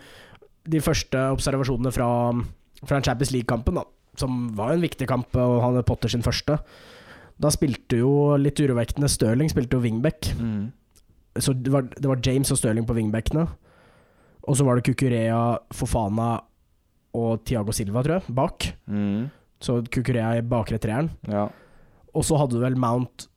de 0.69 0.81
første 0.83 1.25
observasjonene 1.35 1.91
fra, 1.95 2.07
fra 2.85 3.01
Champions 3.03 3.33
League-kampen, 3.35 3.79
da, 3.81 3.83
som 4.19 4.45
var 4.55 4.71
jo 4.71 4.79
en 4.79 4.87
viktig 4.87 5.07
kamp, 5.09 5.35
og 5.35 5.59
han 5.65 5.79
er 5.79 5.87
Potter 5.87 6.11
sin 6.15 6.23
første, 6.25 6.59
da 7.39 7.51
spilte 7.53 8.01
jo 8.01 8.11
litt 8.39 8.59
urovekkende 8.59 9.09
Stirling 9.11 9.49
spilte 9.51 9.77
jo 9.77 9.83
wingback. 9.85 10.31
Så 11.39 11.53
det 11.55 11.71
var, 11.71 11.87
det 11.87 12.09
var 12.09 12.19
James 12.25 12.51
og 12.51 12.59
Stirling 12.59 12.87
på 12.87 12.95
wingbackene. 12.97 13.45
Og 14.49 14.57
så 14.57 14.65
var 14.67 14.79
det 14.79 14.85
Kukurea, 14.89 15.59
Fofana 15.75 16.33
og 17.15 17.43
Tiago 17.47 17.73
Silva, 17.75 18.03
tror 18.05 18.17
jeg, 18.19 18.35
bak. 18.35 18.67
Mm. 18.91 19.29
Så 19.61 19.79
Kukurea 19.91 20.33
i 20.39 20.43
bakre 20.45 20.79
treeren. 20.81 21.11
Ja. 21.29 21.47
Og 22.15 22.25
så 22.25 22.39
hadde 22.39 22.57
du 22.57 22.63
vel 22.63 22.75
Mount, 22.79 23.27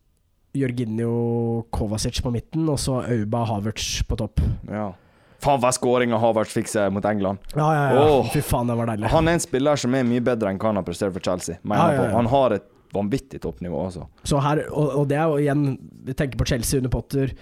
Jorginho, 0.56 1.64
Kovacic 1.72 2.18
på 2.24 2.32
midten, 2.34 2.66
og 2.68 2.80
så 2.80 3.00
Auba 3.04 3.44
Havertz 3.52 4.02
på 4.08 4.18
topp. 4.20 4.42
ja. 4.70 4.90
Faen, 5.42 5.58
hva 5.58 5.72
skåringa 5.74 6.20
Havertz 6.22 6.52
fikk 6.54 6.68
seg 6.70 6.92
mot 6.94 7.02
England. 7.02 7.40
Ja, 7.56 7.64
ja, 7.74 7.86
ja. 7.90 8.02
Oh. 8.06 8.28
Fy 8.30 8.38
faen, 8.46 8.68
det 8.70 8.76
var 8.78 8.86
deilig. 8.92 9.08
Han 9.10 9.26
er 9.26 9.34
en 9.34 9.42
spiller 9.42 9.80
som 9.82 9.96
er 9.98 10.04
mye 10.06 10.22
bedre 10.22 10.52
enn 10.52 10.60
hva 10.62 10.70
han 10.70 10.78
har 10.78 10.84
prestert 10.86 11.10
for 11.16 11.24
Chelsea. 11.24 11.56
Ja, 11.66 11.78
ja, 11.80 11.96
på. 11.98 12.04
ja. 12.06 12.12
Han 12.14 12.28
har 12.30 12.54
et 12.60 12.68
vanvittig 12.92 13.40
toppnivå, 13.42 13.84
altså. 13.88 14.06
Så 14.28 14.40
her, 14.44 14.64
og, 14.70 14.96
og 15.00 15.06
det 15.10 15.18
er 15.18 15.30
jo 15.30 15.38
igjen 15.40 15.62
Vi 16.06 16.16
tenker 16.18 16.40
på 16.40 16.48
Chelsea 16.50 16.80
under 16.80 16.92
Potter. 16.92 17.32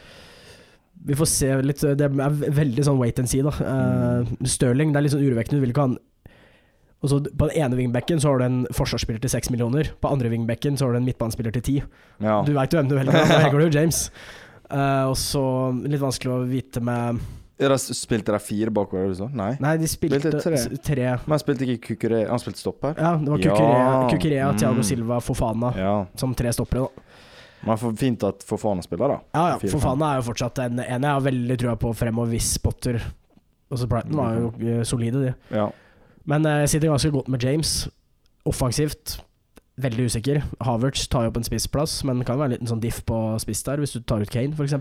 Vi 1.06 1.16
får 1.16 1.28
se 1.32 1.48
litt 1.64 1.82
Det 1.98 2.06
er 2.06 2.38
veldig 2.60 2.84
sånn 2.86 3.00
wait 3.00 3.18
and 3.22 3.30
see, 3.30 3.42
da. 3.46 3.52
Eh, 3.56 4.30
Stirling, 4.48 4.92
det 4.92 5.00
er 5.00 5.06
litt 5.06 5.16
sånn 5.16 5.24
urovekkende. 5.24 5.60
Du 5.60 5.66
vil 5.66 5.74
ikke 5.74 5.86
ha 5.86 5.92
en 5.94 5.98
og 7.00 7.08
så 7.08 7.16
På 7.24 7.48
den 7.48 7.56
ene 7.56 7.78
wingbacken 7.78 8.20
så 8.20 8.28
har 8.28 8.40
du 8.40 8.44
en 8.44 8.60
forsvarsspiller 8.76 9.22
til 9.22 9.32
seks 9.32 9.48
millioner. 9.48 9.88
På 10.04 10.10
andre 10.12 10.28
wingbacken 10.28 10.76
så 10.76 10.84
har 10.84 10.92
du 10.92 11.00
en 11.00 11.06
midtbanespiller 11.08 11.54
til 11.56 11.64
ti. 11.64 11.76
Ja. 12.20 12.42
Du 12.44 12.52
veit 12.52 12.72
jo 12.72 12.80
hvem 12.80 12.90
du 12.90 12.96
velger. 12.98 13.16
Da 13.16 13.38
velger 13.46 13.62
du 13.64 13.78
James. 13.78 14.02
Uh, 14.70 15.08
og 15.08 15.16
så 15.18 15.42
litt 15.80 16.02
vanskelig 16.02 16.34
å 16.34 16.42
vite 16.50 16.82
med 16.84 17.22
Spilte 17.61 18.33
de 18.33 18.38
fire 18.40 18.70
bakover, 18.70 19.09
du 19.09 19.14
sa? 19.14 19.29
Nei. 19.33 19.57
Nei, 19.61 19.77
de 19.77 19.87
spilte 19.90 20.20
Spilte 20.20 20.40
tre. 20.42 20.79
tre. 20.83 21.05
Men 21.27 21.35
han 21.37 21.38
spilte 21.42 21.66
ikke 21.66 21.81
Kukure 21.94 22.23
Han 22.29 22.38
spilte 22.38 22.59
stopper? 22.62 22.94
Ja, 22.96 23.16
det 23.20 23.29
var 23.29 23.38
Ja. 23.38 23.53
Kukurea, 23.55 24.09
Kukurea 24.11 24.51
Mm. 24.53 24.59
Thiago 24.59 24.83
Silva, 24.83 25.20
Fofana 25.20 25.73
Ja. 25.77 26.07
som 26.16 26.35
tre 26.35 26.49
stoppere. 26.53 26.88
da 26.88 27.66
Men 27.66 27.77
for 27.77 27.92
fint 27.92 28.23
at 28.25 28.42
Fofana 28.42 28.83
spiller, 28.83 29.09
da. 29.09 29.18
Ja, 29.35 29.49
ja. 29.53 29.59
Fire, 29.59 29.70
For 29.70 29.79
er 29.92 30.16
jo 30.23 30.33
fortsatt 30.33 30.59
en, 30.64 30.79
en 30.81 31.03
jeg 31.03 31.11
har 31.11 31.20
veldig 31.20 31.59
trua 31.59 31.77
på 31.77 31.94
fremover 31.94 32.31
hvis 32.31 32.57
Potter 32.62 33.01
Også 33.70 33.87
Brighton 33.87 34.16
var 34.16 34.35
jo 34.35 34.53
eh, 34.61 34.83
solide, 34.83 35.12
de. 35.27 35.35
Ja. 35.55 35.70
Men 36.27 36.44
eh, 36.46 36.61
jeg 36.61 36.68
sitter 36.70 36.88
ganske 36.88 37.11
godt 37.12 37.29
med 37.29 37.42
James. 37.42 37.88
Offensivt 38.46 39.20
veldig 39.81 40.07
usikker. 40.11 40.42
Havertz 40.61 41.07
tar 41.09 41.23
jo 41.23 41.29
opp 41.29 41.37
en 41.37 41.44
spissplass, 41.46 42.03
men 42.05 42.18
det 42.18 42.27
kan 42.27 42.38
være 42.38 42.51
en 42.51 42.55
liten 42.59 42.66
sånn 42.68 42.81
diff 42.83 43.03
på 43.07 43.38
spiss 43.40 43.62
der, 43.62 43.79
hvis 43.79 43.92
du 43.96 44.01
tar 44.01 44.20
ut 44.25 44.31
Kane, 44.33 44.53
f.eks. 44.53 44.75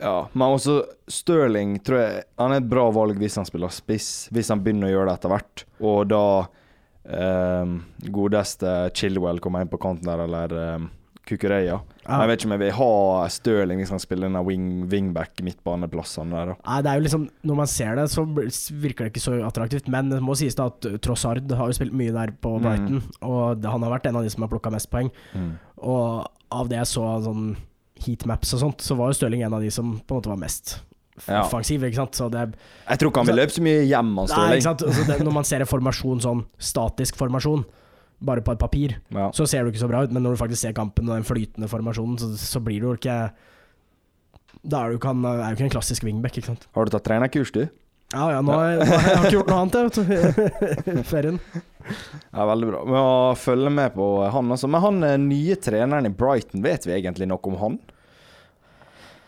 ja. 0.00 0.28
Men 0.32 0.54
også 0.56 0.82
Stirling 1.10 1.78
tror 1.82 1.98
jeg 2.02 2.24
Han 2.38 2.52
er 2.54 2.60
et 2.62 2.68
bra 2.70 2.84
valg 2.94 3.18
hvis 3.18 3.36
han 3.40 3.46
spiller 3.48 3.72
spiss, 3.74 4.28
hvis 4.34 4.48
han 4.52 4.62
begynner 4.62 4.88
å 4.88 4.94
gjøre 4.96 5.10
det 5.10 5.16
etter 5.18 5.32
hvert. 5.34 5.64
Og 5.80 5.98
da 6.12 6.22
um, 7.08 7.74
godeste 8.12 8.76
Chilwell 8.94 9.40
kommer 9.42 9.64
inn 9.64 9.72
på 9.72 9.80
kanten 9.80 10.08
der, 10.08 10.22
eller 10.26 10.54
um, 10.76 10.88
Kukureya. 11.28 11.76
Men 12.08 12.22
Jeg 12.22 12.28
vet 12.30 12.40
ikke 12.40 12.48
om 12.48 12.52
jeg 12.54 12.62
vil 12.62 12.76
ha 12.78 12.92
Stirling 13.32 13.80
hvis 13.82 13.90
han 13.92 14.00
spiller 14.00 14.30
denne 14.30 14.40
wing, 14.46 14.68
wingback 14.88 15.42
midtbaneplassene 15.44 16.32
der. 16.32 16.54
Nei, 16.64 16.78
det 16.86 16.88
er 16.92 17.00
jo 17.00 17.04
liksom 17.04 17.26
Når 17.50 17.58
man 17.58 17.68
ser 17.68 17.98
det, 18.00 18.06
så 18.14 18.24
virker 18.24 19.04
det 19.04 19.12
ikke 19.12 19.24
så 19.26 19.34
attraktivt. 19.44 19.90
Men 19.92 20.08
det 20.14 20.22
må 20.24 20.36
sies 20.40 20.56
da 20.56 20.70
at 20.72 20.88
Trossard 21.04 21.52
har 21.52 21.68
jo 21.68 21.76
spilt 21.76 21.92
mye 21.96 22.14
der 22.16 22.32
på 22.32 22.54
Mm. 22.58 23.02
Og 23.22 23.60
det- 23.60 23.70
han 23.70 23.82
har 23.82 23.90
vært 23.98 24.06
en 24.08 24.16
av 24.16 24.22
de 24.24 24.30
som 24.30 24.42
har 24.42 24.48
plukka 24.48 24.70
mest 24.72 24.90
poeng. 24.90 25.10
Mm. 25.34 25.52
Og 25.84 26.26
av 26.50 26.68
det 26.68 26.76
jeg 26.78 26.86
så 26.96 27.04
sånn 27.22 27.56
heatmaps 28.04 28.54
og 28.54 28.60
sånt, 28.62 28.84
så 28.84 28.96
var 28.98 29.10
jo 29.10 29.18
Stirling 29.18 29.42
en 29.46 29.54
av 29.54 29.60
de 29.64 29.70
som 29.74 29.96
på 30.00 30.14
en 30.14 30.20
måte 30.20 30.30
var 30.32 30.36
mest 30.40 30.78
Ja. 31.26 31.40
offensiv, 31.42 31.82
ikke 31.82 31.96
sant. 31.98 32.14
Så 32.14 32.30
det 32.30 32.54
Jeg 32.88 32.98
tror 32.98 33.10
ikke 33.10 33.24
han 33.24 33.26
vil 33.26 33.36
løpe 33.40 33.50
så 33.56 33.62
mye 33.62 33.82
hjemme. 33.88 34.26
Nei, 34.28 34.56
ikke 34.56 34.62
sant. 34.68 34.82
Altså 34.86 35.06
det, 35.08 35.18
når 35.26 35.32
man 35.34 35.44
ser 35.44 35.60
en 35.60 35.66
formasjon 35.66 36.20
sånn, 36.22 36.44
statisk 36.58 37.16
formasjon, 37.18 37.64
bare 38.20 38.40
på 38.42 38.52
et 38.52 38.58
papir, 38.58 38.96
Ja. 39.10 39.30
så 39.30 39.46
ser 39.46 39.64
det 39.64 39.74
ikke 39.74 39.82
så 39.86 39.88
bra 39.88 40.02
ut. 40.04 40.12
Men 40.12 40.22
når 40.22 40.36
du 40.36 40.44
faktisk 40.44 40.60
ser 40.62 40.72
kampen 40.72 41.08
og 41.08 41.14
den 41.16 41.24
flytende 41.26 41.68
formasjonen, 41.68 42.18
så, 42.18 42.30
så 42.36 42.60
blir 42.62 42.80
det 42.80 42.86
jo 42.86 42.94
ikke 42.96 43.32
Da 44.68 44.84
er 44.84 44.90
du 44.90 44.98
ikke 44.98 45.60
en 45.64 45.70
klassisk 45.70 46.02
wingback, 46.02 46.34
ikke 46.38 46.46
sant. 46.50 46.66
Har 46.74 46.84
du 46.84 46.90
tatt 46.90 47.04
trenerkurs, 47.04 47.52
du? 47.52 47.68
Ja 48.14 48.30
ja, 48.32 48.40
nå 48.40 48.54
har 48.56 48.70
jeg, 48.70 48.78
nå 48.88 48.96
har 48.96 49.06
jeg 49.10 49.18
ikke 49.18 49.34
gjort 49.34 49.50
noe 49.52 49.58
annet, 49.60 49.74
jeg, 49.76 49.84
vet 49.84 50.94
du. 50.96 51.02
Ferien. 51.10 51.38
Ja, 52.32 52.46
veldig 52.48 52.68
bra. 52.70 52.80
Vi 52.86 52.94
må 52.94 53.34
følge 53.36 53.72
med 53.72 53.92
på 53.96 54.06
han, 54.32 54.52
altså. 54.54 54.70
Men 54.72 54.84
han 54.84 55.04
eh, 55.04 55.16
nye 55.20 55.56
treneren 55.60 56.08
i 56.08 56.12
Brighton, 56.16 56.62
vet 56.64 56.88
vi 56.88 56.94
egentlig 56.96 57.28
noe 57.28 57.52
om 57.52 57.58
han? 57.60 57.78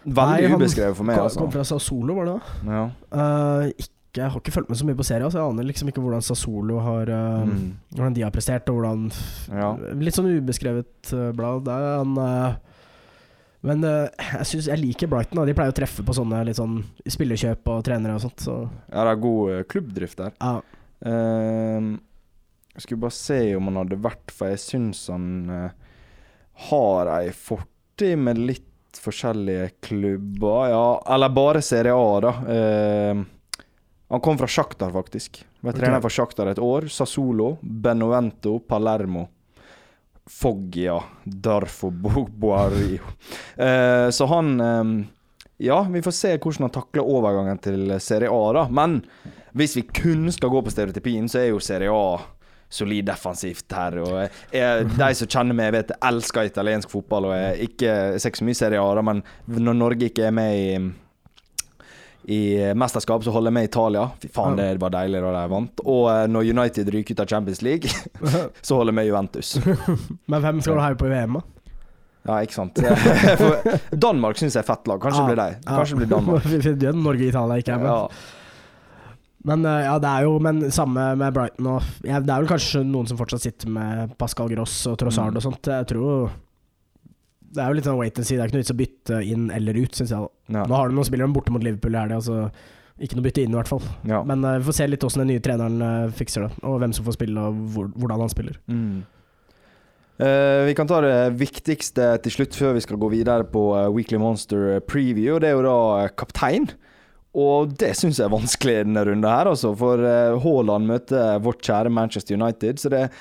Veldig 0.05 0.49
Nei, 0.49 0.57
ubeskrevet 0.57 0.97
for 0.97 1.05
meg, 1.05 1.19
Han 1.21 1.29
altså. 1.29 1.43
kom 1.43 1.53
fra 1.53 1.65
Sassolo, 1.69 2.17
var 2.17 2.31
det 2.31 2.37
da? 2.39 2.73
Ja. 2.73 2.85
Uh, 3.13 3.67
ikke, 3.75 3.93
jeg 4.17 4.33
har 4.33 4.41
ikke 4.41 4.55
fulgt 4.57 4.73
med 4.73 4.81
så 4.81 4.89
mye 4.89 4.99
på 4.99 5.07
serien, 5.07 5.31
så 5.31 5.43
jeg 5.43 5.53
aner 5.53 5.69
liksom 5.69 5.93
ikke 5.93 6.03
hvordan 6.07 6.25
Sassolo 6.25 6.81
har 6.87 7.13
uh, 7.13 7.45
Mm. 7.45 7.69
Hvordan 7.93 8.17
de 8.17 8.25
har 8.25 8.33
prestert, 8.33 8.73
og 8.73 8.81
hvordan 8.81 9.05
ja. 9.61 9.75
Litt 10.01 10.17
sånn 10.17 10.33
ubeskrevet 10.41 11.13
uh, 11.13 11.29
blad. 11.37 11.67
Der 11.69 11.85
er 11.91 12.01
han 12.01 12.17
Men 13.67 13.85
eh, 13.85 14.29
jeg 14.39 14.49
synes 14.53 14.69
jeg 14.71 14.81
liker 14.81 15.11
Brighton. 15.11 15.41
Da. 15.41 15.47
De 15.49 15.55
pleier 15.57 15.73
å 15.73 15.77
treffe 15.77 16.05
på 16.07 16.17
sånne 16.17 16.43
litt 16.49 16.59
sånn 16.61 16.79
spillerkjøp 17.05 17.69
og 17.75 17.83
trenere 17.87 18.17
og 18.17 18.25
sånt. 18.25 18.45
Så 18.47 18.55
ja, 18.63 19.03
det 19.03 19.11
er 19.11 19.25
god 19.27 19.57
eh, 19.57 19.67
klubbdrift 19.71 20.23
der. 20.23 20.37
ja. 20.41 20.61
Uh, 21.01 21.97
jeg 22.75 22.85
skulle 22.85 23.03
bare 23.03 23.17
se 23.17 23.39
om 23.57 23.67
han 23.71 23.79
hadde 23.81 23.97
vært, 24.05 24.33
for 24.37 24.53
jeg 24.53 24.61
syns 24.63 24.99
han 25.11 25.25
uh, 25.49 25.95
har 26.69 27.09
ei 27.17 27.33
fortid 27.35 28.21
med 28.21 28.39
litt 28.39 29.01
forskjellige 29.01 29.71
klubber. 29.85 30.69
Ja, 30.71 30.85
eller 31.15 31.33
bare 31.35 31.65
Serie 31.65 31.97
A, 31.97 32.13
da. 32.25 32.35
Uh, 32.47 33.25
han 34.11 34.23
kom 34.25 34.39
fra 34.39 34.49
Sjaktar, 34.51 34.93
faktisk. 34.95 35.43
Var 35.61 35.77
trener 35.77 36.03
for 36.03 36.13
Sjaktar 36.15 36.51
et 36.51 36.63
år. 36.63 36.89
Sassolo, 36.91 37.53
Benovento, 37.63 38.57
Palermo. 38.67 39.27
Foggia, 40.27 40.99
Darfo 41.25 41.91
Boario. 41.91 43.03
Eh, 43.57 44.11
så 44.11 44.27
han 44.27 44.61
ehm, 44.61 44.99
Ja, 45.61 45.83
vi 45.91 46.03
får 46.03 46.15
se 46.17 46.35
hvordan 46.39 46.69
han 46.69 46.75
takler 46.75 47.05
overgangen 47.05 47.59
til 47.61 47.97
Serie 48.01 48.31
A, 48.33 48.45
da. 48.57 48.67
Men 48.73 49.01
hvis 49.53 49.77
vi 49.77 49.83
kun 49.83 50.31
skal 50.33 50.53
gå 50.53 50.63
på 50.65 50.73
stereotypien, 50.73 51.29
så 51.29 51.43
er 51.43 51.51
jo 51.51 51.61
Serie 51.61 51.93
A 51.93 52.21
solid 52.71 53.05
defensivt 53.11 53.75
her. 53.75 53.99
Og 53.99 54.17
jeg, 54.55 54.89
de 54.95 55.11
som 55.19 55.31
kjenner 55.31 55.59
meg, 55.59 55.75
vet 55.75 55.93
jeg 55.93 56.03
elsker 56.13 56.49
italiensk 56.49 56.93
fotball. 56.93 57.29
Og 57.31 57.37
jeg, 57.37 57.71
ikke, 57.71 57.95
jeg 58.15 58.23
ser 58.23 58.33
ikke 58.33 58.43
så 58.43 58.49
mye 58.49 58.61
Serie 58.63 58.83
A, 58.83 58.91
da, 58.97 59.05
men 59.11 59.23
når 59.51 59.79
Norge 59.83 60.11
ikke 60.11 60.29
er 60.29 60.37
med 60.37 60.57
i 60.57 60.67
i 62.31 62.41
mesterskap 62.79 63.25
så 63.27 63.33
holder 63.35 63.51
jeg 63.51 63.57
med 63.59 63.69
Italia. 63.69 64.05
Fy 64.23 64.29
faen, 64.35 64.55
det 64.61 64.69
var 64.83 64.93
deilig 64.95 65.21
da 65.25 65.31
de 65.35 65.45
vant. 65.51 65.81
Og 65.85 66.05
eh, 66.13 66.27
når 66.31 66.51
United 66.55 66.91
ryker 66.95 67.17
ut 67.17 67.23
av 67.25 67.31
Champions 67.33 67.63
League, 67.67 67.91
så 68.67 68.77
holder 68.79 68.93
jeg 68.95 68.99
med 69.01 69.09
Juventus. 69.11 69.55
Men 70.31 70.45
hvem 70.45 70.61
skal 70.63 70.79
du 70.79 70.85
heie 70.85 70.99
på 71.01 71.09
i 71.11 71.15
VM, 71.15 71.41
da? 71.41 71.47
Ja, 72.29 72.35
ikke 72.45 72.53
sant. 72.59 72.77
For 73.41 73.97
Danmark 73.97 74.37
syns 74.39 74.55
jeg 74.59 74.61
er 74.63 74.69
fett 74.69 74.87
lag. 74.91 75.01
Kanskje 75.01 75.23
Ja, 75.23 75.29
blir 75.31 75.41
de. 75.41 75.49
Kanskje 75.67 75.97
det 75.97 76.03
blir 76.03 76.11
Danmark. 76.13 76.51
Norge 77.01 77.25
og 77.25 77.31
Italia 77.33 77.57
ikke 77.63 77.73
er 77.79 77.81
med. 77.81 77.91
Ja. 77.91 78.37
Men 79.51 79.65
eh, 79.65 79.79
ja, 79.87 79.95
det 80.05 80.09
er 80.13 80.27
jo 80.29 80.35
Men 80.45 80.59
samme 80.69 81.05
med 81.17 81.33
Brighton 81.33 81.69
og 81.73 81.87
ja, 82.05 82.19
Det 82.21 82.29
er 82.35 82.43
vel 82.43 82.49
kanskje 82.51 82.83
noen 82.85 83.07
som 83.09 83.17
fortsatt 83.17 83.41
sitter 83.47 83.71
med 83.73 84.11
Pascal 84.21 84.51
Gross 84.53 84.75
og 84.91 84.99
Trossard 85.01 85.33
Mm. 85.33 85.39
og 85.41 85.47
sånt. 85.47 85.71
Jeg 85.73 85.89
tror 85.95 86.29
Det 87.51 87.63
er 87.63 87.71
jo 87.71 87.79
litt 87.79 87.87
sånn 87.89 87.99
wait 87.99 88.19
and 88.19 88.27
see. 88.27 88.37
Det 88.39 88.45
er 88.45 88.51
ikke 88.51 88.59
noe 88.59 88.65
vits 88.65 88.75
å 88.75 88.79
bytte 88.79 89.23
inn 89.27 89.49
eller 89.55 89.79
ut, 89.81 89.97
syns 89.97 90.13
jeg. 90.15 90.29
Ja. 90.55 90.67
Nå 90.71 90.77
har 90.77 90.91
du 90.91 90.95
noen 90.95 91.09
spillere 91.09 91.35
borte 91.35 91.55
mot 91.55 91.65
Liverpool 91.65 91.97
i 91.97 91.99
helga, 91.99 92.21
altså 92.21 92.51
ikke 93.01 93.17
noe 93.17 93.25
bytte 93.25 93.45
inn, 93.45 93.55
i 93.55 93.59
hvert 93.59 93.71
fall. 93.71 93.87
Ja. 94.09 94.21
Men 94.29 94.45
uh, 94.45 94.59
vi 94.61 94.69
får 94.69 94.77
se 94.77 94.89
litt 94.91 95.07
hvordan 95.07 95.25
den 95.25 95.33
nye 95.33 95.45
treneren 95.45 95.81
uh, 95.81 96.13
fikser 96.15 96.47
det, 96.47 96.51
og 96.69 96.77
hvem 96.83 96.95
som 96.97 97.07
får 97.07 97.17
spille, 97.17 97.47
og 97.49 97.65
hvor, 97.75 97.89
hvordan 97.97 98.23
han 98.27 98.33
spiller. 98.33 98.61
Mm. 98.71 99.01
Uh, 100.21 100.69
vi 100.69 100.77
kan 100.77 100.89
ta 100.91 101.01
det 101.01 101.17
viktigste 101.41 102.13
til 102.27 102.37
slutt 102.37 102.59
før 102.61 102.77
vi 102.77 102.85
skal 102.85 103.01
gå 103.01 103.09
videre 103.13 103.49
på 103.49 103.65
Weekly 103.97 104.21
Monster 104.21 104.83
preview. 104.85 105.39
og 105.39 105.43
Det 105.43 105.51
er 105.51 105.57
jo 105.57 105.67
da 105.67 106.09
kaptein. 106.13 106.69
Og 107.41 107.73
det 107.79 107.95
syns 107.95 108.19
jeg 108.19 108.27
er 108.27 108.33
vanskelig 108.35 108.81
denne 108.83 109.05
runden 109.07 109.31
her, 109.31 109.49
altså. 109.49 109.71
For 109.79 110.03
Haaland 110.43 110.89
møter 110.91 111.39
vårt 111.43 111.63
kjære 111.63 111.93
Manchester 111.95 112.35
United. 112.35 112.83
Så 112.83 112.91
det 112.91 113.05
er 113.07 113.21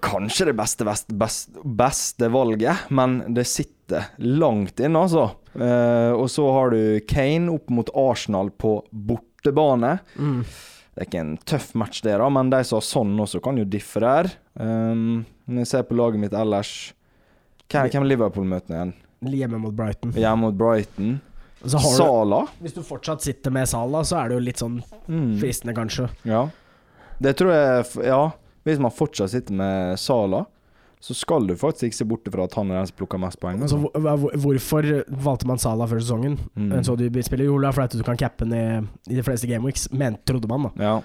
kanskje 0.00 0.46
det 0.50 0.56
beste, 0.58 0.84
best, 0.84 1.08
best, 1.16 1.50
beste 1.64 2.28
valget, 2.28 2.76
men 2.90 3.22
det 3.34 3.46
sitter 3.48 4.10
langt 4.18 4.80
inne, 4.80 5.04
altså. 5.06 5.30
Eh, 5.54 6.12
og 6.12 6.28
så 6.32 6.44
har 6.52 6.70
du 6.74 7.00
Kane 7.08 7.52
opp 7.54 7.70
mot 7.70 7.88
Arsenal 7.96 8.50
på 8.50 8.82
bortebane. 8.92 9.98
Det 10.14 11.02
er 11.02 11.08
ikke 11.08 11.20
en 11.24 11.36
tøff 11.48 11.72
match, 11.74 12.02
det, 12.04 12.16
da, 12.20 12.28
men 12.30 12.50
de 12.52 12.60
som 12.64 12.78
har 12.78 12.86
sånn 12.86 13.14
også, 13.24 13.40
kan 13.42 13.56
jo 13.58 13.64
diffe 13.66 14.02
der. 14.04 14.28
Um, 14.54 15.24
når 15.48 15.64
jeg 15.64 15.70
ser 15.72 15.82
på 15.88 15.96
laget 15.98 16.20
mitt 16.22 16.32
ellers 16.38 16.92
Hvem, 17.68 17.88
hvem 17.90 18.04
er 18.04 18.10
Liverpool-møtene 18.12 18.76
igjen? 18.76 18.92
Hjemme 19.34 19.58
mot 19.58 19.74
Brighton. 19.74 20.12
Hjemme 20.14 20.44
mot 20.44 20.54
Brighton. 20.54 21.16
Så 21.64 21.80
har 21.80 21.90
du, 21.90 21.96
Sala. 21.96 22.38
hvis 22.60 22.74
du 22.76 22.82
fortsatt 22.84 23.24
sitter 23.24 23.50
med 23.56 23.66
Sala, 23.66 24.02
så 24.06 24.18
er 24.20 24.28
det 24.30 24.36
jo 24.36 24.42
litt 24.44 24.60
sånn 24.60 24.76
Mm. 25.08 25.38
fristende, 25.40 25.74
kanskje. 25.74 26.10
Ja. 26.28 26.44
Det 27.20 27.34
tror 27.36 27.50
jeg 27.52 28.04
Ja, 28.06 28.32
hvis 28.64 28.78
man 28.80 28.90
fortsatt 28.94 29.30
sitter 29.30 29.54
med 29.54 29.98
Sala, 30.00 30.44
så 31.04 31.12
skal 31.14 31.44
du 31.46 31.52
faktisk 31.60 31.84
ikke 31.90 31.96
se 31.98 32.04
bort 32.08 32.28
fra 32.32 32.44
at 32.48 32.54
han 32.56 32.70
er 32.70 32.78
den 32.80 32.86
som 32.88 32.96
plukker 32.96 33.20
mest 33.20 33.36
poeng. 33.40 33.60
Altså, 33.60 33.76
Altså. 33.76 34.00
hvor- 34.00 34.16
hvor- 34.16 34.36
hvorfor 34.40 35.04
valgte 35.26 35.46
man 35.46 35.58
Sala 35.58 35.84
før 35.84 36.00
sesongen? 36.00 36.38
Mm. 36.56 36.72
Så 36.82 36.96
du 36.96 37.22
spiller 37.22 37.44
jo 37.44 37.58
er 37.58 37.84
at 37.84 37.92
du 37.92 38.02
kan 38.02 38.16
cappe 38.16 38.46
ned 38.48 38.86
i, 39.10 39.14
de 39.14 39.22
fleste 39.22 39.46
gameweeks, 39.46 39.88
men 39.92 40.16
trodde 40.26 40.48
man, 40.48 40.70
da. 40.76 40.82
Ja. 40.82 41.00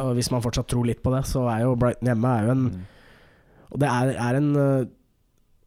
Og 0.00 0.14
hvis 0.14 0.30
man 0.32 0.40
fortsatt 0.40 0.66
tror 0.68 0.84
litt 0.86 1.02
på 1.02 1.12
det, 1.14 1.26
så 1.26 1.44
er 1.50 1.60
jo 1.66 1.74
Brighton 1.76 2.06
hjemme 2.08 2.24
er 2.40 2.44
jo 2.46 2.50
en 2.52 2.64
Mm. 2.70 2.80
Og 3.74 3.80
det 3.80 3.88
er, 3.88 4.14
er 4.30 4.36
en 4.36 4.56
øh, 4.56 4.86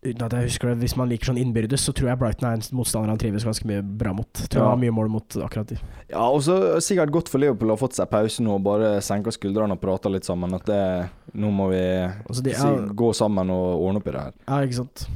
Uten 0.06 0.22
at 0.28 0.34
jeg 0.38 0.46
husker 0.46 0.70
det, 0.70 0.76
hvis 0.84 0.94
man 0.96 1.10
liker 1.10 1.32
sånn 1.32 1.40
innbyrdes, 1.42 1.82
så 1.88 1.92
tror 1.98 2.12
jeg 2.12 2.20
Brighton 2.22 2.46
er 2.48 2.60
en 2.60 2.62
motstander 2.78 3.10
han 3.10 3.18
trives 3.18 3.44
ganske 3.48 3.66
mye 3.68 3.82
bra 3.82 4.12
mot. 4.14 4.30
Tror 4.44 4.60
Ja. 4.62 4.68
han 4.68 4.76
har 4.76 4.82
mye 4.84 4.94
mål 4.94 5.10
mot 5.10 5.38
akkurat 5.42 5.72
de. 5.74 5.78
ja, 6.12 6.22
og 6.30 6.42
så 6.46 6.58
sikkert 6.86 7.10
godt 7.12 7.30
for 7.34 7.42
Liverpool 7.42 7.72
å 7.74 7.76
ha 7.76 7.82
fått 7.82 7.98
seg 7.98 8.10
pause 8.12 8.44
nå 8.46 8.54
og 8.60 8.64
bare 8.64 9.02
senke 9.02 9.34
skuldrene 9.34 9.74
og 9.74 9.82
prate 9.82 10.12
litt 10.14 10.24
sammen. 10.30 10.54
At 10.54 10.66
det, 10.70 11.10
nå 11.34 11.50
må 11.52 11.70
vi 11.74 11.82
Altså 12.30 12.44
de, 12.46 12.54
si, 12.54 12.62
ja, 12.62 12.94
gå 12.94 13.10
sammen 13.18 13.50
og 13.50 13.82
ordne 13.88 13.98
opp 14.04 14.08
i 14.08 14.12
det 14.12 14.22
her. 14.28 14.34
ja, 14.48 14.60
ikke 14.70 14.80
sant. 14.84 15.08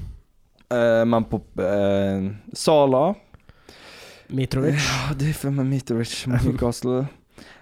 Uh, 0.71 1.03
men 1.05 1.25
på 1.29 1.41
uh, 1.59 2.31
Sala 2.55 3.13
Mitrovic. 4.31 4.79
Ja, 4.79 5.13
det 5.19 5.29
er 5.29 5.33
for 5.35 5.51
meg 5.51 5.67
Mitrovic 5.67 6.13
mot 6.31 6.41
Newcastle. 6.47 7.03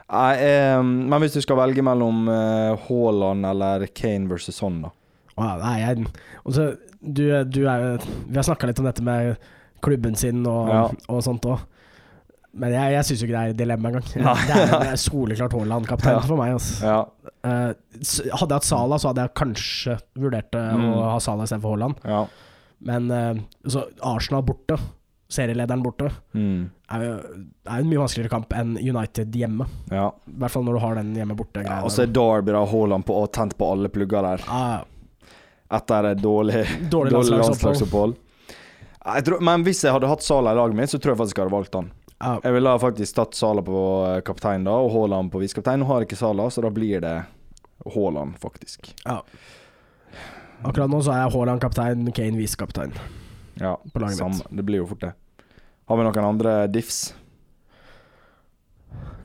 Nei, 0.09 0.32
um, 0.80 0.93
men 1.09 1.22
hvis 1.22 1.36
du 1.36 1.41
skal 1.43 1.57
velge 1.59 1.84
mellom 1.86 2.24
Haaland 2.30 2.80
Haaland 2.88 3.45
eller 3.45 3.86
Kane 3.93 4.30
versus 4.30 4.55
Son, 4.57 4.80
da? 4.86 4.89
Nei, 5.40 5.80
jeg, 5.82 6.06
og 6.46 6.54
så, 6.56 6.68
du, 7.02 7.24
du 7.48 7.62
er, 7.68 7.98
vi 8.28 8.36
har 8.36 8.44
snakka 8.48 8.68
litt 8.70 8.80
om 8.80 8.86
dette 8.90 9.04
med 9.06 9.38
klubben 9.82 10.16
sin 10.20 10.42
og, 10.48 10.68
Ja. 10.74 10.82
og 11.08 11.22
sånt 11.24 11.46
òg. 11.48 11.60
Men 12.60 12.74
jeg, 12.74 12.94
jeg 12.96 13.06
syns 13.06 13.22
jo 13.22 13.28
ikke 13.28 13.36
det 13.38 13.42
er 13.46 13.54
et 13.54 13.58
dilemma 13.60 13.90
engang. 13.92 14.06
Det 14.50 14.56
er, 14.58 14.72
det 14.82 14.88
er 14.90 15.00
soleklart 15.00 15.54
Haaland-kaptein 15.54 16.16
Ja. 16.18 16.22
for 16.26 16.36
meg. 16.42 16.54
Altså. 16.58 16.80
Ja. 16.84 17.00
Uh, 17.46 17.72
hadde 18.02 18.50
jeg 18.50 18.58
hatt 18.58 18.66
Sala, 18.68 18.98
så 19.00 19.12
hadde 19.12 19.22
jeg 19.28 19.36
kanskje 19.38 19.98
vurdert 20.18 20.56
eh, 20.58 20.72
Mm. 20.76 20.88
å 20.98 21.04
ha 21.14 21.20
Sala 21.24 21.46
istedenfor 21.46 21.76
Haaland. 21.78 22.00
ja. 22.10 22.24
Men 22.82 23.10
uh, 23.12 23.36
så 23.68 23.82
Arsenal 24.08 24.42
borte, 24.48 24.78
serielederen 25.30 25.82
borte, 25.84 26.08
Mm, 26.34 26.70
er 26.90 27.02
jo 27.04 27.10
er 27.20 27.82
en 27.84 27.90
mye 27.90 28.00
vanskeligere 28.02 28.32
kamp 28.32 28.54
enn 28.56 28.78
United 28.80 29.36
hjemme. 29.36 29.68
ja. 29.92 30.08
I 30.28 30.38
hvert 30.40 30.52
fall 30.56 30.64
når 30.66 30.78
du 30.80 30.80
har 30.88 30.96
den 30.96 31.10
hjemme 31.16 31.36
borte. 31.38 31.62
og 31.84 31.92
så 31.92 32.04
er 32.08 32.14
Darby 32.16 32.56
og 32.56 32.70
Haaland 32.72 33.06
på, 33.06 33.14
og 33.20 33.30
tent 33.36 33.58
på 33.60 33.68
alle 33.72 33.90
plugger 33.94 34.24
der. 34.26 34.46
ah, 34.50 34.80
Etter 35.70 36.03
et 36.11 36.22
dårlig, 36.22 36.63
Dårlig 36.91 37.13
dårlig 37.13 37.38
landslagsopphold. 37.38 38.15
Tror, 39.26 39.39
men 39.45 39.63
hvis 39.65 39.84
jeg 39.86 39.93
hadde 39.93 40.09
hatt 40.09 40.24
Sala 40.26 40.53
i 40.53 40.57
laget 40.57 40.78
mitt, 40.78 40.91
så 40.91 40.99
tror 40.99 41.13
jeg 41.13 41.20
faktisk 41.22 41.39
jeg 41.39 41.45
hadde 41.47 41.55
valgt 41.55 41.78
han. 41.78 41.91
Uh. 42.20 42.36
Jeg 42.43 42.55
ville 42.57 42.74
faktisk 42.84 43.15
tatt 43.15 43.38
Sala 43.38 43.61
på 43.63 43.82
eh, 44.09 44.17
kaptein 44.28 44.65
da, 44.67 44.74
og 44.76 44.91
Haaland 44.93 45.32
på 45.32 45.39
visekaptein. 45.43 45.80
Nå 45.82 45.88
har 45.88 46.01
jeg 46.03 46.09
ikke 46.09 46.20
Sala, 46.20 46.49
så 46.51 46.63
da 46.65 46.72
blir 46.74 46.99
det 47.05 47.13
Haaland, 47.93 48.36
faktisk. 48.41 48.91
Akkurat 49.07 50.91
nå 50.91 50.99
så 51.05 51.13
er 51.15 51.32
Haaland 51.32 51.63
kaptein, 51.63 52.09
Kane 52.11 52.36
visekaptein 52.36 52.91
Ja, 53.61 53.78
på 53.78 54.01
laget 54.03 54.20
samme. 54.20 54.36
mitt. 54.41 54.57
Det 54.57 54.65
blir 54.67 54.84
jo 54.84 54.89
fort 54.89 55.05
det. 55.05 55.13
Har 55.89 55.97
vi 55.97 56.05
noen 56.09 56.28
andre 56.28 56.55
diffs? 56.70 57.13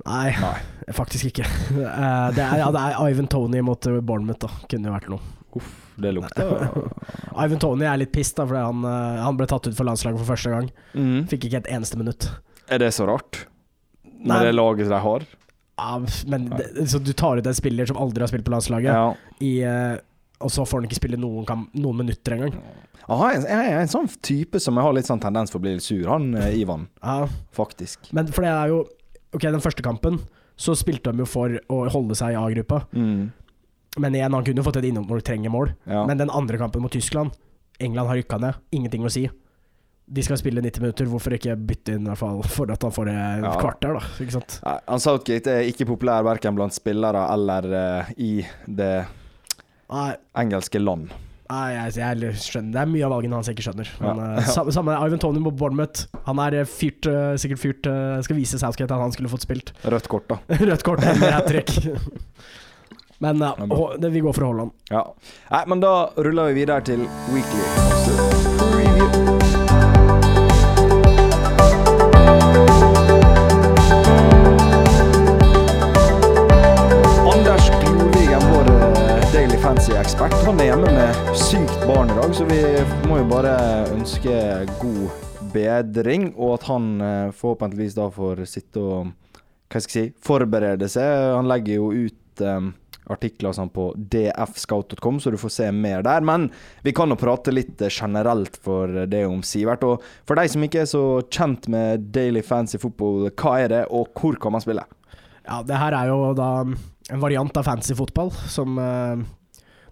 Nei, 0.05 0.37
Nei. 0.37 0.93
faktisk 0.93 1.33
ikke. 1.33 1.49
Eh, 1.75 2.29
det, 2.37 2.45
er, 2.45 2.61
ja, 2.61 2.69
det 2.73 2.81
er 2.85 3.11
Ivan 3.11 3.27
Tony 3.33 3.61
mot 3.65 3.91
Bournemouth, 4.05 4.45
da. 4.45 4.53
Kunne 4.71 4.93
jo 4.93 4.95
vært 4.95 5.11
noe. 5.13 5.65
Det 6.01 6.11
lukter 6.17 6.69
Ivan 7.45 7.61
Tony 7.63 7.85
er 7.87 7.99
litt 8.01 8.13
pissed, 8.15 8.37
da, 8.39 8.47
fordi 8.51 8.63
han, 8.65 8.85
eh, 8.89 9.23
han 9.23 9.37
ble 9.39 9.47
tatt 9.51 9.69
ut 9.69 9.77
for 9.79 9.87
landslaget 9.87 10.19
for 10.23 10.33
første 10.35 10.51
gang. 10.55 10.71
mm. 10.95 11.27
Fikk 11.31 11.47
ikke 11.49 11.61
et 11.63 11.71
eneste 11.77 11.99
minutt. 12.01 12.29
Er 12.73 12.81
det 12.83 12.93
så 12.97 13.07
rart? 13.07 13.45
Med 14.05 14.33
Nei. 14.33 14.41
det 14.47 14.55
laget 14.57 14.89
de 14.89 15.01
har? 15.05 15.27
Ja, 15.77 15.99
men 16.31 16.49
det, 16.55 16.89
så 16.89 16.99
du 17.03 17.13
tar 17.13 17.37
ut 17.43 17.47
en 17.51 17.55
spiller 17.57 17.87
som 17.91 17.99
aldri 18.01 18.23
har 18.25 18.31
spilt 18.31 18.47
på 18.47 18.53
landslaget, 18.55 18.91
Ja. 18.95 19.15
i, 19.43 19.53
eh, 19.67 19.97
og 20.41 20.51
så 20.51 20.65
får 20.67 20.81
han 20.83 20.89
ikke 20.89 20.99
spille 21.03 21.19
noen, 21.21 21.67
noen 21.75 21.97
minutter 22.03 22.37
engang. 22.37 22.55
Aha, 23.05 23.33
jeg, 23.35 23.43
jeg 23.51 23.73
er 23.75 23.81
en 23.83 23.91
sånn 23.93 24.09
type 24.25 24.61
som 24.63 24.79
jeg 24.79 24.87
har 24.87 24.95
litt 24.97 25.07
sånn 25.11 25.21
tendens 25.21 25.51
for 25.53 25.61
å 25.61 25.65
bli 25.67 25.75
litt 25.77 25.85
sur, 25.85 26.07
han 26.09 26.31
eh, 26.41 26.55
Ivan. 26.63 26.87
Ja, 27.05 27.27
Faktisk. 27.55 28.09
men 28.17 28.31
for 28.33 28.47
det 28.47 28.53
er 28.55 28.73
jo 28.73 28.85
Ok, 29.35 29.43
den 29.51 29.59
første 29.61 29.83
kampen 29.83 30.21
så 30.57 30.77
spilte 30.79 31.11
de 31.11 31.25
jo 31.25 31.27
for 31.27 31.51
å 31.69 31.81
holde 31.91 32.15
seg 32.15 32.37
i 32.37 32.39
A-gruppa. 32.39 32.85
Mm. 32.95 33.33
Men 33.97 34.15
igjen, 34.19 34.33
han 34.35 34.45
kunne 34.45 34.65
fått 34.67 34.77
et 34.81 34.89
innom 34.91 35.07
når 35.07 35.21
du 35.23 35.27
trenger 35.29 35.53
mål. 35.55 35.73
Ja. 35.87 36.05
Men 36.09 36.19
den 36.19 36.31
andre 36.35 36.59
kampen 36.59 36.83
mot 36.83 36.93
Tyskland 36.93 37.31
England 37.83 38.09
har 38.11 38.17
rykka 38.21 38.39
ned. 38.43 38.55
Ingenting 38.75 39.05
å 39.07 39.11
si. 39.11 39.25
De 40.07 40.23
skal 40.23 40.37
spille 40.37 40.61
90 40.61 40.83
minutter, 40.85 41.07
hvorfor 41.09 41.33
ikke 41.35 41.55
bytte 41.57 41.95
inn 41.97 42.05
i 42.05 42.11
hvert 42.11 42.21
fall 42.21 42.43
for 42.45 42.71
at 42.75 42.83
han 42.85 42.93
får 42.93 43.09
et 43.09 43.43
Ja. 43.45 43.53
kvarter, 43.59 43.95
da? 43.97 44.03
Ikke 44.21 44.35
sant? 44.37 44.59
Han 44.87 45.01
Southgate 45.01 45.47
er 45.49 45.63
ikke 45.71 45.87
populær 45.89 46.23
verken 46.27 46.55
blant 46.59 46.75
spillere 46.77 47.23
eller 47.33 47.69
uh, 47.73 48.11
i 48.19 48.45
det 48.69 49.07
Nei, 49.91 50.11
engelske 50.37 50.79
land. 50.83 51.09
nei 51.51 51.73
jeg, 51.75 51.97
jeg 52.01 52.35
skjønner 52.41 52.73
Det 52.73 52.81
er 52.83 52.87
mye 52.93 53.05
av 53.07 53.13
valgene 53.15 53.37
hans 53.39 53.49
jeg 53.49 53.57
ikke 53.57 53.67
skjønner. 53.71 53.91
Men 54.01 54.17
Ja. 54.23 54.29
eh, 54.41 54.51
samme, 54.55 54.73
samme 54.77 54.99
Ivan 55.07 55.19
Tony 55.23 55.41
på 55.45 55.55
Bournemouth. 55.57 56.07
Han 56.27 56.39
er 56.39 56.61
eh, 56.61 56.65
fyrt, 56.69 57.07
uh, 57.09 57.35
sikkert 57.41 57.63
fyrt 57.63 57.91
Skal 58.25 58.37
vise 58.37 58.59
Southgate 58.61 58.93
at 58.93 59.01
han 59.01 59.13
skulle 59.13 59.29
fått 59.33 59.47
spilt. 59.49 59.73
Rødt 59.85 60.09
kort, 60.09 60.29
da. 60.29 60.39
Rødt 60.69 60.83
kort 60.85 61.03
eller 61.03 61.33
hat 61.39 61.49
trick. 61.49 61.73
Men 63.25 63.43
uh, 63.43 63.95
det, 63.99 64.11
vi 64.13 64.21
går 64.21 64.33
for 64.37 64.45
Haaland. 64.45 64.71
Ja. 64.93 65.07
Nei, 65.51 65.65
men 65.73 65.81
da 65.81 65.95
ruller 66.17 66.53
vi 66.53 66.61
videre 66.61 66.85
til 66.85 67.07
weekly 67.33 67.65
preview. 68.59 69.09
Anders 77.33 77.71
Glovigen, 77.81 78.45
vår 78.53 78.71
eh, 78.75 79.25
Daily 79.33 79.57
Fancy-ekspert, 79.65 80.37
han 80.45 80.61
er 80.61 80.73
hjemme 80.75 80.93
med 80.93 81.35
sykt 81.39 81.89
barn 81.89 82.13
i 82.13 82.21
dag, 82.21 82.37
så 82.37 82.45
vi 82.53 82.61
må 83.09 83.23
jo 83.23 83.29
bare 83.33 83.57
ønske 83.95 84.39
god 84.83 85.05
bedring, 85.55 86.35
og 86.37 86.59
at 86.59 86.69
han 86.69 86.95
eh, 87.01 87.33
forhåpentligvis 87.33 87.97
da 87.97 88.13
får 88.13 88.45
sitte 88.51 88.85
og 88.85 89.13
hva 89.73 89.81
skal 89.83 90.05
jeg 90.05 90.13
si, 90.13 90.19
forberede 90.23 90.87
seg. 90.93 91.33
Han 91.35 91.49
legger 91.51 91.81
jo 91.81 91.89
ut 92.05 92.45
eh, 92.45 92.73
artikler 93.13 93.51
og 93.51 93.57
sånn 93.59 93.71
på 93.75 93.91
dfscout.com, 94.13 95.19
så 95.21 95.31
du 95.33 95.37
får 95.41 95.53
se 95.53 95.69
mer 95.75 96.03
der. 96.07 96.25
Men 96.25 96.49
vi 96.87 96.93
kan 96.97 97.13
jo 97.13 97.19
prate 97.21 97.53
litt 97.55 97.83
eh, 97.85 97.93
generelt 97.93 98.57
for 98.65 99.05
det 99.11 99.25
om 99.29 99.43
Sivert. 99.45 99.85
Og 99.85 100.03
for 100.29 100.39
de 100.41 100.47
som 100.49 100.65
ikke 100.65 100.85
er 100.85 100.91
så 100.91 101.05
kjent 101.29 101.69
med 101.73 102.09
Daily 102.15 102.43
Fancy 102.45 102.81
Football, 102.83 103.29
hva 103.35 103.57
er 103.65 103.73
det, 103.75 103.83
og 103.93 104.13
hvor 104.19 104.39
kan 104.41 104.55
man 104.57 104.65
spille? 104.65 104.85
Ja, 105.45 105.61
det 105.67 105.77
her 105.77 105.93
er 105.99 106.09
jo 106.09 106.33
da 106.39 106.51
en 106.65 107.21
variant 107.21 107.57
av 107.61 107.67
fancy 107.69 107.93
fotball, 107.99 108.31
som, 108.49 108.79
eh, 108.81 109.25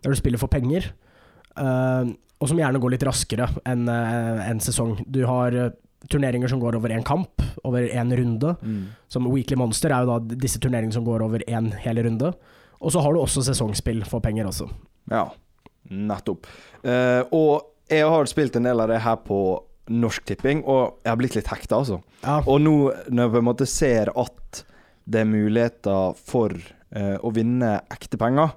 der 0.02 0.10
du 0.14 0.16
spiller 0.16 0.40
for 0.40 0.48
penger. 0.48 0.92
eh, 1.56 2.12
og 2.42 2.48
som 2.50 2.58
gjerne 2.58 2.80
går 2.82 2.90
litt 2.96 3.04
raskere 3.06 3.44
enn 3.70 3.84
eh, 3.92 4.38
en 4.50 4.58
sesong. 4.58 4.96
Du 5.06 5.20
har 5.28 5.54
eh, 5.54 5.68
turneringer 6.10 6.48
som 6.50 6.58
går 6.58 6.74
over 6.74 6.90
én 6.90 7.04
kamp, 7.06 7.44
over 7.62 7.84
én 7.86 8.10
runde. 8.18 8.56
Som 9.12 9.28
Weekly 9.30 9.54
Monster 9.60 9.92
er 9.94 10.02
jo 10.02 10.16
da 10.16 10.34
disse 10.40 10.58
turneringene 10.58 10.96
som 10.96 11.04
går 11.06 11.22
over 11.22 11.44
én 11.46 11.68
hel 11.84 12.00
runde. 12.02 12.32
Og 12.82 12.92
så 12.94 13.02
har 13.04 13.14
du 13.14 13.20
også 13.22 13.44
sesongspill 13.46 14.02
for 14.10 14.20
penger 14.24 14.48
også. 14.50 14.66
Ja, 15.12 15.28
nettopp. 15.90 16.48
Uh, 16.82 17.22
og 17.34 17.68
jeg 17.92 18.06
har 18.08 18.26
spilt 18.30 18.56
en 18.58 18.66
del 18.66 18.80
av 18.82 18.90
det 18.90 19.00
her 19.04 19.18
på 19.22 19.38
Norsk 19.92 20.24
Tipping, 20.28 20.62
og 20.70 20.98
jeg 21.02 21.10
har 21.10 21.18
blitt 21.20 21.34
litt 21.36 21.50
hekta, 21.50 21.78
altså. 21.82 22.00
Ja, 22.22 22.40
Og 22.46 22.60
nå 22.62 22.74
når 23.10 23.24
jeg 23.26 23.32
på 23.34 23.40
en 23.42 23.48
måte 23.48 23.66
ser 23.68 24.10
at 24.18 24.62
det 25.10 25.22
er 25.24 25.26
muligheter 25.30 26.14
for 26.26 26.54
uh, 26.54 27.16
å 27.22 27.32
vinne 27.34 27.76
ekte 27.92 28.18
penger, 28.20 28.54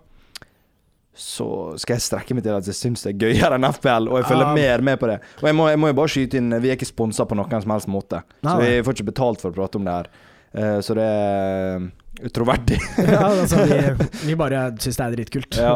så 1.15 1.47
skal 1.80 1.95
jeg 1.95 2.03
strekke 2.03 2.36
meg 2.36 2.43
til 2.43 2.57
at 2.57 2.67
jeg 2.67 2.76
syns 2.76 3.05
det 3.05 3.13
er 3.13 3.19
gøyere 3.23 3.55
enn 3.55 3.67
FPL, 3.71 4.09
og 4.11 4.17
jeg 4.19 4.28
følger 4.30 4.49
Ja. 4.49 4.53
mer 4.57 4.82
med 4.84 4.99
på 4.99 5.07
det. 5.07 5.19
Og 5.41 5.47
jeg 5.47 5.55
må, 5.55 5.67
jeg 5.71 5.80
må 5.80 5.88
jo 5.91 5.97
bare 6.01 6.11
skyte 6.11 6.38
inn, 6.41 6.49
vi 6.61 6.69
er 6.73 6.76
ikke 6.76 6.89
sponsa 6.89 7.26
på 7.26 7.38
noen 7.39 7.61
som 7.63 7.71
helst 7.71 7.88
måte, 7.91 8.19
så 8.43 8.55
Nei, 8.57 8.57
vi 8.65 8.82
får 8.84 8.97
ikke 8.97 9.11
betalt 9.13 9.41
for 9.43 9.53
å 9.53 9.55
prate 9.55 9.80
om 9.80 9.86
det 9.88 9.93
her. 9.95 10.09
Uh, 10.55 10.80
så 10.84 10.95
det 10.97 11.05
er 11.07 11.88
utroverdig. 12.24 12.80
ja 13.16 13.24
altså 13.28 13.66
vi, 13.66 13.80
vi 14.30 14.38
bare 14.39 14.70
syns 14.80 14.99
det 14.99 15.07
er 15.07 15.18
dritkult. 15.18 15.59
Ja. 15.59 15.76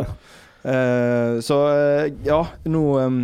Uh, 0.60 1.40
så 1.44 1.56
uh, 1.72 2.08
ja, 2.26 2.42
nå 2.68 2.82
um, 3.00 3.20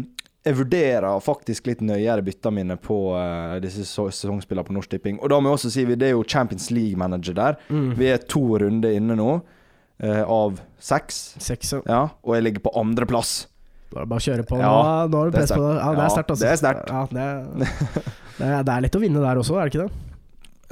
Jeg 0.45 0.55
vurderer 0.55 1.17
faktisk 1.19 1.65
litt 1.67 1.81
nøyere 1.83 2.23
bytta 2.23 2.51
mine 2.53 2.77
på 2.79 2.95
uh, 3.11 3.57
disse 3.59 3.83
sesongspillene 3.89 4.63
på 4.67 4.75
Norsk 4.77 4.93
Tipping. 4.93 5.17
Og 5.19 5.33
da 5.33 5.39
må 5.41 5.51
jeg 5.51 5.59
også 5.59 5.73
si 5.73 5.83
vi- 5.89 5.97
det 5.99 6.11
er 6.11 6.15
jo 6.15 6.23
Champions 6.23 6.69
League-manager 6.71 7.35
der. 7.35 7.57
Mm. 7.67 7.89
Vi 7.97 8.11
er 8.13 8.23
to 8.23 8.43
runder 8.61 8.95
inne 8.95 9.17
nå, 9.19 9.39
av 10.05 10.57
seks. 10.79 11.35
Seks, 11.39 11.71
ja. 11.73 11.81
Ja, 11.87 12.01
og 12.23 12.35
jeg 12.35 12.43
ligger 12.49 12.65
på 12.67 12.73
andreplass. 12.77 13.47
Da 13.89 14.01
er 14.01 14.05
det 14.05 14.11
bare 14.11 14.21
å 14.21 14.25
kjøre 14.25 14.45
på. 14.47 14.57
Ja, 14.59 14.71
nå, 14.71 15.11
nå 15.11 15.19
har 15.21 15.29
du 15.29 15.37
press 15.37 15.53
på 15.55 15.61
deg. 15.61 15.77
Ja, 15.79 15.91
det 15.95 16.03
er 16.03 16.13
sterkt, 16.13 16.33
altså. 16.33 16.43
det 16.43 16.51
er 16.51 16.59
sterkt. 16.59 16.89
Ja, 16.91 17.03
det, 17.15 17.69
det, 18.37 18.49
det 18.67 18.73
er 18.75 18.83
lett 18.85 18.97
å 18.99 19.01
vinne 19.01 19.23
der 19.23 19.39
også, 19.39 19.55
er 19.55 19.69
det 19.69 19.73
ikke 19.73 19.85
det? 19.87 20.14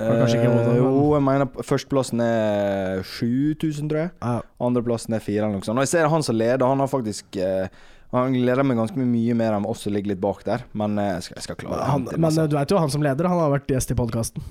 Eh, 0.01 0.35
jo, 0.79 1.13
jeg 1.13 1.21
mener 1.21 1.49
førsteplassen 1.61 2.21
er 2.25 3.03
7000, 3.05 3.89
tror 3.91 3.99
jeg. 4.01 4.11
Ja. 4.23 4.39
Andreplassen 4.65 5.13
er 5.13 5.21
4 5.21 5.43
eller 5.43 5.59
noe 5.59 5.67
sånt. 5.67 5.77
Og 5.77 5.85
jeg 5.85 5.91
ser 5.91 6.09
han 6.09 6.25
som 6.25 6.37
leder, 6.37 6.65
han 6.65 6.81
har 6.81 6.89
faktisk 6.89 7.37
eh, 7.37 7.67
Han 8.13 8.33
leder 8.33 8.65
meg 8.65 8.77
ganske 8.77 8.97
mye 8.97 9.37
mer 9.37 9.55
enn 9.57 9.65
oss 9.69 9.85
som 9.85 9.93
ligger 9.93 10.13
litt 10.13 10.21
bak 10.21 10.43
der, 10.45 10.65
men 10.77 10.97
eh, 11.01 11.15
jeg 11.15 11.27
skal, 11.27 11.37
jeg 11.37 11.45
skal 11.47 11.59
klare 11.61 11.87
Han, 11.89 12.07
hente 12.07 12.17
men 12.17 12.29
altså. 12.29 12.45
eh, 12.45 12.49
du 12.49 12.57
vet 12.57 12.73
jo 12.73 12.81
han 12.81 12.93
som 12.93 13.05
leder, 13.05 13.29
han 13.29 13.41
har 13.41 13.53
vært 13.53 13.73
gjest 13.73 13.93
i 13.93 13.97
podkasten. 13.97 14.45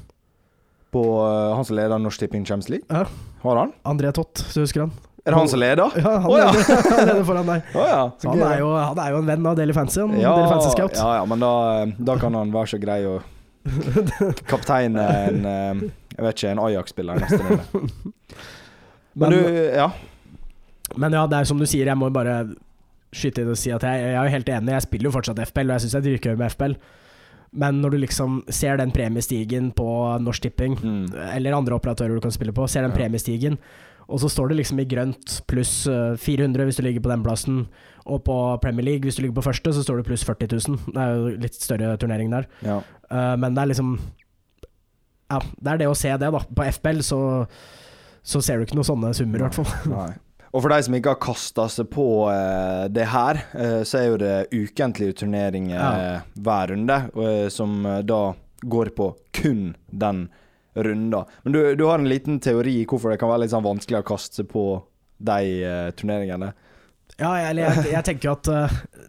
På 0.93 1.03
uh, 1.25 1.55
han 1.57 1.65
som 1.65 1.79
leder 1.79 2.03
Norsk 2.03 2.21
Tipping 2.21 2.45
Champions 2.45 2.69
League? 2.69 2.87
Ja. 2.91 3.07
Har 3.43 3.57
han? 3.63 3.73
André 3.89 4.11
Tott, 4.13 4.45
så 4.53 4.63
husker 4.63 4.85
han. 4.85 4.93
Er 5.25 5.33
det 5.33 5.39
han 5.39 5.49
som 5.49 5.61
leder? 5.63 5.95
Ja, 6.03 6.17
han, 6.19 6.27
oh, 6.29 6.37
ja. 6.37 6.51
leder, 6.53 6.83
han 6.91 7.07
leder 7.07 7.27
foran 7.27 7.49
deg. 7.49 7.71
Oh, 7.79 7.87
ja. 7.87 8.01
Han, 8.27 8.43
er 8.43 8.59
jo, 8.61 8.73
han 8.77 9.01
er 9.01 9.15
jo 9.15 9.21
en 9.23 9.31
venn 9.31 9.47
av 9.47 9.59
Daily 9.59 9.75
Fancy. 9.77 10.03
Han, 10.03 10.19
ja, 10.21 10.35
Daily 10.35 10.51
Fancy 10.51 10.73
Scout. 10.75 10.99
ja, 10.99 11.13
ja, 11.21 11.29
men 11.31 11.43
da, 11.43 11.53
eh, 11.79 11.95
da 12.11 12.19
kan 12.21 12.35
han 12.37 12.53
være 12.55 12.75
så 12.75 12.83
grei 12.83 12.99
å 13.09 13.21
kapteine 14.53 15.05
en 15.29 15.45
eh, 15.47 15.83
Jeg 16.17 16.25
vet 16.27 16.37
ikke, 16.43 16.51
en 16.53 16.63
Ajax-spiller 16.67 17.21
neste 17.23 17.39
runde. 17.43 17.83
Men 19.15 19.29
Men, 19.29 19.33
du, 19.33 19.49
ja. 19.77 19.91
men 20.97 21.13
ja, 21.13 21.27
det 21.29 21.37
er 21.43 21.45
som 21.49 21.59
du 21.61 21.67
sier, 21.69 21.85
jeg 21.91 21.99
må 22.01 22.09
bare 22.15 22.47
skyte 23.13 23.43
inn 23.45 23.51
og 23.53 23.59
si 23.61 23.69
at 23.75 23.85
jeg, 23.85 24.01
jeg 24.07 24.15
er 24.17 24.25
jo 24.25 24.33
helt 24.33 24.49
enig. 24.49 24.73
Jeg 24.73 24.85
spiller 24.87 25.09
jo 25.11 25.13
fortsatt 25.19 25.43
FPL, 25.51 25.69
og 25.69 25.75
jeg 25.77 25.85
syns 25.85 25.93
det 25.93 26.01
er 26.01 26.07
dritgøy 26.07 26.39
med 26.41 26.53
FPL. 26.55 26.75
Men 27.61 27.83
når 27.85 27.93
du 27.93 27.99
liksom 28.01 28.39
ser 28.49 28.81
den 28.81 28.93
premiestigen 28.97 29.69
på 29.77 29.85
Norsk 30.25 30.47
Tipping, 30.47 30.79
Mm. 30.81 31.07
eller 31.37 31.53
andre 31.59 31.77
operatører 31.77 32.15
du 32.17 32.21
kan 32.25 32.33
spille 32.33 32.55
på, 32.57 32.65
ser 32.73 32.87
den 32.87 32.95
Ja. 32.95 32.97
premiestigen, 33.03 33.59
og 34.09 34.19
så 34.21 34.29
står 34.33 34.49
det 34.49 34.57
liksom 34.63 34.81
i 34.81 34.89
grønt 34.89 35.43
pluss 35.47 35.87
eh, 35.87 36.17
400 36.17 36.65
hvis 36.65 36.77
du 36.81 36.83
ligger 36.89 37.05
på 37.05 37.13
den 37.13 37.23
plassen, 37.23 37.67
og 38.07 38.25
på 38.25 38.39
Premier 38.65 38.85
League, 38.85 39.05
hvis 39.05 39.17
du 39.17 39.23
ligger 39.27 39.37
på 39.43 39.45
første, 39.53 39.73
så 39.77 39.85
står 39.85 40.01
det 40.01 40.07
pluss 40.09 40.25
40 40.25 40.49
000. 40.57 40.79
Det 40.89 40.97
er 41.05 41.13
jo 41.21 41.37
litt 41.45 41.55
større 41.61 41.97
turnering 42.01 42.33
der. 42.33 42.49
ja. 42.65 42.81
Eh, 43.13 43.37
men 43.37 43.55
det 43.55 43.63
er 43.63 43.73
liksom 43.75 43.95
Ja, 45.33 45.39
det 45.41 45.73
er 45.73 45.81
det 45.81 45.89
å 45.89 45.97
se 45.97 46.13
det, 46.13 46.29
da. 46.35 46.43
På 46.45 46.67
FPL 46.69 47.01
så, 47.07 47.21
så 48.21 48.43
ser 48.45 48.59
du 48.59 48.67
ikke 48.67 48.77
noen 48.77 48.91
sånne 48.91 49.15
summer, 49.17 49.41
i 49.41 49.47
hvert 49.47 49.57
fall. 49.57 49.73
Nei. 49.93 50.11
Og 50.53 50.61
for 50.61 50.69
de 50.69 50.85
som 50.85 50.95
ikke 50.99 51.15
har 51.15 51.23
kasta 51.25 51.65
seg 51.73 51.89
på 51.95 52.05
uh, 52.29 52.85
det 52.93 53.07
her, 53.09 53.41
uh, 53.57 53.81
så 53.89 54.03
er 54.03 54.07
jo 54.11 54.19
det 54.21 54.35
ukentlige 54.53 55.17
turneringer 55.23 55.79
Ja. 55.81 56.19
hver 56.37 56.75
runde, 56.75 56.99
som 57.55 57.81
da 58.05 58.21
går 58.61 58.93
på 58.93 59.09
kun 59.33 59.73
den 59.89 60.27
runda. 60.77 61.25
Men 61.45 61.57
du, 61.57 61.61
du 61.81 61.87
har 61.89 61.99
en 61.99 62.11
liten 62.11 62.37
teori 62.45 62.83
i 62.83 62.87
hvorfor 62.89 63.15
det 63.15 63.19
kan 63.23 63.33
være 63.33 63.47
litt 63.47 63.55
sånn 63.55 63.65
vanskelig 63.65 64.03
å 64.03 64.09
kaste 64.13 64.43
seg 64.43 64.51
på 64.53 64.67
de 65.17 65.65
turneringene? 65.97 66.53
Ja, 67.17 67.33
jeg, 67.41 67.49
eller 67.55 67.63
jeg, 67.71 67.89
jeg 67.95 68.07
tenker 68.11 68.37
at 68.37 68.49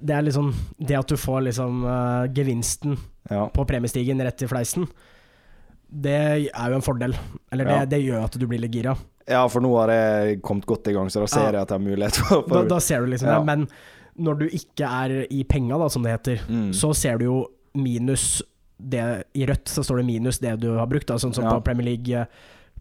det 0.04 0.16
er 0.16 0.26
liksom 0.26 0.49
Det 0.76 0.97
at 0.99 1.08
du 1.08 1.16
får 1.18 1.45
liksom 1.45 1.84
uh, 1.88 2.26
gevinsten 2.36 2.97
Ja. 3.30 3.45
på 3.55 3.63
premiestigen 3.65 4.19
rett 4.21 4.41
i 4.43 4.47
fleisen, 4.47 4.88
det 5.93 6.15
er 6.51 6.69
jo 6.71 6.76
en 6.76 6.82
fordel. 6.84 7.13
Eller 7.51 7.65
det, 7.69 7.74
Ja. 7.78 7.86
det 7.86 8.01
gjør 8.03 8.24
at 8.26 8.38
du 8.39 8.45
blir 8.47 8.59
litt 8.59 8.71
gira. 8.74 8.97
ja, 9.28 9.47
for 9.47 9.61
nå 9.61 9.69
har 9.80 9.88
jeg 9.89 10.41
kommet 10.41 10.65
godt 10.65 10.88
i 10.88 10.93
gang, 10.93 11.07
så 11.09 11.21
da 11.21 11.28
ser 11.28 11.51
jeg 11.53 11.61
at 11.61 11.69
jeg 11.69 11.80
har 11.80 11.86
mulighet 11.86 12.15
for, 12.15 12.41
Da, 12.49 12.63
da 12.67 12.80
ser 12.80 13.01
du 13.05 13.07
liksom 13.13 13.28
det. 13.30 13.45
Men 13.45 13.67
når 14.19 14.39
du 14.39 14.45
ikke 14.49 14.84
er 14.89 15.28
i 15.32 15.43
penga, 15.43 15.78
da, 15.80 15.88
som 15.89 16.03
det 16.03 16.11
heter, 16.11 16.41
Mm. 16.49 16.71
så 16.74 16.93
ser 16.95 17.17
du 17.17 17.26
jo 17.26 17.47
minus 17.76 18.41
det 18.80 19.24
I 19.36 19.45
rødt 19.47 19.65
så 19.71 19.82
står 19.86 19.97
det 20.01 20.05
minus 20.05 20.39
det 20.39 20.59
du 20.59 20.76
har 20.76 20.86
brukt, 20.88 21.07
da, 21.07 21.15
sånn 21.15 21.34
som 21.34 21.45
på 21.45 21.63
Premier 21.63 21.86
League 21.86 22.11
eh, 22.13 22.26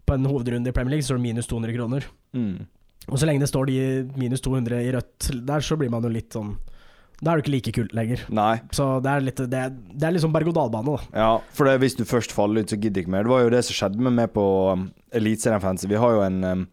På 0.05 0.15
en 0.15 0.25
hovedrunde 0.25 0.67
i 0.67 0.71
Premier 0.75 0.89
League 0.97 1.03
så 1.03 1.13
står 1.13 1.21
det 1.21 1.23
minus 1.29 1.47
200 1.47 1.73
kroner. 1.77 2.03
Mm. 2.35 2.65
Og 3.07 3.17
så 3.17 3.25
lenge 3.25 3.39
det 3.39 3.47
står 3.49 3.65
de 3.67 4.09
minus 4.19 4.41
200 4.41 4.81
i 4.83 4.91
rødt 4.91 5.45
der, 5.45 5.59
så 5.61 5.77
blir 5.77 5.89
man 5.89 6.03
jo 6.03 6.09
litt 6.09 6.29
sånn 6.35 6.57
Da 7.23 7.31
er 7.31 7.39
du 7.39 7.45
ikke 7.45 7.55
like 7.55 7.73
kult 7.75 7.95
lenger. 7.95 8.23
Nei. 8.33 8.57
Så 8.75 8.87
det 9.03 9.11
er 9.11 9.23
litt 9.23 9.41
Det, 9.49 9.63
det 9.95 10.07
er 10.07 10.19
sånn 10.21 10.35
berg-og-dal-bane, 10.35 10.91
da. 10.91 11.21
Ja, 11.23 11.31
for 11.55 11.69
det, 11.69 11.79
hvis 11.83 11.95
du 11.99 12.03
først 12.07 12.35
faller 12.35 12.63
ut, 12.63 12.71
så 12.71 12.79
gidder 12.79 12.99
du 12.99 13.03
ikke 13.05 13.15
mer. 13.15 13.27
Det 13.27 13.33
var 13.33 13.43
jo 13.45 13.53
det 13.53 13.63
som 13.67 13.77
skjedde 13.77 14.03
med 14.03 14.17
meg 14.19 14.33
på 14.35 14.45
um, 14.75 14.87
Eliteserien 15.15 15.63
Fantasy. 15.63 15.89
Vi 15.91 16.01
har 16.03 16.17
jo 16.17 16.23
en 16.25 16.39
um, 16.43 16.65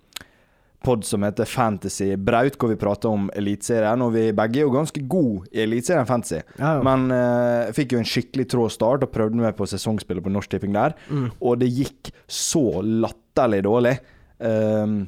pod 0.82 1.04
som 1.06 1.22
heter 1.26 1.48
Fantasy 1.48 2.08
Braut, 2.16 2.56
hvor 2.58 2.72
vi 2.72 2.78
prater 2.80 3.12
om 3.12 3.28
Eliteserien. 3.38 4.02
Og 4.02 4.14
vi 4.16 4.26
begge 4.36 4.62
er 4.62 4.66
jo 4.66 4.74
ganske 4.74 5.04
gode 5.12 5.46
i 5.54 5.62
Eliteserien 5.66 6.08
Fantasy. 6.08 6.40
Ja. 6.58 6.74
Men 6.86 7.06
uh, 7.14 7.70
fikk 7.76 7.94
jo 7.94 8.02
en 8.02 8.10
skikkelig 8.10 8.48
trå 8.50 8.66
start 8.72 9.06
og 9.06 9.14
prøvde 9.14 9.38
meg 9.38 9.54
på 9.58 9.68
sesongspillet 9.70 10.26
på 10.26 10.34
Norsk 10.34 10.56
Tipping 10.56 10.74
der. 10.74 10.98
Mm. 11.12 11.30
Og 11.38 11.62
det 11.62 11.70
gikk 11.76 12.12
så 12.26 12.82
latterlig 12.82 13.62
dårlig. 13.68 13.96
Um, 14.40 15.04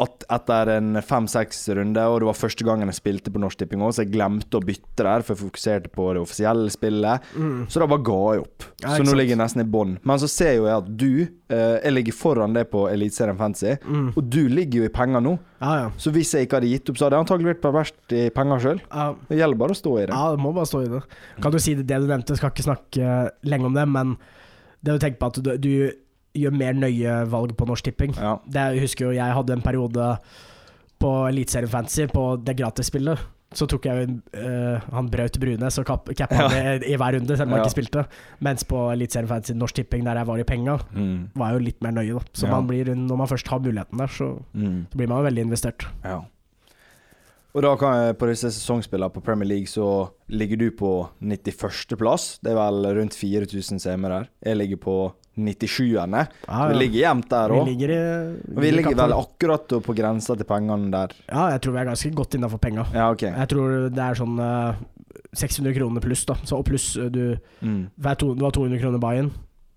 at 0.00 0.24
etter 0.32 0.70
en 0.78 0.94
fem-seks 1.04 1.58
runder, 1.76 2.08
og 2.08 2.22
det 2.22 2.28
var 2.30 2.36
første 2.38 2.64
gangen 2.64 2.88
jeg 2.88 2.96
spilte 2.96 3.28
på 3.34 3.40
Norsk 3.42 3.58
Tipping 3.60 3.82
òg, 3.84 3.90
så 3.92 4.06
jeg 4.06 4.14
glemte 4.14 4.56
å 4.56 4.62
bytte 4.64 5.04
der, 5.04 5.20
for 5.20 5.34
jeg 5.34 5.42
fokuserte 5.42 5.90
på 5.92 6.06
det 6.16 6.22
offisielle 6.22 6.72
spillet. 6.72 7.26
Mm. 7.36 7.66
Så 7.68 7.82
da 7.82 7.88
bare 7.90 8.04
ga 8.06 8.16
jeg 8.38 8.44
opp. 8.46 8.64
Ja, 8.80 8.94
så 8.96 9.04
nå 9.04 9.12
ligger 9.18 9.34
jeg 9.36 9.40
nesten 9.42 9.60
i 9.60 9.68
bånn. 9.68 9.98
Men 10.08 10.22
så 10.22 10.30
ser 10.32 10.54
jo 10.56 10.64
jeg 10.64 10.78
at 10.80 10.88
du 10.96 11.10
eh, 11.52 11.76
Jeg 11.84 11.92
ligger 11.92 12.16
foran 12.16 12.56
deg 12.56 12.70
på 12.72 12.86
Eliteserien 12.88 13.36
Fantasy, 13.36 13.74
Mm. 13.84 14.08
og 14.16 14.22
du 14.32 14.40
ligger 14.48 14.80
jo 14.80 14.88
i 14.88 14.92
penger 14.96 15.20
nå. 15.20 15.34
Ja, 15.60 15.72
ja. 15.82 15.90
Så 16.00 16.10
hvis 16.16 16.32
jeg 16.32 16.46
ikke 16.48 16.56
hadde 16.62 16.72
gitt 16.72 16.88
opp, 16.88 16.96
så 16.96 17.04
hadde 17.06 17.18
jeg 17.18 17.26
antagelig 17.26 17.50
vært 17.52 17.62
perverst 17.66 18.16
i 18.16 18.22
penger 18.34 18.64
sjøl. 18.64 18.80
Det 19.28 19.36
gjelder 19.42 19.60
bare 19.60 19.76
å 19.76 19.78
stå 19.82 19.92
i 19.98 20.06
det. 20.06 20.14
Ja, 20.16 20.30
det 20.32 20.40
må 20.40 20.54
bare 20.56 20.66
stå 20.72 20.80
i 20.86 20.88
det. 20.88 21.02
Kan 21.44 21.52
du 21.52 21.58
si 21.60 21.74
det, 21.76 21.84
det 21.90 22.00
du 22.00 22.08
nevnte, 22.08 22.36
skal 22.40 22.50
ikke 22.54 22.64
snakke 22.64 23.18
lenge 23.44 23.68
om 23.68 23.76
det, 23.76 23.84
men 23.92 24.16
det 24.82 24.96
du 24.96 25.02
tenker 25.04 25.20
på 25.20 25.28
at 25.30 25.42
du, 25.44 25.52
du 25.62 25.92
gjør 26.34 26.54
mer 26.56 26.72
nøye 26.74 27.18
valg 27.30 27.56
på 27.56 27.66
Norsk 27.68 27.84
Tipping. 27.84 28.14
Ja. 28.16 28.38
Det 28.46 28.66
jeg 28.74 28.80
husker 28.86 29.06
jo 29.06 29.12
jeg 29.18 29.34
hadde 29.36 29.52
en 29.52 29.62
periode 29.62 30.18
på 31.02 31.12
Eliteserien 31.28 31.68
Fantasy, 31.68 32.06
på 32.06 32.36
det 32.44 32.56
gratisspillet. 32.56 33.18
Så 33.52 33.66
tok 33.68 33.84
jeg 33.84 34.06
jo 34.06 34.14
uh, 34.40 34.80
han 34.94 35.10
Braut 35.12 35.34
Brunes 35.38 35.76
og 35.78 35.84
cappa 35.84 36.14
han 36.38 36.54
i, 36.82 36.92
i 36.94 36.96
hver 36.96 37.18
runde, 37.18 37.36
selv 37.36 37.50
om 37.50 37.52
han 37.52 37.60
Ja. 37.60 37.64
ikke 37.66 37.74
spilte. 37.74 38.04
Mens 38.40 38.64
på 38.64 38.78
Eliteserien 38.94 39.28
Fantasy 39.28 39.52
Norsk 39.58 39.74
Tipping, 39.76 40.04
der 40.06 40.16
jeg 40.22 40.26
var 40.30 40.38
i 40.40 40.46
penga, 40.48 40.78
Mm. 40.94 41.28
var 41.36 41.50
jeg 41.50 41.58
jo 41.60 41.64
litt 41.66 41.82
mer 41.82 41.92
nøye, 41.92 42.14
da. 42.14 42.20
Så 42.32 42.46
Ja. 42.46 42.50
man 42.54 42.66
blir, 42.66 42.84
når 42.94 43.16
man 43.18 43.26
først 43.28 43.48
har 43.48 43.58
muligheten 43.60 43.98
der, 43.98 44.06
så, 44.08 44.42
Mm. 44.54 44.86
så 44.90 44.96
blir 44.96 45.08
man 45.08 45.18
jo 45.24 45.28
veldig 45.30 45.44
investert. 45.50 45.84
Ja. 46.04 46.22
Og 47.54 47.60
da 47.62 47.74
kan 47.76 47.92
jeg, 48.06 48.16
på 48.16 48.26
disse 48.30 48.48
sesongspillene 48.48 49.12
på 49.12 49.20
Premier 49.22 49.44
League 49.48 49.66
så 49.68 50.08
ligger 50.30 50.56
du 50.56 50.70
på 50.70 51.08
91. 51.20 51.96
plass. 52.00 52.38
Det 52.42 52.52
er 52.52 52.56
vel 52.56 52.86
rundt 52.96 53.12
4000 53.12 53.78
seere 53.78 54.00
der. 54.08 54.28
Jeg 54.42 54.56
ligger 54.56 54.76
på 54.80 55.12
97. 55.34 55.92
Ja, 55.96 56.68
Vi 56.68 56.74
ligger 56.76 56.98
jevnt 57.00 57.28
der 57.30 57.52
Vi 57.52 57.60
ligger 57.70 57.90
i 57.90 58.00
Vi 58.60 58.70
ligger 58.70 58.96
vel 58.96 59.14
akkurat 59.16 59.68
på 59.84 59.94
grensa 59.96 60.36
til 60.36 60.44
pengene 60.48 60.90
der. 60.92 61.14
Ja, 61.28 61.50
jeg 61.54 61.62
tror 61.64 61.72
vi 61.72 61.80
er 61.80 61.88
ganske 61.88 62.10
godt 62.14 62.34
innafor 62.36 62.60
penga. 62.60 62.84
Ja, 62.92 63.10
okay. 63.10 63.32
Jeg 63.32 63.48
tror 63.48 63.88
det 63.88 64.02
er 64.04 64.18
sånn 64.18 64.36
uh, 64.38 64.74
600 65.32 65.72
kroner 65.78 66.04
pluss, 66.04 66.26
da. 66.28 66.36
Så, 66.44 66.58
og 66.58 66.66
pluss 66.68 66.96
eh, 67.00 67.08
du, 67.12 67.38
Mm. 67.62 67.88
to, 68.18 68.34
du 68.34 68.44
har 68.44 68.52
200 68.52 68.80
kroner 68.82 69.00
buy-in. 69.00 69.30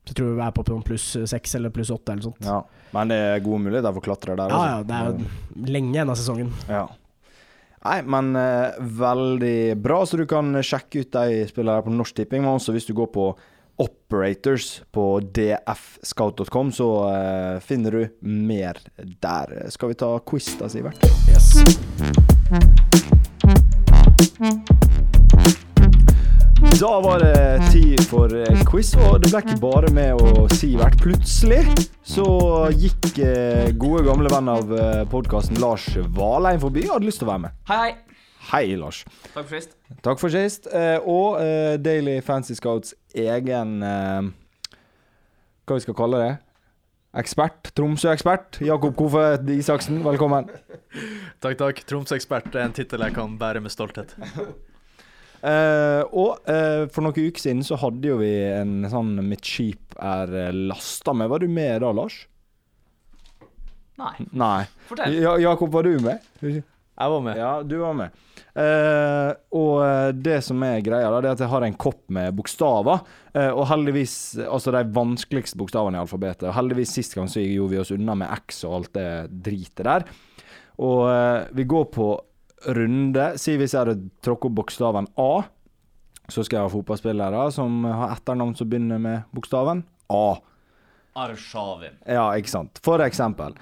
Så 0.06 0.12
jeg 0.14 0.20
tror 0.20 0.36
vi 0.36 0.44
er 0.46 0.52
på 0.54 0.66
sånn 0.68 0.84
pluss 0.86 1.06
6 1.32 1.56
eller 1.56 1.72
pluss 1.74 1.90
8 1.90 2.12
eller 2.12 2.28
sånt. 2.28 2.44
Ja. 2.46 2.60
Men 2.94 3.10
det 3.10 3.16
er 3.18 3.40
gode 3.40 3.64
muligheter 3.64 3.96
for 3.96 4.04
å 4.04 4.06
klatre 4.06 4.36
der. 4.38 4.52
Ja, 4.52 4.60
også. 4.60 4.70
ja, 4.70 4.84
det 4.84 5.00
er 5.66 5.72
lenge 5.72 5.96
igjen 5.96 6.12
av 6.12 6.20
sesongen. 6.20 6.52
Ja. 6.70 6.86
Nei, 7.86 8.00
men 8.02 8.36
uh, 8.36 8.76
veldig 8.82 9.78
bra, 9.82 10.00
så 10.06 10.18
du 10.18 10.26
kan 10.30 10.52
sjekke 10.66 11.06
ut 11.06 11.12
de 11.16 11.44
spillerne 11.50 11.86
på 11.86 11.94
Norsk 11.94 12.16
Tipping. 12.18 12.44
Men 12.44 12.58
også 12.58 12.74
hvis 12.76 12.88
du 12.90 12.94
går 12.98 13.12
på 13.14 13.28
Operators 13.78 14.82
på 14.92 15.20
dfscout.com, 15.20 16.72
så 16.72 16.90
uh, 17.10 17.60
finner 17.60 17.92
du 17.92 18.08
mer 18.20 18.80
der. 18.96 19.70
Skal 19.70 19.92
vi 19.92 19.98
ta 20.00 20.20
quiz 20.20 20.54
da, 20.60 20.70
Sivert? 20.72 21.04
Yes. 21.28 21.52
Da 26.80 26.94
var 27.04 27.20
det 27.20 27.72
tid 27.72 28.00
for 28.08 28.32
eh, 28.36 28.64
quiz, 28.68 28.94
og 28.96 29.20
det 29.24 29.32
ble 29.32 29.44
ikke 29.44 29.60
bare 29.60 29.92
med 29.96 30.24
å 30.24 30.48
Sivert. 30.56 30.96
Plutselig 31.04 31.62
så 32.08 32.26
gikk 32.72 33.20
eh, 33.20 33.76
gode 33.76 34.06
gamle 34.08 34.32
venn 34.32 34.52
av 34.56 34.72
podkasten 35.12 35.60
Lars 35.60 35.92
Valheim 36.16 36.64
forbi 36.64 36.88
og 36.88 36.98
hadde 36.98 37.12
lyst 37.12 37.24
til 37.24 37.28
å 37.28 37.36
være 37.36 37.48
med. 37.50 37.64
Hei, 37.72 37.80
hei. 37.84 38.15
Hei, 38.52 38.76
Lars. 38.78 39.02
Takk 39.34 39.48
for 39.48 39.56
sist. 39.56 39.72
Takk 40.06 40.20
for 40.22 40.34
sist. 40.34 40.68
Eh, 40.70 40.98
og 41.02 41.40
eh, 41.42 41.78
Daily 41.82 42.20
Fancy 42.22 42.54
Scouts 42.58 42.94
egen 43.18 43.80
eh, 43.82 44.28
Hva 45.66 45.78
vi 45.80 45.86
skal 45.86 45.98
kalle 45.98 46.20
det? 46.22 46.34
Ekspert. 47.18 47.72
Tromsø-ekspert. 47.74 48.60
Jakob 48.62 48.94
Kofe 49.00 49.24
Isaksen, 49.56 50.04
velkommen. 50.06 50.52
Takk, 51.44 51.58
takk. 51.62 51.82
Tromsø-ekspert 51.90 52.54
er 52.54 52.68
en 52.68 52.76
tittel 52.76 53.02
jeg 53.08 53.16
kan 53.16 53.34
bære 53.40 53.64
med 53.64 53.74
stolthet. 53.74 54.14
Uh, 55.42 56.04
og 56.22 56.46
uh, 56.46 56.86
for 56.92 57.06
noen 57.06 57.30
uker 57.30 57.42
siden 57.42 57.66
så 57.66 57.80
hadde 57.82 58.10
jo 58.10 58.20
vi 58.20 58.32
en 58.50 58.86
sånn 58.92 59.14
'Mitt 59.26 59.46
skip 59.46 59.96
er 59.96 60.54
lasta 60.54 61.14
med'. 61.16 61.32
Var 61.32 61.46
du 61.46 61.48
med 61.52 61.82
da, 61.86 61.92
Lars? 61.96 62.26
Nei, 64.02 64.16
Nei. 64.36 64.66
fortell. 64.90 65.20
Ja, 65.24 65.38
Jakob, 65.40 65.72
var 65.72 65.88
du 65.88 65.96
med? 66.04 66.66
Jeg 66.96 67.12
var 67.12 67.24
med. 67.26 67.38
Ja, 67.38 67.50
du 67.68 67.76
var 67.82 67.96
med. 67.98 68.14
Eh, 68.56 69.32
og 69.60 69.82
eh, 69.84 70.12
det 70.16 70.38
som 70.48 70.62
er 70.64 70.78
greia, 70.86 71.10
da, 71.12 71.18
det 71.20 71.28
er 71.28 71.36
at 71.36 71.44
jeg 71.44 71.52
har 71.52 71.66
en 71.68 71.76
kopp 71.76 72.06
med 72.16 72.36
bokstaver. 72.38 73.02
eh, 73.34 73.50
og 73.52 73.66
heldigvis 73.68 74.14
Altså 74.48 74.72
de 74.72 74.84
vanskeligste 74.96 75.60
bokstavene 75.60 76.00
i 76.00 76.04
alfabetet. 76.06 76.48
Og 76.48 76.56
heldigvis 76.56 76.94
sist 76.96 77.18
gang 77.18 77.28
så 77.32 77.44
gjorde 77.44 77.74
vi 77.74 77.82
oss 77.82 77.92
unna 77.92 78.16
med 78.16 78.32
X 78.48 78.64
og 78.64 78.78
alt 78.78 78.94
det 78.96 79.10
dritet 79.44 79.84
der. 79.84 80.08
Og 80.80 81.04
eh, 81.12 81.50
vi 81.60 81.68
går 81.68 81.90
på 81.92 82.08
runde. 82.78 83.28
Si 83.44 83.58
hvis 83.60 83.76
jeg 83.76 83.84
hadde 83.84 84.10
tråkket 84.24 84.48
opp 84.50 84.58
bokstaven 84.62 85.10
A, 85.20 85.32
så 86.32 86.42
skal 86.44 86.58
jeg 86.62 86.66
ha 86.66 86.74
fotballspillere 86.74 87.44
som 87.54 87.84
har 87.86 88.16
etternavn 88.16 88.56
som 88.58 88.70
begynner 88.72 89.04
med 89.04 89.28
bokstaven 89.36 89.84
A. 90.10 90.38
Arshavin. 91.16 92.00
Ja, 92.08 92.30
ikke 92.40 92.52
sant. 92.52 92.80
For 92.84 93.04
eksempel. 93.06 93.54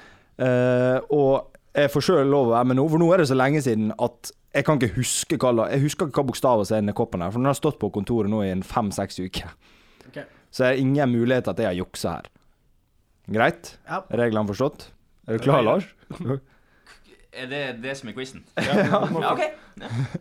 Eh, 0.42 1.02
og 1.14 1.53
jeg 1.74 1.92
får 1.94 2.06
sjøl 2.06 2.30
lov 2.30 2.52
å 2.52 2.54
være 2.54 2.70
med 2.70 2.78
nå, 2.80 2.86
for 2.92 3.02
nå 3.02 3.10
er 3.14 3.24
det 3.24 3.30
så 3.32 3.38
lenge 3.38 3.62
siden 3.66 3.94
at 4.02 4.32
jeg 4.54 4.66
kan 4.68 4.78
ikke 4.78 5.00
huske 5.00 5.38
hva 5.42 5.66
Jeg 5.72 5.82
husker 5.82 6.10
ikke 6.10 6.22
hva 6.22 6.30
bokstaven 6.30 6.68
som 6.70 6.78
er 6.78 6.84
inni 6.84 6.94
koppen 6.94 7.24
her, 7.26 7.34
for 7.34 7.42
den 7.42 7.50
har 7.50 7.58
stått 7.58 7.80
på 7.82 7.90
kontoret 7.94 8.30
nå 8.30 8.44
i 8.46 8.52
en 8.54 8.62
fem-seks 8.66 9.18
uker. 9.24 9.56
Okay. 10.12 10.28
Så 10.54 10.66
det 10.66 10.70
er 10.70 10.82
ingen 10.84 11.16
mulighet 11.16 11.50
at 11.50 11.58
jeg 11.58 11.72
har 11.72 11.80
juksa 11.80 12.20
her. 12.20 12.30
Greit? 13.34 13.74
Ja. 13.88 14.04
Reglene 14.14 14.52
forstått? 14.52 14.92
Er 15.26 15.40
du 15.40 15.46
klar, 15.48 15.64
Lars? 15.66 15.88
Er 17.34 17.48
det 17.50 17.60
det 17.82 17.96
som 17.98 18.10
er 18.10 18.14
quizen? 18.14 18.44
Ja, 18.62 19.00
ok. 19.34 19.40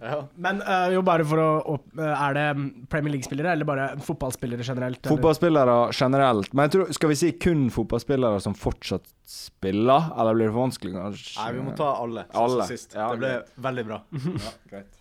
Ja. 0.01 0.15
Men 0.41 0.63
uh, 0.65 0.87
jo, 0.95 1.03
bare 1.05 1.27
for 1.29 1.37
å 1.43 1.49
opp, 1.75 1.83
eh, 2.01 2.09
Er 2.29 2.33
det 2.39 2.45
Premier 2.89 3.13
League-spillere, 3.13 3.53
eller 3.53 3.69
bare 3.69 3.91
fotballspillere 4.01 4.65
generelt? 4.65 4.97
eller? 5.05 5.19
Fotballspillere 5.19 5.75
generelt. 5.93 6.55
Men 6.57 6.71
jeg 6.71 6.73
tror, 6.79 6.93
skal 6.97 7.13
vi 7.13 7.19
si 7.21 7.33
kun 7.37 7.67
fotballspillere 7.75 8.41
som 8.41 8.57
fortsatt 8.57 9.05
spiller, 9.29 10.09
eller 10.17 10.39
blir 10.39 10.49
det 10.49 10.55
for 10.55 10.65
vanskelig? 10.65 10.95
kanskje? 10.97 11.37
Nei, 11.43 11.51
vi 11.59 11.67
må 11.69 11.77
ta 11.77 11.91
alle. 12.01 12.25
Alle. 12.33 12.67
Sist. 12.71 12.97
Ja, 12.97 13.11
det 13.13 13.21
ble 13.21 13.35
greit. 13.37 13.53
veldig 13.69 13.85
bra. 13.91 14.01
Ja, 14.47 14.55
greit. 14.73 14.99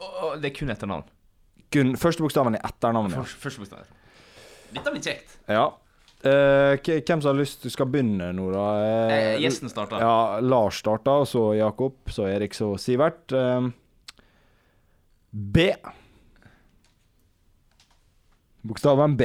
Og- 0.00 0.40
Det 0.40 0.50
er 0.50 0.56
kun 0.58 0.72
etternavn. 0.72 1.04
Kun 1.72 1.94
første 2.00 2.22
bokstaven 2.24 2.56
i 2.56 2.64
etternavnet. 2.64 3.14
Først- 3.20 3.40
Første 3.44 3.60
bokstav. 3.60 3.84
Dette 4.74 4.90
blir 4.90 5.02
kjekt. 5.04 5.36
Ja. 5.48 5.68
Eh, 6.24 6.76
k- 6.80 7.00
hvem 7.04 7.20
som 7.20 7.28
har 7.34 7.36
lyst 7.36 7.60
til 7.62 7.70
skal 7.74 7.86
begynne 7.92 8.30
nå, 8.32 8.46
da? 8.54 8.64
Uh, 8.80 9.12
Eh, 9.12 9.38
Gjesten 9.42 9.68
starter. 9.68 10.00
Ja, 10.00 10.40
Lars 10.40 10.78
starta, 10.80 11.10
og 11.20 11.26
så 11.28 11.42
Jakob, 11.58 11.98
så 12.08 12.24
Erik, 12.30 12.54
så 12.56 12.70
Sivert. 12.80 13.32
Uh, 13.32 13.68
B. 15.32 15.56
Bokstaven 18.64 19.16
B. 19.20 19.22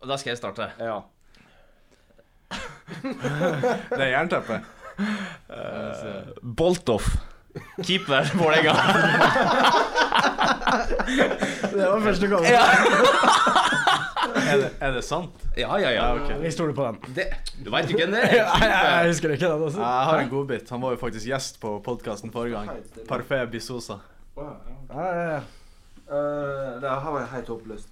Og 0.00 0.08
da 0.08 0.16
skal 0.16 0.30
jeg 0.32 0.38
starte. 0.40 0.70
Ja. 0.80 1.00
Det 3.90 4.00
er 4.00 4.14
jernteppe. 4.14 4.60
Boltoff. 6.42 7.10
Keeper 7.84 8.24
Vålerenga. 8.38 8.72
Det 11.74 11.84
var 11.84 12.00
første 12.08 12.26
gang. 12.32 12.44
ja. 12.48 12.64
Er 14.20 14.58
det, 14.60 14.68
er 14.84 14.92
det 14.96 15.02
sant? 15.06 15.44
ja, 15.56 15.70
ja, 15.80 15.90
ja. 15.94 16.36
Vi 16.42 16.50
stoler 16.52 16.74
på 16.76 16.84
den. 16.86 17.14
Det, 17.16 17.24
du 17.64 17.70
veit 17.72 17.88
jo 17.90 17.96
hvem 17.96 18.12
det 18.12 18.20
Nei, 18.20 18.36
er? 18.36 18.50
jeg, 18.64 18.74
jeg 18.74 19.08
husker 19.14 19.32
ikke 19.36 19.48
den. 19.48 19.62
Altså. 19.68 19.80
Jeg 19.80 20.08
har 20.10 20.20
en 20.24 20.28
godbit. 20.32 20.70
Han 20.74 20.82
var 20.84 20.96
jo 20.96 21.00
faktisk 21.00 21.26
gjest 21.30 21.60
på 21.62 21.72
podkasten 21.86 22.32
forrige 22.34 22.58
gang. 22.60 22.84
Parfait 23.08 23.48
Bisosa. 23.52 23.96
Ja, 24.36 24.50
ja, 24.92 25.06
ja. 25.30 25.40
det 26.82 26.90
her 26.90 27.10
var 27.16 27.26
helt 27.32 27.48
håpløst. 27.54 27.88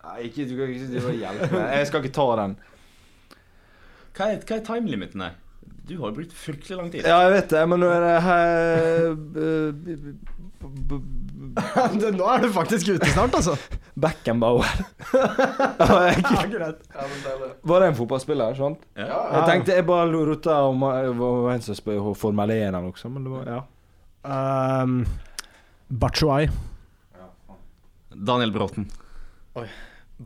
Nei, 0.00 0.16
ikke, 0.26 0.46
du 0.48 0.56
kan 0.56 0.70
ikke 0.72 0.88
drive 0.94 1.10
og 1.12 1.18
hjelpe 1.20 1.48
meg. 1.54 1.66
Jeg 1.76 1.86
skal 1.90 2.04
ikke 2.04 2.14
ta 2.16 2.26
den. 2.40 2.54
Hva 4.16 4.28
er, 4.32 4.40
hva 4.48 4.56
er 4.56 4.62
timelimiten 4.66 5.22
her? 5.26 5.34
Du 5.90 5.96
har 6.00 6.10
jo 6.12 6.16
brukt 6.20 6.32
fryktelig 6.36 6.76
lang 6.78 6.88
tid. 6.92 7.04
Ja, 7.06 7.18
jeg 7.26 7.34
vet 7.34 7.50
det, 7.52 7.62
men 7.68 7.82
nå 7.82 7.88
er 7.92 8.04
det 8.04 8.16
her 8.24 9.14
b- 9.36 11.00
Nå 12.18 12.26
er 12.30 12.44
du 12.44 12.48
faktisk 12.54 12.92
ute 12.94 13.08
snart, 13.10 13.34
altså. 13.36 13.56
Beckenbauer. 14.00 14.68
Var 17.70 17.82
det 17.82 17.88
en 17.90 17.96
fotballspiller? 17.98 18.54
sant? 18.56 18.84
Ja. 18.96 19.18
Jeg 19.34 19.42
tenkte 19.48 19.74
jeg 19.76 19.86
bare 19.88 20.06
rota 20.12 20.60
om 20.70 20.84
det 20.86 21.12
var 21.18 21.50
en 21.52 21.64
som 21.64 21.76
spør 21.76 22.12
Formel 22.18 22.54
1 22.54 22.68
eller 22.70 22.86
noe 22.86 23.00
sånt, 23.00 23.14
men 23.16 23.26
det 23.26 23.34
var 23.34 23.50
ja. 23.50 23.60
Um, 24.24 25.04
Bachuay. 25.88 26.48
Daniel 28.10 28.52
Bråten. 28.52 28.90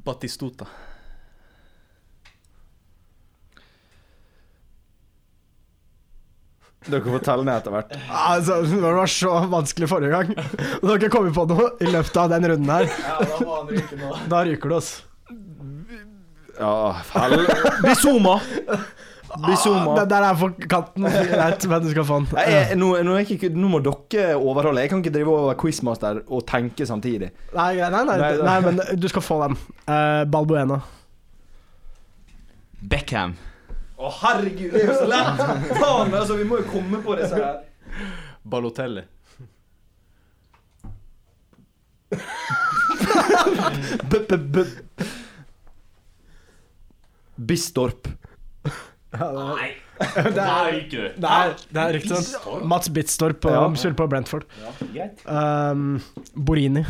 Batistuta. 0.04 0.66
Dere 6.84 7.00
får 7.14 7.22
telle 7.24 7.46
ned 7.46 7.56
etter 7.56 7.72
hvert. 7.72 7.94
Altså, 8.12 8.58
det 8.68 8.80
var 8.84 9.08
så 9.08 9.32
vanskelig 9.52 9.88
forrige 9.88 10.12
gang. 10.12 10.34
Og 10.82 10.90
dere 10.90 11.08
kommer 11.12 11.32
på 11.32 11.46
noe 11.48 11.70
i 11.80 11.88
løpet 11.88 12.18
av 12.20 12.34
den 12.34 12.48
runden 12.52 12.72
her. 12.74 12.90
Ja, 12.90 13.16
da 13.24 13.38
må 13.40 13.56
han 13.56 13.70
ryke 13.72 13.98
nå. 14.00 14.10
Da 14.32 14.42
ryker 14.44 14.72
du 14.72 14.76
oss. 14.76 14.90
Ja, 16.58 16.74
hell... 17.14 17.40
Bizuma! 17.82 18.36
Bizuma. 19.34 19.96
Den 19.98 20.10
der 20.12 20.26
er 20.28 20.36
for 20.38 20.52
katten. 20.70 21.08
Greit, 21.10 21.64
men 21.66 21.82
du 21.82 21.88
skal 21.90 22.06
få 22.06 22.20
den. 22.20 22.28
Jeg, 22.52 22.76
nå, 22.78 22.90
nå, 23.06 23.16
ikke, 23.24 23.50
nå 23.50 23.70
må 23.72 23.80
dere 23.82 24.36
overholde. 24.36 24.84
Jeg 24.84 24.92
kan 24.92 25.02
ikke 25.02 25.14
drive 25.16 25.32
over 25.32 25.56
quizmaster 25.58 26.20
og 26.28 26.44
tenke 26.46 26.86
samtidig. 26.86 27.32
Nei, 27.56 27.72
nei, 27.80 27.88
nei, 27.90 28.04
nei, 28.12 28.20
Nei, 28.20 28.36
nei, 28.44 28.60
men 28.68 29.00
du 29.00 29.08
skal 29.10 29.24
få 29.24 29.40
den. 29.46 29.58
Uh, 29.88 30.22
Balbuena. 30.30 30.78
Beckham. 32.84 33.34
Å, 33.94 34.08
herregud, 34.20 34.72
det 34.74 34.80
er 34.82 34.88
jo 34.90 34.94
så 34.98 35.06
lett! 35.06 35.42
Faen, 35.78 36.14
altså, 36.18 36.36
vi 36.40 36.46
må 36.50 36.58
jo 36.62 36.66
komme 36.72 36.98
på 37.04 37.14
disse 37.20 37.38
her. 37.38 37.60
Balotelli. 38.44 39.04
Bistorp. 47.36 48.08
Nei! 49.14 49.72
Det 49.94 50.42
er, 50.42 50.72
det 50.90 51.28
er, 51.30 51.52
det 51.70 51.78
er 51.80 51.92
riktig. 51.94 52.16
sant? 52.18 52.64
Mats 52.66 52.88
Bitstorp 52.90 53.44
Ja. 53.46 53.60
og 53.62 53.76
på 53.96 54.06
Brentford. 54.10 54.42
Um, 55.24 56.00
Borini. 56.34 56.82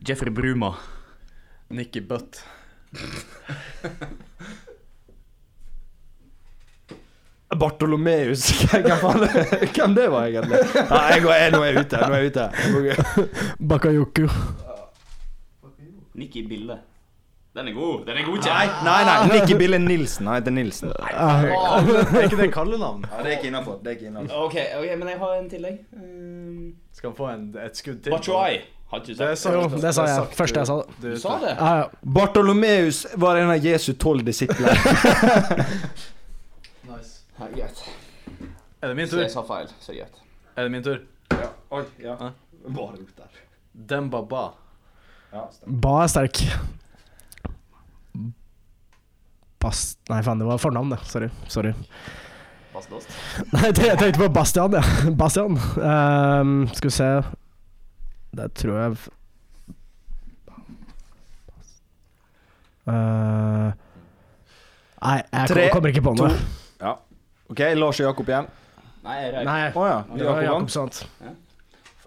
Jeffrey 0.00 0.32
Bruma. 0.32 0.72
Nikki 1.68 2.00
Butt. 2.00 2.40
Bartolomeus. 7.58 8.44
Hvem 8.70 8.90
faen 9.00 9.24
Hvem 9.74 9.94
det 9.96 10.06
var 10.12 10.28
egentlig? 10.28 10.60
Nei, 10.90 11.06
jeg 11.16 11.24
jeg, 11.26 11.50
nå 11.54 11.62
er 11.64 11.72
jeg 11.72 11.86
ute. 11.86 12.02
Nå 12.06 12.14
er 12.14 12.22
jeg 12.22 12.30
ute. 12.30 13.24
Bakayoko. 13.72 14.28
Nikki 16.20 16.44
Bille. 16.46 16.78
Den 17.56 17.68
er 17.68 17.72
god. 17.74 18.04
Den 18.06 18.16
er 18.16 18.26
god, 18.26 18.44
Nei, 18.46 18.66
nei, 18.84 19.00
nei. 19.04 19.38
Nikki 19.40 19.54
Bille 19.58 19.78
Nilsen. 19.78 20.26
Han 20.26 20.36
heter 20.38 20.50
Nilsen. 20.54 20.92
Ah, 21.00 21.42
Er 21.42 22.22
ikke 22.22 22.36
det 22.38 22.52
kallenavn? 22.54 23.04
Ja, 23.10 23.22
det 23.24 23.32
er 23.32 23.38
ikke 23.38 23.48
innafor. 23.50 23.80
Det 23.84 23.96
innenfor. 24.06 24.36
Ok, 24.44 24.54
ok, 24.78 24.92
men 24.98 25.08
jeg 25.08 25.18
har 25.18 25.34
en 25.40 25.50
tillegg. 25.50 25.80
Um, 25.96 26.68
Skal 26.94 27.10
han 27.10 27.16
få 27.16 27.32
en, 27.32 27.48
et 27.64 27.76
skudd 27.76 27.98
til? 28.04 28.14
Ikke 28.14 28.32
du 29.06 29.14
Det 29.14 29.28
Jo, 29.54 29.66
det 29.82 29.94
sa 29.94 30.06
jeg. 30.06 30.22
Først 30.22 30.36
Første 30.38 30.58
jeg 30.58 30.66
sa 30.66 30.76
det. 30.78 30.86
Du, 31.02 31.08
Du 31.10 31.18
sa 31.20 31.34
det? 31.42 31.56
Ja, 31.58 31.74
ja. 31.80 31.84
Bartolomeus 32.14 33.06
var 33.16 33.36
en 33.42 33.50
av 33.50 33.66
Jesu 33.66 33.92
tolv 33.92 34.22
disipler. 34.26 34.70
Ja, 37.40 37.46
greit. 37.54 37.84
Er 38.82 38.88
det 38.88 38.96
min 38.96 39.08
Så 39.08 39.16
tur? 39.16 39.22
jeg 39.22 39.32
sa 39.32 39.42
feil, 39.48 39.68
så 39.80 39.94
greit. 39.96 40.18
Er 40.56 40.66
det 40.66 40.72
min 40.74 40.82
tur? 40.84 40.98
Ja. 41.32 41.48
Oi, 41.70 41.84
ja. 42.02 42.16
Bare 42.68 42.98
ut 43.00 43.16
der. 43.16 43.40
Demba 43.72 44.20
Ba. 44.22 44.42
Ja. 45.32 45.46
Ba 45.66 45.94
er 46.02 46.10
sterk. 46.12 46.42
Bast... 49.60 49.98
Nei, 50.08 50.22
faen, 50.24 50.40
det 50.40 50.48
var 50.48 50.60
fornavn, 50.60 50.92
det. 50.92 51.00
Sorry. 51.08 51.28
Sorry. 51.48 51.72
Nei, 53.50 53.64
jeg 53.72 53.98
tenkte 53.98 54.20
på 54.20 54.28
Bastian, 54.32 54.76
ja. 54.76 54.82
Bastian. 55.20 55.56
Um, 55.76 56.68
skal 56.72 56.86
vi 56.86 56.94
se 56.94 57.08
Det 58.36 58.46
tror 58.54 58.76
jeg 58.78 58.94
uh, 62.86 63.72
Nei, 65.00 65.18
jeg 65.32 65.48
Tre, 65.50 65.68
kommer 65.74 65.92
ikke 65.92 66.04
på 66.04 66.14
noe. 66.20 66.30
Ja. 66.30 66.59
OK, 67.50 67.62
Lars 67.76 68.00
og 68.00 68.06
Jakob 68.10 68.28
igjen. 68.30 68.50
Nei, 69.04 69.20
røyk. 69.32 69.46
Nei, 69.48 69.60
Å 69.74 69.86
ja. 69.88 70.00
det 70.10 70.26
var 70.26 70.42
Jakob 70.44 70.50
Jakob 70.50 70.74
sant. 70.74 71.00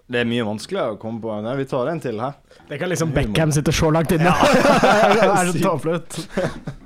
Det 0.04 0.20
er 0.20 0.28
mye 0.28 0.44
vanskeligere 0.46 0.94
å 0.94 1.00
komme 1.00 1.20
på. 1.20 1.32
Nei, 1.44 1.56
vi 1.58 1.66
tar 1.68 1.90
en 1.90 2.00
til 2.00 2.20
her. 2.20 2.38
Det 2.68 2.78
kan 2.80 2.90
liksom 2.92 3.12
Beckham 3.16 3.52
sitte 3.56 3.72
så 3.74 3.90
langt 3.92 4.12
inne. 4.14 4.32
det 5.16 5.26
er 5.26 5.50
så 5.50 5.60
tåpelig. 5.60 6.00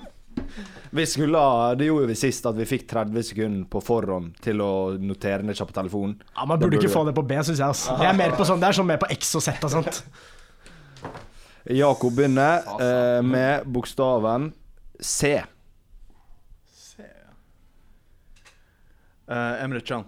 Vi 0.90 1.04
skulle 1.06 1.74
Det 1.76 1.84
gjorde 1.84 2.06
vi 2.06 2.14
sist, 2.16 2.46
at 2.48 2.56
vi 2.56 2.64
fikk 2.64 2.86
30 2.88 3.22
sekunder 3.22 3.66
på 3.68 3.80
forhånd 3.84 4.38
til 4.40 4.62
å 4.64 4.70
notere 4.96 5.44
ned 5.44 5.58
på 5.60 5.74
telefonen. 5.76 6.14
Ja, 6.34 6.46
Man 6.48 6.58
Det 6.58 6.64
burde 6.64 6.78
ikke 6.80 6.92
få 6.94 7.04
det 7.04 7.14
på 7.14 7.24
B, 7.28 7.36
syns 7.42 7.58
jeg. 7.60 7.66
Altså. 7.66 7.96
Det 8.00 8.08
er 8.08 8.16
mer 8.16 8.32
på 8.38 8.46
sånn, 8.48 8.62
det 8.62 8.70
er 8.70 8.78
sånn 8.78 8.88
mer 8.88 9.00
på 9.02 9.10
X 9.12 9.34
og 9.36 9.44
Z 9.44 9.66
og 9.68 9.74
sånt. 9.74 10.00
Jakob 11.76 12.16
begynner 12.16 12.64
eh, 12.80 13.20
med 13.20 13.68
bokstaven 13.68 14.48
C. 14.96 15.34
Se. 16.72 17.10
Uh, 19.28 19.62
Emre 19.62 19.80
Chan. 19.84 20.04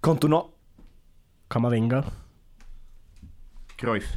Cantona. 0.00 0.42
Kamavinga. 1.48 2.04
Cruyff. 3.76 4.12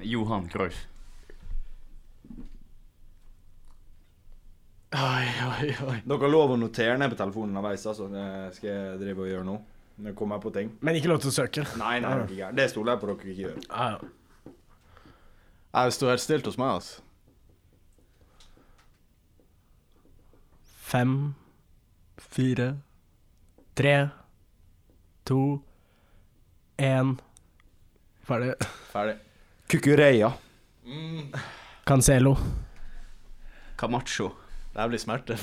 Johan 0.00 0.48
Cruyff. 0.48 0.86
Oi, 4.92 5.26
oi, 5.46 5.76
oi. 5.86 5.98
Dere 6.02 6.18
har 6.18 6.32
lov 6.32 6.56
å 6.56 6.56
notere 6.58 6.96
ned 6.98 7.12
på 7.12 7.18
telefonen 7.20 7.52
underveis, 7.52 7.84
altså. 7.86 8.08
Det 8.10 8.24
skal 8.56 8.68
jeg 8.72 8.96
drive 9.04 9.22
og 9.22 9.28
gjøre 9.30 9.46
nå. 9.46 9.58
Når 10.00 10.10
jeg 10.10 10.16
kommer 10.18 10.40
på 10.42 10.50
ting. 10.54 10.72
Men 10.82 10.96
ikke 10.98 11.12
lov 11.12 11.20
til 11.22 11.30
å 11.30 11.36
søke. 11.36 11.62
Nei, 11.78 12.00
nei, 12.02 12.14
nei. 12.16 12.24
ikke 12.34 12.48
det 12.58 12.66
stoler 12.72 12.96
jeg 12.96 13.02
på 13.02 13.10
dere 13.10 13.30
ikke 13.30 13.44
gjør. 13.44 13.60
Ja, 13.68 13.86
ja. 13.94 14.54
Jeg 15.70 15.94
sto 15.94 16.08
helt 16.10 16.24
stilt 16.24 16.48
hos 16.50 16.58
meg, 16.58 16.80
altså. 16.80 17.06
Fem, 20.90 21.14
fire, 22.30 22.74
tre, 23.74 23.96
to, 25.24 25.40
én 26.78 27.16
Ferdig. 28.30 28.54
Ferdig. 28.92 29.16
Kukureya. 29.66 30.32
Cancelo. 31.84 32.36
Camacho. 33.76 34.30
Det 34.72 34.80
her 34.80 34.88
blir 34.88 34.98
smerte. 35.02 35.36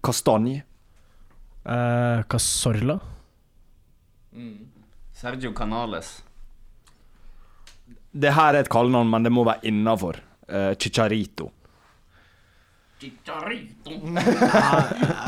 Kastanje. 0.00 0.62
Uh, 1.64 2.22
Casorla. 2.30 3.00
Sergio 5.12 5.52
Canales. 5.52 6.22
Det 8.12 8.30
her 8.32 8.54
er 8.54 8.62
et 8.62 8.70
kallenavn, 8.70 9.10
men 9.10 9.26
det 9.26 9.32
må 9.34 9.44
være 9.44 9.66
innafor. 9.66 10.22
Uh, 10.46 10.74
Chicharito. 10.78 11.50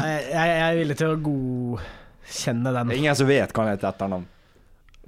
Jeg, 0.00 0.20
jeg 0.32 0.48
er 0.58 0.74
villig 0.80 0.96
til 0.98 1.08
å 1.14 1.16
godkjenne 1.22 2.70
Det 2.70 2.74
den. 2.80 2.90
er 2.90 2.94
ingen 2.98 3.16
som 3.18 3.26
vet 3.30 3.52
hva 3.54 3.60
han 3.64 3.72
heter 3.76 3.88
etternavn. 3.92 4.26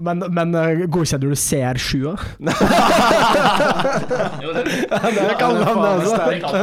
Men, 0.03 0.17
men 0.33 0.55
eh, 0.57 0.87
godkjenner 0.91 1.29
du 1.29 1.35
CR7? 1.37 1.93
Jo, 4.43 4.49
det 4.57 4.63
Det 4.65 5.37
kan 5.39 5.51
det 5.59 5.65
kan. 6.43 6.55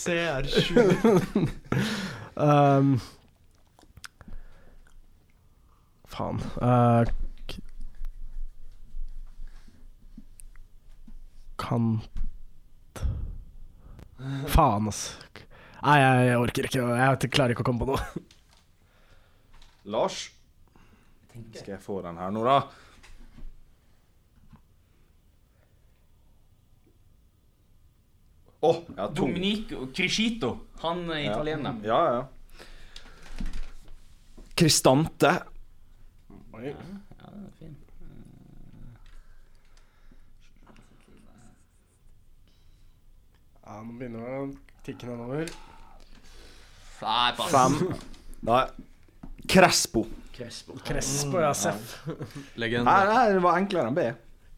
CR7. 0.00 0.68
Um, 2.40 2.96
faen. 6.08 6.38
Uh, 6.56 7.04
Kant 11.60 12.08
Faen, 14.52 14.86
altså. 14.90 15.16
Nei, 15.80 15.96
jeg, 16.00 16.26
jeg 16.28 16.40
orker 16.44 16.66
ikke. 16.68 16.82
Jeg 17.00 17.30
klarer 17.32 17.54
ikke 17.54 17.64
å 17.64 17.68
komme 17.70 17.86
på 17.86 17.94
noe. 17.94 18.24
Lars. 19.94 20.18
Skal 21.56 21.72
jeg 21.76 21.80
få 21.80 22.00
den 22.04 22.18
her 22.20 22.32
nå, 22.34 22.42
da? 22.44 22.58
Å, 28.60 28.70
jeg 28.90 28.98
har 29.00 29.12
to. 29.16 29.24
Dominico 29.24 29.86
Crescito. 29.96 30.50
Han 30.82 31.06
er 31.10 31.20
Ja. 31.24 31.30
italiener. 31.32 31.78
Ja, 31.84 32.00
ja. 32.12 32.26
Kristante. 34.56 35.30
Ja, 36.52 36.60
det 36.60 36.74
er 36.76 37.52
fint. 37.58 37.79
Ja, 43.70 43.76
nå 43.86 43.92
begynner 43.94 44.24
det 44.26 44.38
å 44.42 44.46
tikke 44.82 45.06
nedover. 45.06 45.50
Nei, 47.00 47.28
pass. 47.38 47.52
Fem. 47.52 47.76
Nei. 48.48 48.64
Crespo. 49.46 50.02
Crespo. 50.34 50.74
Crespo, 50.88 51.38
ja, 51.38 51.52
Seff. 51.54 51.92
Legende. 52.58 52.82
Nei, 52.90 53.04
nei, 53.06 53.22
det 53.36 53.44
var 53.44 53.60
enklere 53.60 53.92
enn 53.92 53.94
B. 53.94 54.08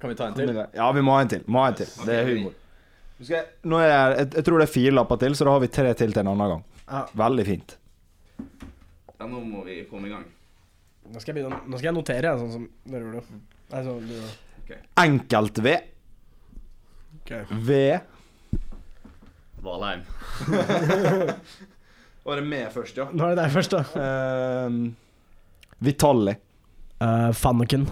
Kan 0.00 0.14
vi 0.14 0.16
ta 0.16 0.30
en 0.30 0.38
til? 0.38 0.54
Ja, 0.78 0.86
vi 0.96 1.02
må 1.04 1.12
ha 1.12 1.26
en 1.26 1.32
til. 1.34 1.44
Må 1.44 1.60
ha 1.60 1.74
en 1.74 1.76
til. 1.82 1.92
Det 2.08 2.16
er 2.22 2.30
humor. 2.30 2.56
Jeg, 3.22 3.44
nå 3.68 3.82
er 3.82 3.90
jeg, 3.90 4.14
jeg, 4.16 4.30
jeg 4.38 4.46
tror 4.48 4.62
det 4.62 4.66
er 4.66 4.72
fire 4.78 4.94
lapper 4.96 5.20
til, 5.26 5.36
så 5.36 5.46
da 5.46 5.52
har 5.58 5.62
vi 5.62 5.70
tre 5.76 5.92
til 6.00 6.16
til 6.16 6.24
en 6.24 6.32
annen 6.32 6.54
gang. 6.54 6.64
Ja. 6.86 7.02
Veldig 7.20 7.46
fint. 7.46 7.76
Ja, 8.40 9.28
nå 9.28 9.42
må 9.44 9.66
vi 9.68 9.76
komme 9.92 10.08
i 10.08 10.14
gang. 10.14 10.24
Nå 11.12 11.20
skal 11.20 11.34
jeg, 11.34 11.42
begynne, 11.42 11.60
nå 11.68 11.76
skal 11.76 11.90
jeg 11.90 11.98
notere, 11.98 12.32
sånn 12.40 12.56
som 12.56 12.64
dere 12.88 13.04
gjorde. 13.04 13.42
Nei, 13.74 13.84
sånn 13.84 14.08
du 14.08 14.16
gjorde. 14.16 14.80
Enkelt-V. 15.04 15.76
Okay. 17.20 17.60
V. 17.68 17.78
Valheim. 19.62 20.02
Var 22.26 22.38
det 22.38 22.46
meg 22.46 22.68
først, 22.74 22.98
ja? 22.98 23.08
Nå 23.10 23.24
er 23.26 23.34
det 23.34 23.42
deg 23.42 23.54
først, 23.54 23.74
da. 23.74 23.82
Uh, 23.96 24.70
Vitali. 25.82 26.34
Uh, 27.02 27.30
Fanneken. 27.34 27.88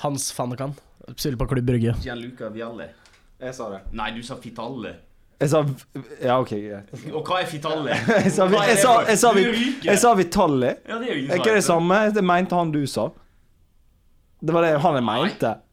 Hans 0.00 0.30
Fannekan. 0.32 0.72
Spiller 1.16 1.36
på 1.36 1.46
Klubb 1.50 1.66
Brygge. 1.66 1.94
Gianluca 2.00 2.48
Vialli. 2.48 2.88
Jeg 3.40 3.54
sa 3.56 3.68
det. 3.72 3.80
Nei, 3.96 4.10
du 4.16 4.22
sa 4.24 4.36
Fitalle. 4.40 4.94
Jeg 5.40 5.48
sa 5.48 5.62
Ja, 6.20 6.36
OK, 6.40 6.52
greit. 6.52 6.92
Og 7.12 7.24
hva 7.24 7.40
er 7.40 7.48
Fitalle? 7.48 7.96
Jeg 8.26 8.32
sa, 8.32 8.46
jeg 8.48 8.76
sa, 8.80 8.92
jeg 9.08 9.18
sa, 9.18 9.32
jeg 9.84 9.98
sa 10.00 10.12
Vitalli. 10.16 10.74
Ja, 10.88 10.98
det 11.00 11.08
er 11.08 11.16
jo 11.16 11.40
ikke 11.40 11.54
det 11.56 11.64
samme? 11.64 12.00
Det 12.12 12.24
mente 12.24 12.56
han 12.56 12.72
du 12.72 12.82
sa. 12.88 13.08
Det 14.40 14.52
var 14.56 14.64
det 14.64 14.74
han 14.80 14.96
jeg 14.96 15.04
mente. 15.04 15.48
Den 15.48 15.69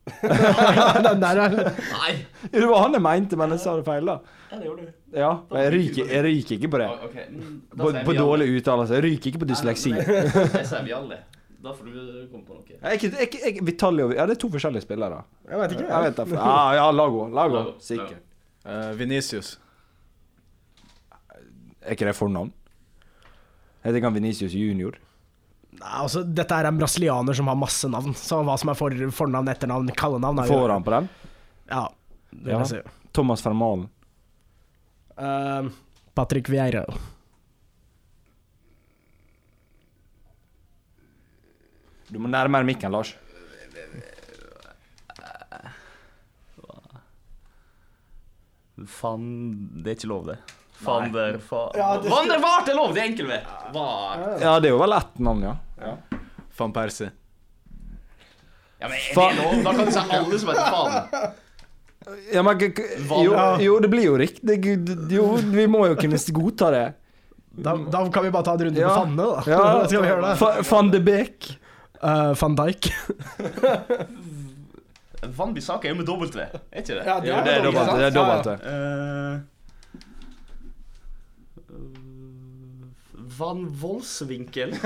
der 0.22 1.14
nei, 1.20 1.34
Nei. 1.36 1.48
nei. 1.54 2.12
Det 2.50 2.62
var 2.66 2.84
han 2.86 2.96
jeg 2.96 3.02
mente, 3.04 3.36
men 3.38 3.52
jeg 3.54 3.60
sa 3.62 3.74
det 3.78 3.84
feil, 3.86 4.08
da. 4.08 4.14
Ja, 4.50 4.56
det 4.58 4.66
gjorde 4.66 4.86
du. 4.86 4.94
Ja, 5.20 5.32
jeg 5.60 5.72
ryker, 5.74 6.08
jeg 6.14 6.24
ryker 6.26 6.56
ikke 6.56 6.70
på 6.72 6.80
det. 6.82 6.88
Ok, 7.06 7.18
mm, 7.30 7.58
På, 7.76 7.90
på 8.08 8.14
dårlig 8.16 8.48
uttalelse. 8.56 8.96
Jeg 8.98 9.04
ryker 9.06 9.30
ikke 9.32 9.42
på 9.44 9.50
dysleksi. 9.50 9.92
Nei, 9.94 10.06
nei, 10.08 10.46
Jeg 10.56 10.66
sier 10.72 10.86
Vialli. 10.88 11.20
Da 11.60 11.74
får 11.76 11.90
du 11.92 12.28
komme 12.32 12.44
på 12.48 12.56
noe. 12.56 12.78
Jeg, 12.80 13.02
jeg, 13.12 13.28
jeg, 13.44 13.58
Vitalio, 13.68 14.08
Ja, 14.16 14.24
det 14.26 14.38
er 14.38 14.40
to 14.40 14.48
forskjellige 14.54 14.86
spillere. 14.86 15.20
Jeg 15.50 15.60
vet 15.60 15.74
ikke. 15.76 15.88
Jeg 15.90 16.06
vet 16.06 16.22
det. 16.22 16.26
Ja, 16.38 16.54
ja, 16.78 16.86
Lago. 16.96 17.26
Lago, 17.36 17.64
Sikkert. 17.84 18.22
Uh, 18.64 18.90
Venicius. 18.98 19.58
Er 21.80 21.94
ikke 21.96 22.08
det 22.08 22.16
fornavn? 22.16 22.50
Heter 23.84 23.96
ikke 24.00 24.08
han 24.10 24.16
Venicius 24.16 24.56
junior? 24.56 24.96
Nei, 25.80 25.92
altså, 26.04 26.20
dette 26.28 26.56
er 26.60 26.68
en 26.68 26.76
brasilianer 26.80 27.36
som 27.36 27.48
har 27.48 27.56
masse 27.56 27.88
navn. 27.88 28.12
Så 28.18 28.42
hva 28.44 28.56
som 28.60 28.68
er 28.72 28.76
for, 28.76 28.92
fornavn, 29.16 29.48
etternavn, 29.48 29.88
kallenavn 29.96 30.42
Får 30.48 30.74
han 30.74 30.84
på 30.84 30.92
den? 30.96 31.08
Ja, 31.70 31.86
det 32.30 32.52
Ja. 32.52 32.64
si. 32.68 32.80
Thomas 33.16 33.42
Fermalen. 33.42 33.88
Uh, 35.16 35.70
Patrick 36.14 36.48
Vieira. 36.48 36.84
Du 42.08 42.18
må 42.18 42.28
nærmere 42.28 42.64
mikken, 42.66 42.92
Lars. 42.92 43.14
Faen, 48.88 49.26
det 49.84 49.90
er 49.92 49.96
ikke 49.98 50.08
lov, 50.08 50.26
det. 50.30 50.38
Fander, 50.80 51.38
fa... 51.44 51.66
Ja, 51.76 51.98
det- 52.00 52.08
Vandrevart 52.10 52.68
er 52.68 52.74
lov! 52.78 52.94
Det 52.94 53.02
er 53.02 53.08
enkelt, 53.10 53.28
ved. 53.28 53.48
Hva? 53.74 53.88
Ja, 54.40 54.54
det 54.60 54.70
er 54.70 54.72
jo 54.72 54.78
vel 54.80 54.94
ett 54.96 55.18
navn, 55.20 55.42
ja. 55.44 55.56
Van 56.58 56.72
Persie. 56.72 57.10
Ja, 58.80 58.88
men 58.88 58.96
er 58.96 59.00
det 59.14 59.36
lov? 59.42 59.62
Da 59.64 59.72
kan 59.76 59.84
du 59.86 59.92
si 59.92 59.98
alle 60.16 60.38
som 60.40 60.48
heter 60.48 60.70
Van. 60.72 60.90
Ja, 62.32 62.42
men 62.42 62.58
jo, 62.64 63.34
jo, 63.60 63.74
det 63.84 63.90
blir 63.92 64.06
jo 64.08 64.16
riktig. 64.18 64.56
Jo, 65.12 65.26
vi 65.52 65.66
må 65.68 65.84
jo 65.90 65.96
kunne 66.00 66.18
godta 66.40 66.70
det. 66.74 66.86
Da, 67.60 67.74
da 67.92 68.04
kan 68.14 68.24
vi 68.24 68.30
bare 68.32 68.46
ta 68.46 68.52
en 68.56 68.64
runde 68.68 68.80
Ja. 68.80 68.88
på 68.88 68.94
Fanne, 69.02 69.16
da. 69.16 69.42
Ja, 69.50 69.58
Skal 69.90 70.02
vi 70.02 70.08
gjøre 70.08 70.22
det? 70.28 70.36
Fa- 70.40 70.62
Van 70.70 70.90
de 70.94 71.00
Beek. 71.04 71.50
Uh, 72.00 72.30
Van 72.40 72.54
Dijk. 72.56 72.88
Van 75.36 75.52
Bissaka 75.52 75.88
er 75.88 75.92
jo 75.92 75.96
med 75.98 76.08
W, 76.08 76.22
er 76.40 76.54
ikke 76.80 76.94
det? 76.96 77.04
Ja, 77.04 77.18
det 77.20 77.28
er 77.34 77.44
det 77.44 77.52
er 77.58 77.62
dobbelt. 77.66 77.90
Det 77.92 78.04
er 78.06 78.10
dobbelt. 78.16 78.46
Ja, 78.46 78.52
dobbelt. 78.56 78.62
det. 78.64 78.70
Eh, 78.70 79.38
Van 83.40 83.64
Det 83.80 84.84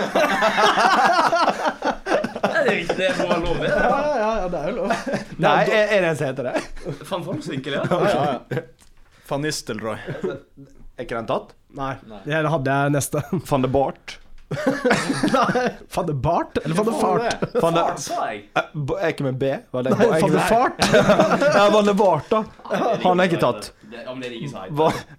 er 2.60 2.66
det 2.68 2.74
ikke 2.84 2.96
det 2.98 3.08
må 3.18 3.26
være 3.28 3.40
lov? 3.42 3.56
Ja, 3.66 3.70
ja, 3.74 4.30
ja, 4.38 4.48
det 4.52 4.58
er 4.60 4.68
jo 4.70 4.74
lov. 4.76 4.88
Nei, 5.42 5.54
er, 5.64 5.82
er 5.82 6.04
det 6.04 6.10
en 6.12 6.18
som 6.20 6.28
heter 6.30 6.44
det? 6.48 6.54
Van 7.10 7.24
Voldsvinkel, 7.26 7.72
ja. 7.80 7.82
ja, 7.90 8.24
ja. 8.30 8.62
Van 9.28 9.42
Nistelrooy. 9.42 9.98
Er 10.94 11.02
ikke 11.02 11.18
den 11.18 11.30
tatt? 11.32 11.56
Nei, 11.74 11.94
det 12.28 12.44
hadde 12.54 12.76
jeg 12.78 12.94
neste. 12.94 13.24
Van 13.50 13.64
de 13.66 13.70
Bart. 13.74 14.18
Nei, 14.52 16.12
Bart? 16.14 16.58
Eller 16.64 16.74
Van 16.76 16.86
de 16.86 16.92
Fart? 17.00 18.00
Sa 18.00 18.26
jeg. 18.30 18.42
Eh, 18.56 18.62
b- 18.74 18.96
er 19.00 19.12
ikke 19.14 19.24
med 19.26 19.38
B? 19.40 19.50
Var 19.72 19.82
det 19.86 19.94
Nei, 19.94 20.06
er 20.06 20.12
ikke 20.14 20.20
Van 20.20 20.30
de 20.30 20.36
det? 20.36 20.44
Fart. 20.48 20.76
Ja, 21.56 21.64
Van 21.74 21.88
de 21.88 21.94
Bart, 21.98 22.28
da. 22.30 22.42
Han 23.04 23.20
er 23.24 23.30
ikke 23.30 23.40
tatt. 23.42 23.70
Men 23.84 24.20
det 24.20 24.28
er 24.30 24.36
ikke 24.38 24.50
som 24.52 24.60
heter. 24.62 24.74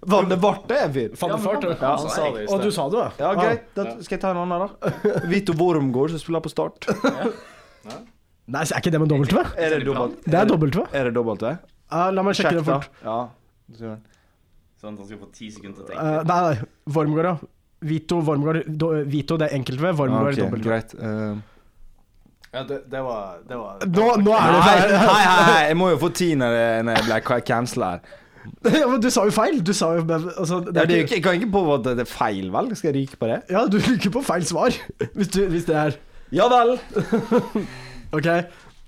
Va- 0.06 0.38
Bart 0.46 0.70
er 0.76 0.82
en 0.86 0.94
fyr. 0.96 1.16
Van 1.20 1.34
de 1.34 1.38
Fart, 1.44 1.66
Ja, 1.68 1.92
han 1.96 2.10
sa 2.16 2.28
det 2.36 2.44
i 2.44 2.48
Og 2.54 2.62
du 2.64 2.70
sa 2.78 2.88
det, 2.92 3.04
Ja, 3.18 3.32
ja. 3.32 3.34
greit. 3.42 3.66
Da 3.76 3.86
skal 4.00 4.16
jeg 4.16 4.22
ta 4.24 4.30
en 4.32 4.42
annen, 4.44 4.66
da. 4.66 4.94
Vito 5.32 5.56
Wormgård, 5.58 6.14
som 6.14 6.22
spiller 6.22 6.44
på 6.46 6.52
Start. 6.54 6.86
Nei, 8.46 8.62
er 8.62 8.78
ikke 8.78 8.92
det 8.94 9.00
med 9.02 9.10
W? 9.10 9.42
Er 9.58 9.74
det 9.74 9.82
dobbelt? 9.88 10.20
Det 10.24 10.38
er 10.38 10.46
W. 10.54 10.84
Er 10.94 11.08
det 11.10 11.14
dobbelt? 11.18 11.42
Ja, 11.90 12.06
la 12.14 12.22
meg 12.26 12.34
sjekke 12.38 12.60
det 12.60 12.66
fort. 12.66 12.88
Ja. 13.02 13.18
Sånn 14.76 14.94
at 14.94 15.00
han 15.00 15.06
skal 15.08 15.18
få 15.18 15.28
ti 15.34 15.48
sekunder 15.50 15.82
til 15.82 15.86
å 15.86 15.88
tenke. 15.90 16.24
nei, 16.30 16.40
nei, 16.46 16.70
Wormgård, 16.94 17.26
ja. 17.32 17.36
Vito 17.86 18.18
Wormgård. 18.20 18.62
Do, 18.80 18.92
Vito 19.10 19.36
det 19.40 19.50
er 19.50 19.56
enkelt 19.58 19.80
ved, 19.82 19.94
Wormgård 20.00 20.34
okay, 20.34 20.50
W. 20.50 20.62
greit. 20.64 20.96
Uh, 20.98 21.36
Ja, 22.56 22.62
det, 22.64 22.76
det 22.88 23.00
var, 23.04 23.40
det 23.44 23.56
var 23.58 23.82
Nå, 23.84 24.04
nå 24.24 24.32
er 24.32 24.52
det 24.54 24.60
Nei, 24.62 24.68
feil. 24.68 24.92
hei, 24.96 25.24
hei, 25.48 25.64
jeg 25.68 25.76
må 25.76 25.90
jo 25.92 25.98
få 26.00 26.08
ti 26.16 26.28
når 26.38 26.54
jeg, 26.56 27.02
blir 27.04 27.42
cancela 27.44 27.90
her. 27.96 28.14
Ja, 28.78 28.86
men 28.86 29.00
du 29.02 29.08
sa 29.10 29.24
jo 29.26 29.34
feil. 29.34 29.58
Du 29.66 29.72
sa 29.76 29.90
jo 29.98 30.04
altså, 30.06 30.60
det 30.64 30.76
Ja, 30.76 30.84
er 30.84 30.88
det 30.88 30.96
er 30.96 31.02
ikke, 31.04 31.16
jeg 31.18 31.24
kan 31.26 31.40
ikke 31.40 31.50
påstå 31.52 31.74
at 31.76 31.98
det 31.98 32.04
er 32.06 32.10
feil, 32.10 32.50
vel? 32.54 32.70
Skal 32.78 32.92
jeg 32.92 33.02
ryke 33.02 33.18
på 33.20 33.28
det? 33.32 33.40
Ja, 33.52 33.64
du 33.70 33.76
ryker 33.82 34.14
på 34.14 34.22
feil 34.24 34.46
svar. 34.48 34.78
Hvis, 35.18 35.32
du, 35.34 35.40
hvis 35.52 35.66
det 35.68 35.76
er 35.82 35.98
Ja 36.34 36.46
vel. 36.50 36.76
OK. 38.16 38.30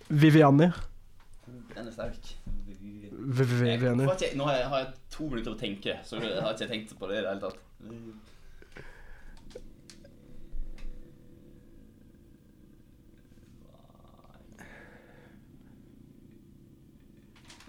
Viviani. 0.09 0.71
Den 1.75 1.87
er 1.87 1.93
sterk. 1.93 2.33
Jeg- 3.29 4.37
Nå 4.39 4.47
har 4.49 4.57
jeg 4.57 4.87
to 5.13 5.29
minutter 5.29 5.53
å 5.53 5.59
tenke, 5.59 5.99
så 6.07 6.17
jeg 6.23 6.41
har 6.41 6.55
ikke 6.55 6.71
tenkt 6.71 6.95
på 6.99 7.11
det 7.11 7.19
i 7.19 7.23
det 7.27 7.35
hele 7.35 7.43
tatt. 7.43 7.59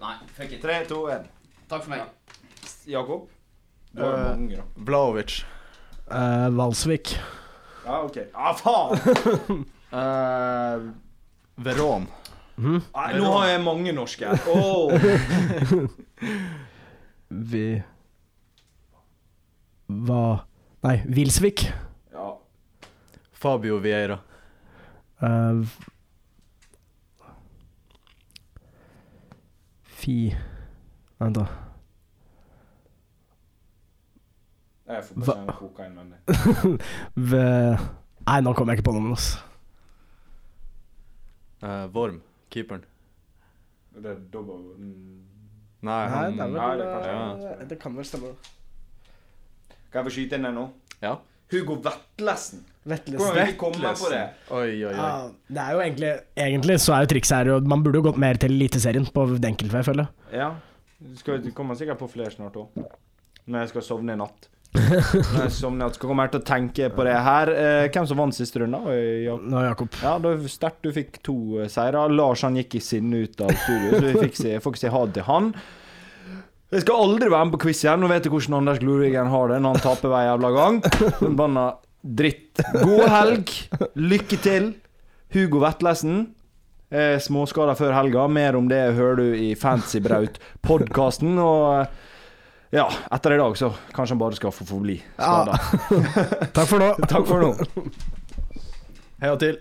Nei, 0.00 0.16
fuck 0.36 0.52
it. 0.52 0.60
Tre, 0.62 0.78
to, 0.88 1.02
én. 1.12 1.26
Takk 1.68 1.84
for 1.84 1.90
meg. 1.92 2.06
Jakob? 2.88 3.28
Du 3.92 4.02
har 4.02 4.16
jo 4.16 4.24
mange, 4.30 4.56
da. 4.56 4.64
Vlaovic. 4.88 5.40
Uh, 6.10 6.48
Valsvik. 6.56 7.12
Ja, 7.84 8.00
OK. 8.06 8.16
Ja, 8.32 8.54
faen! 8.56 9.66
Eh, 9.90 10.82
Veron. 11.66 12.04
Mhm. 12.54 12.76
nei, 12.94 13.06
nå 13.18 13.30
har 13.32 13.48
jeg 13.48 13.62
mange 13.64 13.90
norske 13.96 14.28
her. 14.28 14.44
Åh. 14.46 14.92
Vi 17.50 17.64
Hva 19.90 20.20
Nei, 20.86 20.94
Vilsvik. 21.10 21.64
Ja. 22.14 22.28
Fabio 23.34 23.80
Vieira. 23.82 24.20
Uh, 25.18 25.66
Fi 30.00 30.34
Vent, 31.20 31.36
da. 31.36 31.44
Jeg 34.90 35.04
får 35.04 35.18
bare 35.20 35.34
kjenne 35.36 35.56
kokain, 35.58 35.98
men 35.98 36.14
Nei, 38.30 38.38
nå 38.44 38.52
kommer 38.56 38.72
jeg 38.72 38.80
ikke 38.80 38.88
på 38.88 38.94
noen. 38.96 39.12
altså. 39.12 39.42
Uh, 41.60 41.84
Vorm, 41.92 42.22
Keeperen. 42.50 42.86
Det 43.90 44.08
er 44.14 44.18
dobbel 44.32 44.64
mm. 44.78 45.20
Nei, 45.84 46.00
han 46.08 46.36
det, 46.38 46.44
er 46.44 46.52
vel, 46.52 46.56
Nei, 46.56 46.72
det 46.78 46.88
kan 46.88 47.06
ja. 47.10 47.54
det 47.68 47.78
kan 47.82 47.96
vel 47.96 48.06
stemme. 48.08 48.32
Kan 49.90 50.00
jeg 50.00 50.06
få 50.08 50.14
skyte 50.16 50.38
inn 50.38 50.48
den 50.48 50.56
nå? 50.56 50.66
Ja. 51.02 51.16
Hugo 51.52 51.76
Vetlesen. 51.84 52.64
Vettlesen. 52.88 53.36
Oi, 53.36 54.60
oi, 54.60 54.84
oi. 54.88 54.92
Ja, 54.96 55.08
det 55.52 55.60
er 55.60 55.74
jo 55.74 55.80
egentlig 55.84 56.12
Egentlig 56.46 56.78
så 56.80 56.94
er 56.96 57.04
jo 57.04 57.10
trikset 57.12 57.34
her 57.36 57.50
og 57.58 57.66
Man 57.68 57.82
burde 57.84 58.00
jo 58.00 58.06
gått 58.08 58.20
mer 58.22 58.40
til 58.40 58.54
Eliteserien 58.56 59.04
på 59.12 59.26
enkeltve, 59.36 59.82
føler 59.84 60.06
jeg. 60.06 60.40
Ja. 60.40 60.54
Du 61.00 61.16
skal, 61.16 61.42
du 61.44 61.50
kommer 61.56 61.76
sikkert 61.76 62.00
på 62.00 62.08
flere 62.12 62.32
snart 62.32 62.56
òg. 62.60 62.80
Når 63.48 63.64
jeg 63.64 63.70
skal 63.74 63.84
sovne 63.84 64.16
i 64.16 64.20
natt. 64.20 64.48
Når 64.76 65.42
jeg 65.42 65.52
sovner 65.56 65.78
i 65.78 65.82
natt, 65.82 65.96
skal 65.98 66.10
komme 66.10 66.24
her 66.24 66.32
til 66.32 66.40
å 66.42 66.46
tenke 66.46 66.88
på 66.92 67.06
det 67.08 67.16
her. 67.24 67.52
Eh, 67.52 67.88
hvem 67.92 68.08
som 68.08 68.20
vant 68.20 68.36
siste 68.36 68.60
runde? 68.62 68.80
Ja. 69.24 69.36
Nå, 69.40 69.64
Jakob. 69.64 69.96
Ja, 70.04 70.14
det 70.20 70.32
var 70.32 70.52
sterkt. 70.52 70.80
Du 70.84 70.92
fikk 70.96 71.20
to 71.26 71.36
eh, 71.60 71.70
seire. 71.72 72.04
Lars 72.12 72.44
han 72.44 72.56
gikk 72.60 72.76
i 72.80 72.82
sinne 72.84 73.24
ut 73.24 73.44
av 73.44 73.52
studio, 73.64 73.92
så 73.96 74.02
vi 74.06 74.26
fikk 74.28 74.40
si, 74.40 74.56
får 74.60 74.76
ikke 74.76 74.84
si 74.84 74.92
ha 74.96 75.04
det 75.08 75.16
til 75.18 75.28
han. 75.28 75.52
Jeg 76.70 76.84
skal 76.84 77.02
aldri 77.02 77.30
være 77.32 77.48
med 77.48 77.56
på 77.56 77.64
quiz 77.64 77.80
igjen. 77.82 78.04
Nå 78.04 78.08
vet 78.12 78.24
du 78.24 78.32
hvordan 78.32 78.60
Anders 78.60 78.80
Glorvigen 78.80 79.32
har 79.32 79.48
det 79.50 79.62
når 79.64 79.72
han 79.74 79.86
taper 79.88 80.12
hver 80.12 80.28
jævla 80.28 80.50
gang. 80.54 80.82
Forbanna 81.18 81.64
dritt. 82.02 82.60
God 82.82 83.06
helg. 83.12 83.54
Lykke 83.94 84.38
til. 84.42 84.70
Hugo 85.34 85.62
Vetlesen. 85.62 86.22
Eh, 86.90 87.18
Småskader 87.22 87.78
før 87.78 87.94
helga. 87.94 88.26
Mer 88.28 88.58
om 88.58 88.68
det 88.70 88.80
hører 88.96 89.20
du 89.22 89.26
i 89.38 89.52
Fancybraut-podkasten. 89.58 91.38
Og 91.38 91.66
eh, 91.80 91.86
ja, 92.80 92.88
etter 93.14 93.36
i 93.36 93.40
dag 93.40 93.56
så 93.58 93.72
kanskje 93.94 94.16
han 94.16 94.22
bare 94.24 94.38
skal 94.38 94.54
få 94.54 94.66
forbli 94.68 94.98
skada. 95.14 95.58
Takk 96.56 96.70
for 96.70 96.82
nå. 96.82 96.92
Takk 97.06 97.26
for 97.30 97.46
nå. 97.46 97.88
Heia 99.20 99.36
til. 99.42 99.60